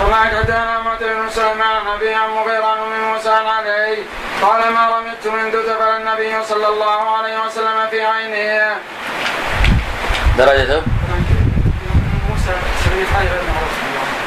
أخبرنا 0.00 0.16
حدثنا 0.16 0.80
معتمر 0.80 1.22
بن 1.22 1.30
سليمان 1.30 1.60
عن 1.60 1.86
أبي 1.86 2.14
عن 2.14 2.30
مغيرة 2.30 2.74
بن 2.74 3.00
موسى 3.04 3.30
علي 3.30 3.96
قال 4.42 4.72
ما 4.72 4.98
رميت 4.98 5.26
منذ 5.26 5.52
دخل 5.52 5.96
النبي 5.96 6.44
صلى 6.44 6.68
الله 6.68 7.16
عليه 7.16 7.46
وسلم 7.46 7.86
في 7.90 8.04
عينه. 8.04 8.76
درجته؟ 10.38 10.82
موسى 12.30 12.52
سبيل 12.84 13.06
حي 13.06 13.24
غير 13.24 13.42
معروف 13.54 13.72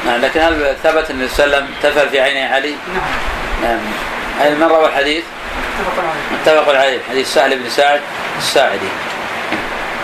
نعم 0.06 0.20
لكن 0.20 0.40
هل 0.40 0.76
ثبت 0.82 1.10
أن 1.10 1.24
وسلم 1.24 1.68
تفل 1.82 2.08
في 2.08 2.20
عيني 2.20 2.44
علي؟ 2.44 2.70
نعم. 2.94 3.04
نعم. 3.62 3.78
من 4.38 4.68
روى 4.70 4.86
الحديث؟ 4.88 5.24
اتفق 5.78 6.04
عليه. 6.04 6.60
متفق 6.60 6.80
عليه. 6.80 7.00
حديث 7.10 7.34
سهل 7.34 7.58
بن 7.58 7.68
سعد 7.68 8.00
الساعدي. 8.38 8.88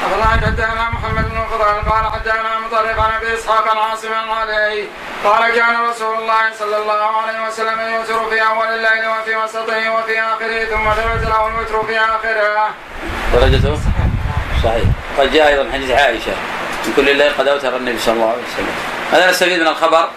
أخبرنا 0.03 0.27
حدثنا 0.27 0.91
محمد 0.91 1.25
بن 1.31 1.41
فضل 1.51 1.91
قال 1.91 2.13
حدثنا 2.13 2.59
مطرف 2.67 3.01
عن 3.01 3.11
أبي 3.11 3.35
إسحاق 3.35 3.69
عن 3.69 3.77
عاصم 3.77 4.09
عليه 4.31 4.85
قال 5.25 5.55
كان 5.55 5.75
رسول 5.91 6.15
الله 6.19 6.53
صلى 6.59 6.77
الله 6.77 7.17
عليه 7.23 7.49
وسلم 7.49 7.81
يوتر 7.81 8.31
في 8.31 8.43
أول 8.43 8.67
الليل 8.67 9.09
وفي 9.09 9.37
وسطه 9.37 9.93
وفي 9.93 10.21
آخره 10.21 10.65
ثم 10.65 10.91
ثبت 10.91 11.29
له 11.29 11.49
الوتر 11.49 11.87
في 11.87 11.99
آخره. 11.99 12.71
درجته؟ 13.35 13.79
صحيح. 14.65 14.85
قد 15.19 15.33
جاء 15.33 15.49
أيضا 15.49 15.73
حديث 15.73 15.91
عائشة 15.91 16.33
من 16.87 16.93
كل 16.97 17.09
الليل 17.09 17.33
قد 17.39 17.49
أوتر 17.49 17.77
النبي 17.77 17.99
صلى 17.99 18.15
الله 18.15 18.31
عليه 18.31 18.43
وسلم. 18.43 18.75
هذا 19.13 19.31
نستفيد 19.31 19.61
من 19.61 19.69
الخبر. 19.69 20.09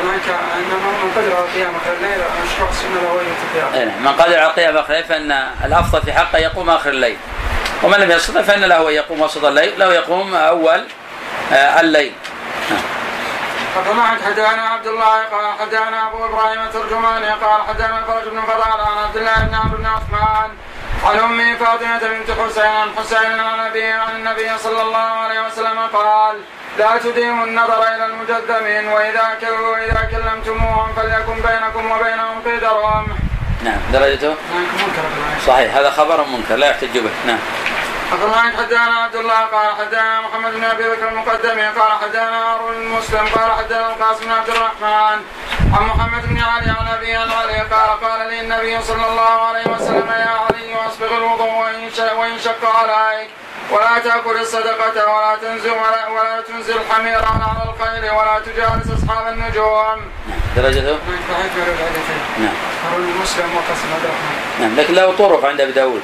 هناك 0.00 0.28
ان 0.56 0.62
من 0.62 1.12
قدر 1.16 1.36
على 1.36 1.46
قيام 1.54 1.74
الليل 1.98 2.20
مشروع 2.44 2.68
السنة 2.70 3.00
له 3.02 3.12
وجه 3.12 3.26
القيام 3.44 3.74
أي 3.74 3.84
نعم. 3.84 4.02
من 4.02 4.12
قدر 4.12 4.38
على 4.38 4.52
قيام 4.52 4.76
آخر 4.76 4.90
الليل 4.90 5.04
فإن 5.04 5.32
الأفضل 5.64 6.02
في 6.02 6.12
حقه 6.12 6.38
يقوم 6.38 6.70
آخر 6.70 6.90
الليل. 6.90 7.16
ومن 7.82 7.98
لم 7.98 8.10
يستطع 8.10 8.42
فإن 8.42 8.60
له 8.60 8.88
أن 8.88 8.94
يقوم 8.94 9.20
وسط 9.20 9.44
الليل 9.44 9.78
له 9.78 9.94
يقوم 9.94 10.34
أول 10.34 10.84
آه، 11.52 11.80
الليل. 11.80 12.12
حدثنا 13.76 14.02
حدثنا 14.26 14.62
عبد 14.62 14.86
الله 14.86 15.24
قال 15.24 15.58
حدثنا 15.60 16.08
أبو 16.08 16.24
إبراهيم 16.24 16.60
الترجماني 16.62 17.30
قال 17.30 17.62
حدثنا 17.68 17.98
الفرج 17.98 18.28
بن 18.28 18.40
فضال 18.40 18.80
عن 18.80 18.98
عبد 19.04 19.16
الله 19.16 19.44
بن 19.44 19.54
عمرو 19.54 19.78
بن 19.78 19.86
عثمان 19.86 20.50
عن 21.04 21.18
امي 21.18 21.56
فاطمة 21.56 21.98
بنت 21.98 22.30
حسين 22.30 22.64
عن 22.64 22.88
حسين 22.98 23.40
عن 23.40 23.60
ابي 23.60 23.84
عن 23.84 24.16
النبي 24.16 24.58
صلى 24.58 24.82
الله 24.82 24.98
عليه 24.98 25.46
وسلم 25.46 25.78
قال 25.92 26.36
لا 26.78 26.98
تديموا 26.98 27.46
النظر 27.46 27.82
إلى 27.82 28.06
المجذبين 28.06 28.88
وإذا 28.88 29.38
كلوا 29.40 29.72
وإذا 29.72 30.08
كلمتموهم 30.10 30.92
فليكن 30.94 31.34
بينكم 31.34 31.90
وبينهم 31.90 32.42
قيد 32.44 32.64
رمح. 32.64 33.16
نعم. 33.64 33.78
درجته؟ 33.92 34.28
منكر. 34.28 35.02
بالعين. 35.16 35.40
صحيح. 35.46 35.76
هذا 35.76 35.90
خبر 35.90 36.24
منكر 36.24 36.56
لا 36.56 36.70
يحتج 36.70 36.98
به. 36.98 37.10
نعم. 37.26 37.38
أخبرنا 38.12 38.56
حدثنا 38.58 38.94
عبد 39.04 39.16
الله 39.16 39.40
قال 39.40 39.76
حدثنا 39.76 40.20
محمد 40.20 40.52
بن 40.52 40.64
أبي 40.64 40.82
بكر 40.82 41.08
المقدمي 41.08 41.62
قال 41.62 41.92
حدثنا 42.02 42.52
هارون 42.52 42.74
بن 42.74 42.88
مسلم 42.88 43.26
قال 43.26 43.52
حدثنا 43.52 43.88
القاسم 43.88 44.24
بن 44.24 44.30
عبد 44.30 44.48
الرحمن 44.48 45.18
عن 45.74 45.86
محمد 45.86 46.22
بن 46.28 46.38
علي 46.38 46.70
عن 46.70 46.86
أبي 46.98 47.16
عن 47.16 47.30
علي 47.30 47.58
قال 47.60 47.90
قال 48.04 48.28
لي 48.28 48.40
النبي 48.40 48.82
صلى 48.82 49.06
الله 49.10 49.46
عليه 49.48 49.66
وسلم 49.66 50.08
يا 50.08 50.30
علي 50.44 50.74
أصبغ 50.88 51.16
الوضوء 51.16 51.52
وإن 51.52 51.90
وإن 52.18 52.38
شق 52.38 52.64
عليك 52.64 53.28
ولا 53.70 53.98
تأكل 54.04 54.40
الصدقة 54.40 55.12
ولا 55.12 55.36
تنزل 55.42 55.70
ولا, 55.70 56.08
ولا 56.08 56.40
تنزل 56.40 56.76
الحمير 56.76 57.24
على 57.24 57.70
الخيل 57.70 58.10
ولا 58.10 58.40
تجالس 58.46 59.02
أصحاب 59.02 59.28
النجوم. 59.28 60.00
درجته 60.56 60.98
نعم 62.38 62.54
هارون 62.84 63.08
المسلم 63.08 63.56
وقاسم 63.56 63.88
عبد 63.94 64.04
الرحمن. 64.04 64.36
نعم 64.60 64.76
لكن 64.76 64.94
له 64.94 65.16
طرق 65.18 65.44
عند 65.44 65.60
أبي 65.60 65.72
داود. 65.72 66.02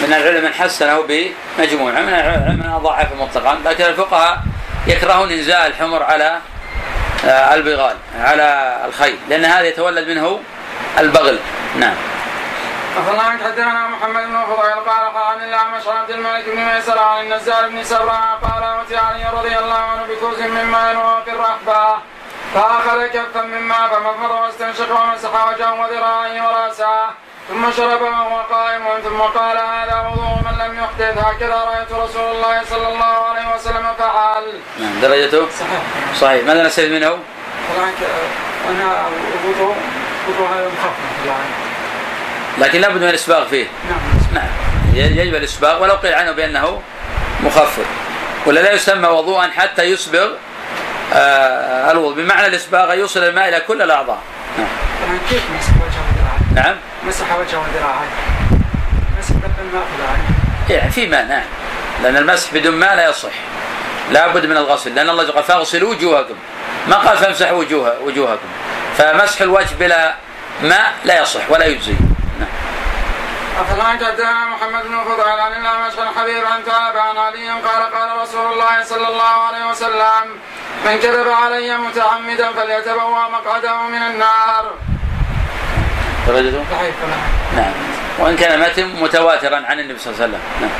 من 0.00 0.12
العلم 0.12 0.44
من 0.44 0.54
حسنه 0.54 1.00
بمجموعه 1.00 2.00
من 2.00 2.08
العلم 2.08 2.58
من 2.58 2.78
ضعفه 2.82 3.14
مطلقا 3.14 3.58
لكن 3.64 3.84
الفقهاء 3.84 4.38
يكرهون 4.86 5.30
انزاء 5.30 5.66
الحمر 5.66 6.02
على 6.02 6.38
آه، 7.24 7.54
البغال 7.54 7.96
على 8.20 8.76
الخيل 8.84 9.18
لأن 9.28 9.44
هذا 9.44 9.68
يتولد 9.68 10.08
منه 10.08 10.40
البغل. 10.98 11.38
نعم. 11.76 11.94
أخبرنا 12.96 13.22
حدثنا 13.22 13.88
محمد 13.88 14.22
بن 14.22 14.42
فضيل 14.44 14.74
قال 14.74 15.16
عن 15.16 15.48
الأعمش 15.48 15.86
عن 15.86 15.96
عبد 15.96 16.10
الملك 16.10 16.44
بن 16.48 16.60
ميسر 16.60 16.98
عن 16.98 17.24
النزار 17.24 17.68
بن 17.68 17.84
سبرة 17.84 18.38
قال 18.42 18.62
أوتي 18.62 18.96
علي 18.96 19.24
رضي 19.32 19.58
الله 19.58 19.74
عنه 19.74 20.02
بكوز 20.02 20.40
من 20.40 20.64
ماء 20.64 20.96
وهو 20.96 21.22
في 21.24 21.30
الرحبة 21.30 21.98
فأخذ 22.54 23.06
كفا 23.06 23.42
من 23.42 23.60
ماء 23.60 23.88
فمضمض 23.88 24.30
واستنشق 24.30 25.00
ومسح 25.00 25.48
وجهه 25.48 25.80
وذراعيه 25.80 26.42
ورأسه. 26.42 27.06
ثم 27.50 27.72
شرب 27.76 28.02
وهو 28.02 28.42
قائم 28.50 28.82
ثم 29.04 29.20
قال 29.20 29.56
هذا 29.58 30.08
وضوء 30.08 30.38
من 30.46 30.58
لم 30.58 30.78
يحدث. 30.78 31.18
هكذا 31.18 31.54
رأيت 31.54 31.92
رسول 31.92 32.36
الله 32.36 32.64
صلى 32.70 32.88
الله 32.88 33.04
عليه 33.04 33.54
وسلم 33.54 33.86
فعل. 33.98 34.60
نعم 34.80 35.00
درجته؟ 35.02 35.48
صحيح. 35.60 35.80
صحيح. 36.20 36.44
ماذا 36.44 36.66
نستفيد 36.66 36.92
منه؟ 36.92 37.08
هناك 37.08 37.94
أنا 38.70 39.08
الوضوء 39.44 39.76
وضوء 40.28 40.48
هذا 40.48 40.66
مخفف 40.66 41.22
بالعين. 41.22 41.50
لكن 42.58 42.80
لابد 42.80 43.02
من 43.02 43.08
الإسباغ 43.08 43.48
فيه. 43.48 43.66
نعم. 43.90 44.00
نعم. 44.34 44.50
يجب 44.94 45.34
الإسباغ 45.34 45.82
ولو 45.82 45.94
قيل 45.94 46.14
عنه 46.14 46.32
بأنه 46.32 46.82
مخفف. 47.40 47.86
ولا 48.46 48.60
لا 48.60 48.72
يسمى 48.72 49.08
وضوءا 49.08 49.50
حتى 49.56 49.82
يسبغ 49.82 50.30
آه 51.14 51.90
الوضوء. 51.90 52.14
بمعنى 52.14 52.46
الإسباغ 52.46 52.94
يوصل 52.94 53.24
الماء 53.24 53.48
إلى 53.48 53.60
كل 53.60 53.82
الأعضاء. 53.82 54.18
نعم, 54.58 55.18
كيف؟ 55.30 55.42
نعم. 56.54 56.76
مسح 57.06 57.38
وجهه 57.38 57.58
وذراعيه. 57.58 58.10
مسح 59.18 59.32
بالماء 59.32 59.86
بالعين. 59.96 60.24
يعني 60.70 60.90
في 60.90 61.06
ماء 61.06 61.24
نعم 61.24 61.44
لأن 62.02 62.16
المسح 62.16 62.54
بدون 62.54 62.74
ماء 62.74 62.96
لا 62.96 63.08
يصح 63.08 63.32
لابد 64.10 64.46
من 64.46 64.56
الغسل 64.56 64.94
لأن 64.94 65.10
الله 65.10 65.30
قال 65.30 65.44
فاغسلوا 65.44 65.90
وجوهكم 65.90 66.34
ما 66.88 66.96
قال 66.96 67.18
فامسحوا 67.18 67.58
وجوه 67.58 68.00
وجوهكم 68.00 68.48
فمسح 68.98 69.40
الوجه 69.40 69.74
بلا 69.80 70.14
ماء 70.62 70.92
لا 71.04 71.22
يصح 71.22 71.50
ولا 71.50 71.64
يجزي 71.64 71.92
نعم. 72.40 72.48
أخبرنا 73.60 73.84
حدثنا 73.84 74.46
محمد 74.46 74.82
بن 74.82 75.04
فضيل 75.04 75.40
عن 75.40 75.52
الأعمش 75.52 75.92
عن 75.98 76.08
حبيب 76.20 76.44
عن 76.44 76.62
كعب 76.62 76.96
عن 76.96 77.16
علي 77.16 77.48
قال 77.48 77.94
قال 77.94 78.22
رسول 78.22 78.52
الله 78.52 78.84
صلى 78.84 79.08
الله 79.08 79.46
عليه 79.46 79.70
وسلم 79.70 80.38
من 80.86 80.98
كذب 80.98 81.28
علي 81.28 81.76
متعمدا 81.76 82.52
فليتبوأ 82.52 83.28
مقعده 83.28 83.82
من 83.82 84.02
النار. 84.02 84.89
درجته 86.30 86.64
ضعيف. 86.70 86.94
نعم. 87.56 87.72
وإن 88.18 88.36
كان 88.36 88.60
متن 88.60 89.02
متواترا 89.02 89.56
عن 89.56 89.78
النبي 89.78 89.98
صلى 89.98 90.14
الله 90.14 90.22
عليه 90.22 90.32
وسلم. 90.34 90.42
نعم. 90.60 90.70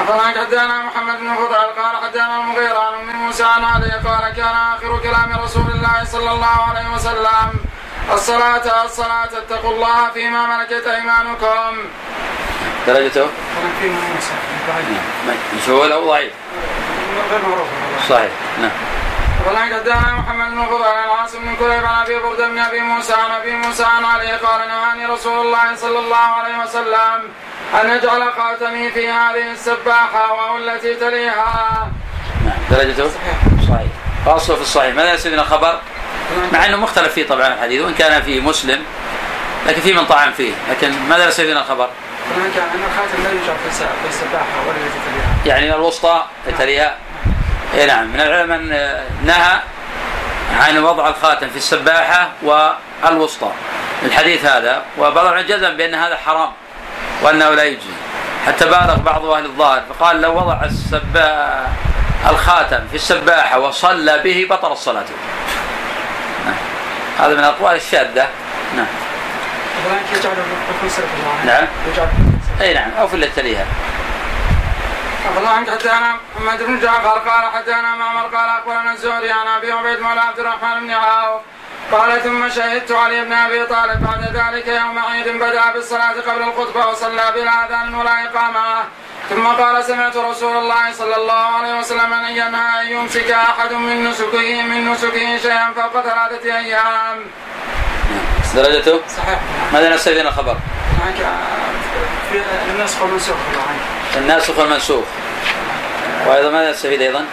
أخبرنا 0.00 0.40
حدثنا 0.40 0.82
محمد 0.82 1.20
بن 1.20 1.34
فضيل 1.34 1.82
قال 1.82 1.94
حدثنا 2.04 2.36
المغيرة 2.40 2.78
عن 2.78 2.94
أم 2.94 3.16
موسى 3.16 3.44
عن 3.44 3.64
علي. 3.64 3.90
قال 3.90 4.24
كان 4.36 4.54
آخر 4.74 4.98
كلام 5.02 5.40
رسول 5.44 5.66
الله 5.74 6.04
صلى 6.04 6.30
الله 6.30 6.56
عليه 6.70 6.94
وسلم 6.94 7.48
الصلاة 8.12 8.84
الصلاة 8.84 9.28
اتقوا 9.38 9.72
الله 9.74 10.10
فيما 10.14 10.56
ملكت 10.56 10.86
أيمانكم. 10.86 11.72
درجته؟ 12.86 13.26
ضعيف. 14.68 14.86
نعم. 15.26 15.36
مجهول 15.52 15.92
أو 15.92 16.08
ضعيف؟ 16.10 16.32
غير 17.30 17.40
معروف. 17.48 17.68
صحيح. 18.08 18.30
نعم. 18.60 18.70
ولا 19.48 19.58
حدثنا 19.58 20.12
محمد 20.18 20.50
بن 20.50 20.66
فضيل 20.66 20.82
عن 20.84 21.08
عاصم 21.20 21.38
بن 21.38 21.54
كليب 21.56 21.84
عن 21.84 22.02
أبي 22.04 22.18
برده 22.18 22.48
بن 22.48 22.58
أبي 22.58 22.80
موسى 22.80 23.12
عن 23.14 23.30
أبي 23.30 23.52
موسى 23.52 23.84
عن 23.84 24.04
علي 24.04 24.32
قال 24.32 24.68
نهاني 24.68 25.06
رسول 25.06 25.46
الله 25.46 25.76
صلى 25.76 25.98
الله 25.98 26.16
عليه 26.16 26.58
وسلم 26.64 27.28
أن 27.80 27.90
اجعل 27.90 28.32
خاتمي 28.32 28.90
في 28.90 29.08
هذه 29.08 29.52
السباحة 29.52 30.32
وهو 30.32 30.56
التي 30.56 30.94
تليها. 30.94 31.88
نعم 32.44 32.58
درجته 32.70 33.08
صحيح. 33.08 33.68
صحيح 33.68 33.88
فاصله 34.26 34.56
في 34.56 34.62
الصحيح 34.62 34.94
ماذا 34.94 35.14
يستفيد 35.14 35.38
الخبر؟ 35.38 35.78
مع 36.52 36.66
إنه 36.66 36.76
مختلف 36.76 37.12
فيه 37.12 37.26
طبعا 37.28 37.46
الحديث 37.54 37.82
وإن 37.82 37.94
كان 37.94 38.22
فيه 38.22 38.40
مسلم 38.40 38.82
لكن 39.66 39.80
في 39.80 39.92
من 39.92 40.04
طعن 40.06 40.32
فيه 40.32 40.52
لكن 40.70 40.92
ماذا 41.08 41.28
يستفيد 41.28 41.56
الخبر؟ 41.56 41.84
أن 42.36 42.50
الخاتم 42.84 43.22
لا 43.24 43.30
يوجد 43.30 43.56
في 43.62 43.68
الس- 43.68 43.78
في 43.82 44.08
السباحة 44.08 44.60
ولا 44.68 44.76
التي 44.76 44.98
تليها. 45.10 45.54
يعني 45.56 45.74
الوسطى 45.74 46.24
تليها 46.58 46.96
اي 47.74 47.86
نعم 47.86 48.06
من 48.06 48.20
العلماء 48.20 48.58
من 48.58 48.68
نهى 49.26 49.60
عن 50.60 50.78
وضع 50.78 51.08
الخاتم 51.08 51.48
في 51.48 51.56
السباحة 51.56 52.28
والوسطى 52.42 53.50
الحديث 54.02 54.44
هذا 54.44 54.82
وبعض 54.98 55.26
العلماء 55.26 55.42
جزم 55.42 55.76
بأن 55.76 55.94
هذا 55.94 56.16
حرام 56.16 56.50
وأنه 57.22 57.50
لا 57.50 57.64
يجزي 57.64 57.92
حتى 58.46 58.64
بالغ 58.64 58.96
بعض 58.96 59.24
أهل 59.24 59.44
الظاهر 59.44 59.82
فقال 59.88 60.20
لو 60.20 60.36
وضع 60.36 60.64
السبا 60.64 61.66
الخاتم 62.30 62.80
في 62.90 62.94
السباحة 62.96 63.58
وصلى 63.58 64.18
به 64.18 64.46
بطل 64.50 64.72
الصلاة 64.72 65.04
نعم. 66.46 66.54
هذا 67.18 67.34
من 67.34 67.38
الأقوال 67.38 67.76
الشاذة 67.76 68.28
نعم 68.76 68.86
العين. 70.28 71.46
نعم. 71.46 71.66
يجعل. 71.92 72.08
اي 72.60 72.74
نعم 72.74 72.90
أو 73.00 73.08
في 73.08 73.16
التي 73.16 73.40
تليها 73.40 73.66
الله 75.38 75.48
عنك 75.48 75.70
حدثنا 75.70 76.16
محمد 76.36 76.62
بن 76.62 76.80
جعفر 76.80 77.18
قال 77.18 77.52
حدثنا 77.54 77.94
معمر 77.94 78.36
قال 78.36 78.48
اخبرنا 78.48 78.92
الزهري 78.92 79.32
عن 79.32 79.46
أبي 79.46 79.72
عبيد 79.72 80.00
مولى 80.00 80.20
عبد 80.20 80.38
الرحمن 80.38 80.80
بن 80.80 80.90
عوف 80.90 81.40
قال 81.92 82.22
ثم 82.22 82.48
شهدت 82.48 82.92
علي 82.92 83.24
بن 83.24 83.32
أبي 83.32 83.66
طالب 83.66 84.06
بعد 84.06 84.22
ذلك 84.36 84.68
يوم 84.68 84.98
عيد 84.98 85.28
بدأ 85.28 85.72
بالصلاة 85.72 86.12
قبل 86.12 86.42
الخطبة 86.42 86.86
وصلى 86.86 87.32
بلا 87.34 87.66
أذان 87.66 87.94
ولا 87.94 88.24
إقامة 88.24 88.84
ثم 89.30 89.46
قال 89.46 89.84
سمعت 89.84 90.16
رسول 90.16 90.56
الله 90.56 90.92
صلى 90.92 91.16
الله 91.16 91.34
عليه 91.58 91.78
وسلم 91.78 92.12
أن 92.12 92.30
ينهى 92.30 92.80
أن 92.82 92.86
يمسك 92.86 93.30
أحد 93.30 93.72
من 93.72 94.04
نسكه 94.04 94.62
من 94.62 94.92
نسكه 94.92 95.38
شيئا 95.38 95.72
فوق 95.76 96.02
ثلاثة 96.02 96.56
أيام. 96.58 97.26
درجته 98.54 99.00
صحيح. 99.16 99.40
ماذا 99.72 99.88
من 99.88 100.26
الخبر؟ 100.26 100.56
في 102.32 102.42
النسخ 102.70 103.02
والمنسوخ 103.02 103.36
الله 103.52 103.62
عنك 103.68 103.99
الناسخ 104.16 104.58
والمنسوخ 104.58 105.04
وأيضا 106.26 106.50
ماذا 106.50 106.70
نستفيد 106.70 107.02
أيضا؟ 107.02 107.24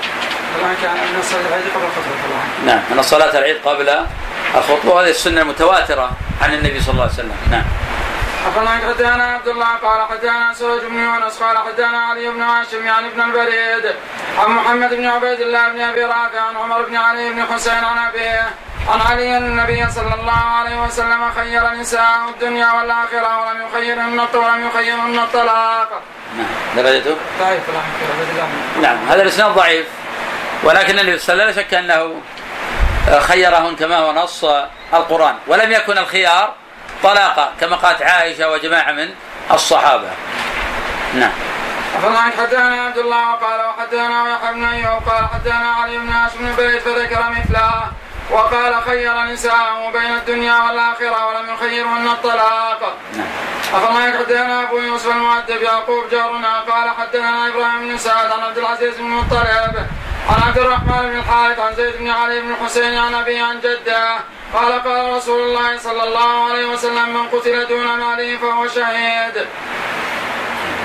عنك 0.63 0.91
النص 1.13 1.34
العيد 1.34 1.63
قبل 1.75 1.84
الخطبة 1.86 2.65
نعم 2.65 2.82
أن 2.91 3.01
صلاة 3.01 3.38
العيد 3.38 3.57
قبل 3.65 3.89
الخطبة 4.55 4.91
وهذه 4.91 5.09
السنة 5.09 5.41
المتواترة 5.41 6.11
عن 6.41 6.53
النبي 6.53 6.82
صلى 6.82 6.91
الله 6.91 7.03
عليه 7.03 7.13
وسلم 7.13 7.38
نعم 7.51 7.63
أخبرنا 8.47 8.69
حدثنا 8.69 9.23
عبد 9.23 9.47
الله 9.47 9.75
قال 9.84 10.07
حدثنا 10.09 10.53
سوج 10.53 10.82
بن 10.82 10.99
يونس 10.99 11.38
قال 11.38 11.57
حدثنا 11.57 11.97
علي 11.97 12.30
بن 12.30 12.41
هاشم 12.41 12.86
يعني 12.86 13.07
ابن 13.07 13.21
البريد 13.21 13.95
عن 14.38 14.51
محمد 14.51 14.93
بن 14.93 15.05
عبيد 15.05 15.41
الله 15.41 15.69
بن 15.69 15.82
أبي 15.82 16.03
رافع 16.03 16.41
عن 16.41 16.57
عمر 16.57 16.82
بن 16.82 16.95
علي 16.95 17.30
بن 17.30 17.45
حسين 17.53 17.84
عن 17.84 17.97
أبيه 17.97 18.49
عن 18.89 19.01
علي 19.01 19.38
أن 19.38 19.45
النبي 19.45 19.91
صلى 19.91 20.13
الله 20.13 20.43
عليه 20.59 20.84
وسلم 20.84 21.32
خير 21.36 21.69
نساء 21.69 22.30
الدنيا 22.30 22.71
والآخرة 22.71 23.41
ولم 23.41 23.67
يخيرهن 23.67 24.19
ولم 24.19 24.67
يخيرهن 24.67 25.19
الطلاق. 25.19 26.01
نعم 26.38 26.83
درجته؟ 26.83 27.15
ضعيف 27.39 27.69
الله 27.69 27.81
نعم 28.81 28.97
هذا 29.09 29.21
الإسناد 29.21 29.51
ضعيف 29.51 29.85
ولكن 30.63 30.99
النبي 30.99 31.17
صلى 31.19 31.33
الله 31.33 31.43
عليه 31.43 31.53
وسلم 31.53 31.63
لا 31.63 31.67
شك 31.67 31.73
أنه 31.73 32.21
خيرهن 33.19 33.75
كما 33.75 33.97
هو 33.97 34.13
نص 34.13 34.45
القرآن 34.93 35.35
ولم 35.47 35.71
يكن 35.71 35.97
الخيار 35.97 36.53
طلاقا 37.03 37.51
كما 37.61 37.75
قالت 37.75 38.01
عائشة 38.01 38.51
وجماعة 38.51 38.91
من 38.91 39.09
الصحابة. 39.51 40.09
نعم. 41.13 41.31
أخبرنا 41.95 42.21
حدثنا 42.21 42.81
عبد 42.81 42.97
الله 42.97 43.33
وقال 43.33 43.59
وحدثنا 43.59 44.33
يحيى 44.33 44.53
بن 44.53 44.63
أيوب 44.63 45.09
قال 45.09 45.27
حدثنا 45.33 45.71
علي 45.71 45.97
بن 45.97 46.09
هاشم 46.09 46.38
بن 46.39 46.55
بيت 46.55 46.81
فذكر 46.81 47.29
مثله 47.29 47.91
وقال 48.32 48.82
خير 48.82 49.23
نساءه 49.23 49.91
بين 49.91 50.15
الدنيا 50.15 50.63
والآخرة 50.63 51.28
ولم 51.28 51.53
يخيرهن 51.53 52.07
الطلاق. 52.07 52.97
نعم. 53.15 53.28
أخبرنا 53.73 54.19
حدثنا 54.19 54.63
أبو 54.63 54.78
يوسف 54.78 55.11
المؤدب 55.11 55.61
يعقوب 55.61 56.09
جارنا 56.11 56.59
قال 56.59 56.89
حدثنا 56.89 57.47
إبراهيم 57.47 57.89
بن 57.89 57.97
سعد 57.97 58.32
عن 58.32 58.39
عبد 58.39 58.57
العزيز 58.57 58.97
بن 58.97 59.03
مطلب 59.03 59.88
عن 60.30 60.41
عبد 60.47 60.57
الرحمن 60.57 61.09
بن 61.09 61.19
الحارث 61.19 61.59
عن 61.59 61.75
زيد 61.75 61.97
بن 61.99 62.09
علي 62.09 62.41
بن 62.41 62.51
الحسين 62.51 62.97
عن 62.97 63.13
أبي 63.13 63.39
عن 63.39 63.59
جده 63.59 64.17
قال 64.53 64.84
قال 64.84 65.17
رسول 65.17 65.41
الله 65.41 65.78
صلى 65.78 66.03
الله 66.03 66.49
عليه 66.49 66.65
وسلم 66.65 67.13
من 67.13 67.28
قتل 67.28 67.67
دون 67.67 67.86
ماله 67.99 68.38
فهو 68.38 68.67
شهيد. 68.67 69.45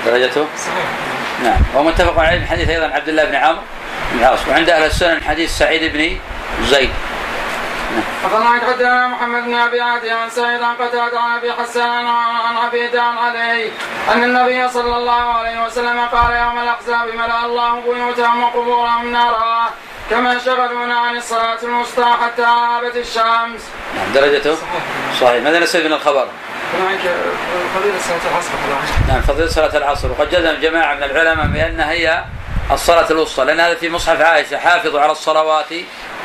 درجته؟ 0.05 0.47
صحيح 0.57 0.85
نعم 1.43 1.61
ومتفق 1.75 2.19
عليه 2.19 2.39
من 2.39 2.47
حديث 2.47 2.69
أيضا 2.69 2.85
عبد 2.85 3.09
الله 3.09 3.23
بن 3.23 3.35
عمرو 3.35 3.61
بن 4.11 4.19
العاص 4.19 4.39
وعند 4.49 4.69
أهل 4.69 4.85
السنن 4.85 5.23
حديث 5.23 5.57
سعيد 5.57 5.93
بن 5.93 6.17
زيد 6.63 6.91
أخبرنا 8.25 8.49
حدثنا 8.49 9.07
محمد 9.07 9.43
بن 9.43 9.53
أبي 9.53 9.81
عدي 9.81 10.11
عن 10.11 10.29
سعيد 10.29 10.61
عن 10.61 10.75
قتادة 10.75 11.19
عن 11.19 11.37
أبي 11.37 11.53
حسان 11.53 12.05
عن 12.45 12.57
عبيد 12.57 12.95
عن 12.95 13.17
علي 13.17 13.71
أن 14.13 14.23
النبي 14.23 14.69
صلى 14.69 14.97
الله 14.97 15.23
عليه 15.33 15.65
وسلم 15.65 15.99
قال 15.99 16.35
يوم 16.35 16.59
الأحزاب 16.63 17.07
ملا 17.07 17.45
الله 17.45 17.81
بيوتهم 17.81 18.43
وقبورهم 18.43 19.11
نارا 19.11 19.69
كما 20.09 20.39
شغلونا 20.39 20.99
عن 20.99 21.15
الصلاة 21.17 21.57
الوسطى 21.63 22.15
حتى 22.21 22.41
غابت 22.41 22.95
الشمس. 22.95 23.61
نعم 23.95 24.13
درجته؟ 24.13 24.57
صحيح 25.21 25.43
ماذا 25.43 25.59
نستفيد 25.59 25.85
من 25.85 25.93
الخبر؟ 25.93 26.27
فضيلة 27.75 27.99
صلاة 27.99 28.31
العصر 28.31 28.49
نعم 29.07 29.21
فضيلة 29.21 29.49
صلاة 29.49 29.77
العصر 29.77 30.11
وقد 30.11 30.29
جزم 30.29 30.61
جماعة 30.61 30.95
من 30.95 31.03
العلماء 31.03 31.45
بأنها 31.45 31.91
هي 31.91 32.23
الصلاة 32.71 33.11
الوسطى 33.11 33.45
لأن 33.45 33.59
هذا 33.59 33.75
في 33.75 33.89
مصحف 33.89 34.21
عائشة 34.21 34.57
حافظوا 34.57 35.01
على 35.01 35.11
الصلوات 35.11 35.73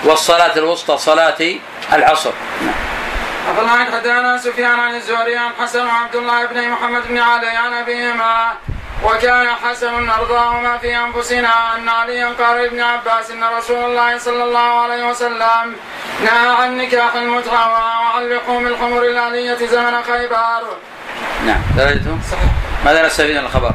والصلاة 0.05 0.57
الوسطى 0.57 0.99
صلاة 0.99 1.55
العصر. 1.93 2.33
أخبرنا 3.49 3.85
حدثنا 3.85 4.39
سفيان 4.39 4.81
عن 4.81 4.95
الزهري 4.95 5.37
عن 5.37 5.51
حسن 5.61 5.87
وعبد 5.87 6.17
الله 6.17 6.47
بن 6.47 6.69
محمد 6.69 7.09
بن 7.09 7.19
علي 7.19 7.49
عن 7.49 7.73
أبيهما 7.73 8.53
وكان 9.05 9.49
حسن 9.49 10.11
أرضاهما 10.11 10.79
في 10.79 10.97
أنفسنا 10.97 11.77
أن 11.77 11.89
عليا 11.89 12.27
قال 12.39 12.63
لابن 12.63 12.81
عباس 12.81 13.31
أن 13.31 13.45
رسول 13.59 13.85
الله 13.85 14.19
صلى 14.19 14.45
الله 14.45 14.83
عليه 14.83 15.11
وسلم 15.11 15.77
نهى 16.25 16.49
عن 16.49 16.79
نكاح 16.79 17.15
المتعة 17.15 17.71
وعن 17.71 18.29
لحوم 18.29 18.67
الحمر 18.67 19.03
الآلية 19.03 19.67
زمن 19.67 20.03
خيبر. 20.03 20.63
نعم 21.47 21.61
درجته؟ 21.77 22.19
ماذا 22.85 23.07
نستفيد 23.07 23.37
من 23.37 23.45
الخبر؟ 23.45 23.73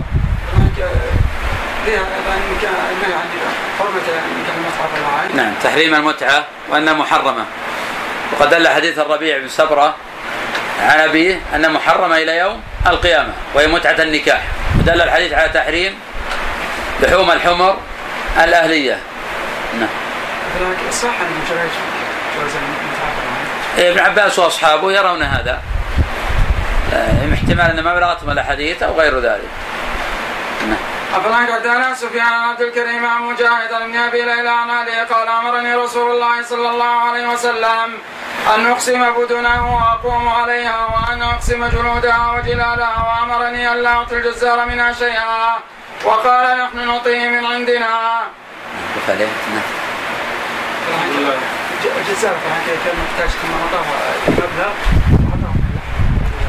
عنك 5.22 5.36
نعم 5.36 5.54
تحريم 5.64 5.96
المتعة 5.96 6.46
وأنها 6.70 6.94
محرمة. 6.94 7.46
وقد 8.32 8.50
دل 8.50 8.68
حديث 8.68 9.00
الربيع 9.00 9.38
بن 9.38 9.48
سبرة 9.48 9.96
عن 10.82 11.00
أبيه 11.00 11.42
أنها 11.56 11.70
محرمة 11.70 12.18
إلى 12.18 12.38
يوم 12.38 12.62
القيامة 12.88 13.34
وهي 13.54 13.68
متعة 13.68 14.02
النكاح. 14.02 14.42
ودل 14.80 15.02
الحديث 15.02 15.34
على 15.34 15.50
تحريم 15.50 16.00
لحوم 17.02 17.32
الحمر 17.32 17.78
الأهلية. 18.44 18.98
نعم. 19.80 19.90
صح 20.92 21.08
أن 21.08 21.28
المتعة 21.28 21.84
إيه، 23.78 23.92
ابن 23.92 24.00
عباس 24.00 24.40
وأصحابه 24.40 24.92
يرون 24.92 25.24
هذا. 25.24 25.62
آه، 26.94 27.34
احتمال 27.34 27.72
أن 27.72 27.84
ما 27.84 27.94
بلغتهم 27.94 28.30
الأحاديث 28.30 28.84
أو 28.84 29.00
غير 29.00 29.20
ذلك. 29.20 29.50
أخبرنا 31.14 31.54
حدثنا 31.54 31.94
سفيان 31.94 32.34
عبد 32.34 32.62
الكريم 32.62 33.06
عن 33.06 33.22
مجاهد 33.22 33.74
عن 33.74 33.82
ابن 33.82 33.96
أبي 33.96 34.22
ليلى 34.22 34.50
عن 34.50 34.70
علي 34.70 35.02
قال 35.02 35.28
أمرني 35.28 35.76
رسول 35.76 36.12
الله 36.12 36.44
صلى 36.44 36.70
الله 36.70 36.86
عليه 36.86 37.28
وسلم 37.28 37.98
أن 38.56 38.72
أقسم 38.72 39.14
بدنه 39.14 39.76
وأقوم 39.76 40.30
عليها 40.30 40.86
وأن 40.86 41.22
أقسم 41.22 41.66
جلودها 41.66 42.32
وجلالها 42.38 42.96
وأمرني 43.08 43.72
أن 43.72 43.78
لا 43.78 43.90
اعطي 43.90 44.16
الجزار 44.16 44.66
منها 44.66 44.94
شيئا 44.94 45.60
وقال 46.06 46.60
نحن 46.60 46.88
نعطيه 46.88 47.30
من 47.30 47.46
عندنا. 47.46 48.22
نعم. 49.08 49.64
الجزار 51.98 52.34
كان 52.68 52.96
محتاج 53.04 53.30
كما 53.42 53.56
أعطاه 53.64 53.86
المبلغ 54.28 54.74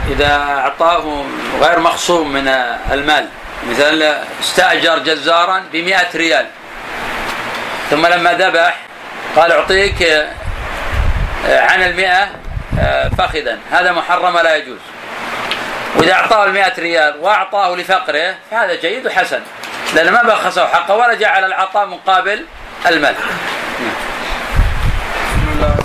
إذا 0.09 0.37
أعطاه 0.59 1.25
غير 1.61 1.81
مخصوم 1.81 2.33
من 2.33 2.49
المال 2.93 3.29
مثلا 3.71 4.23
استأجر 4.41 4.99
جزارا 4.99 5.63
ب 5.73 5.95
ريال. 6.15 6.47
ثم 7.91 8.07
لما 8.07 8.33
ذبح 8.33 8.77
قال 9.37 9.53
أعطيك 9.53 10.03
آه، 10.03 11.61
عن 11.61 11.83
المئة 11.83 12.29
آه، 12.81 13.09
فخذا. 13.09 13.59
هذا 13.71 13.93
محرم 13.93 14.39
لا 14.39 14.57
يجوز. 14.57 14.79
وإذا 15.97 16.13
أعطاه 16.13 16.45
المئة 16.45 16.73
ريال 16.79 17.17
وأعطاه 17.21 17.77
لفقره 17.77 18.35
فهذا 18.51 18.75
جيد 18.75 19.07
وحسن. 19.07 19.41
لأن 19.95 20.13
ما 20.13 20.23
بخسه 20.23 20.67
حقه 20.67 20.95
ولا 20.95 21.15
جعل 21.15 21.45
العطاء 21.45 21.87
مقابل 21.87 22.47
المال. 22.87 23.15
نعم. 25.61 25.85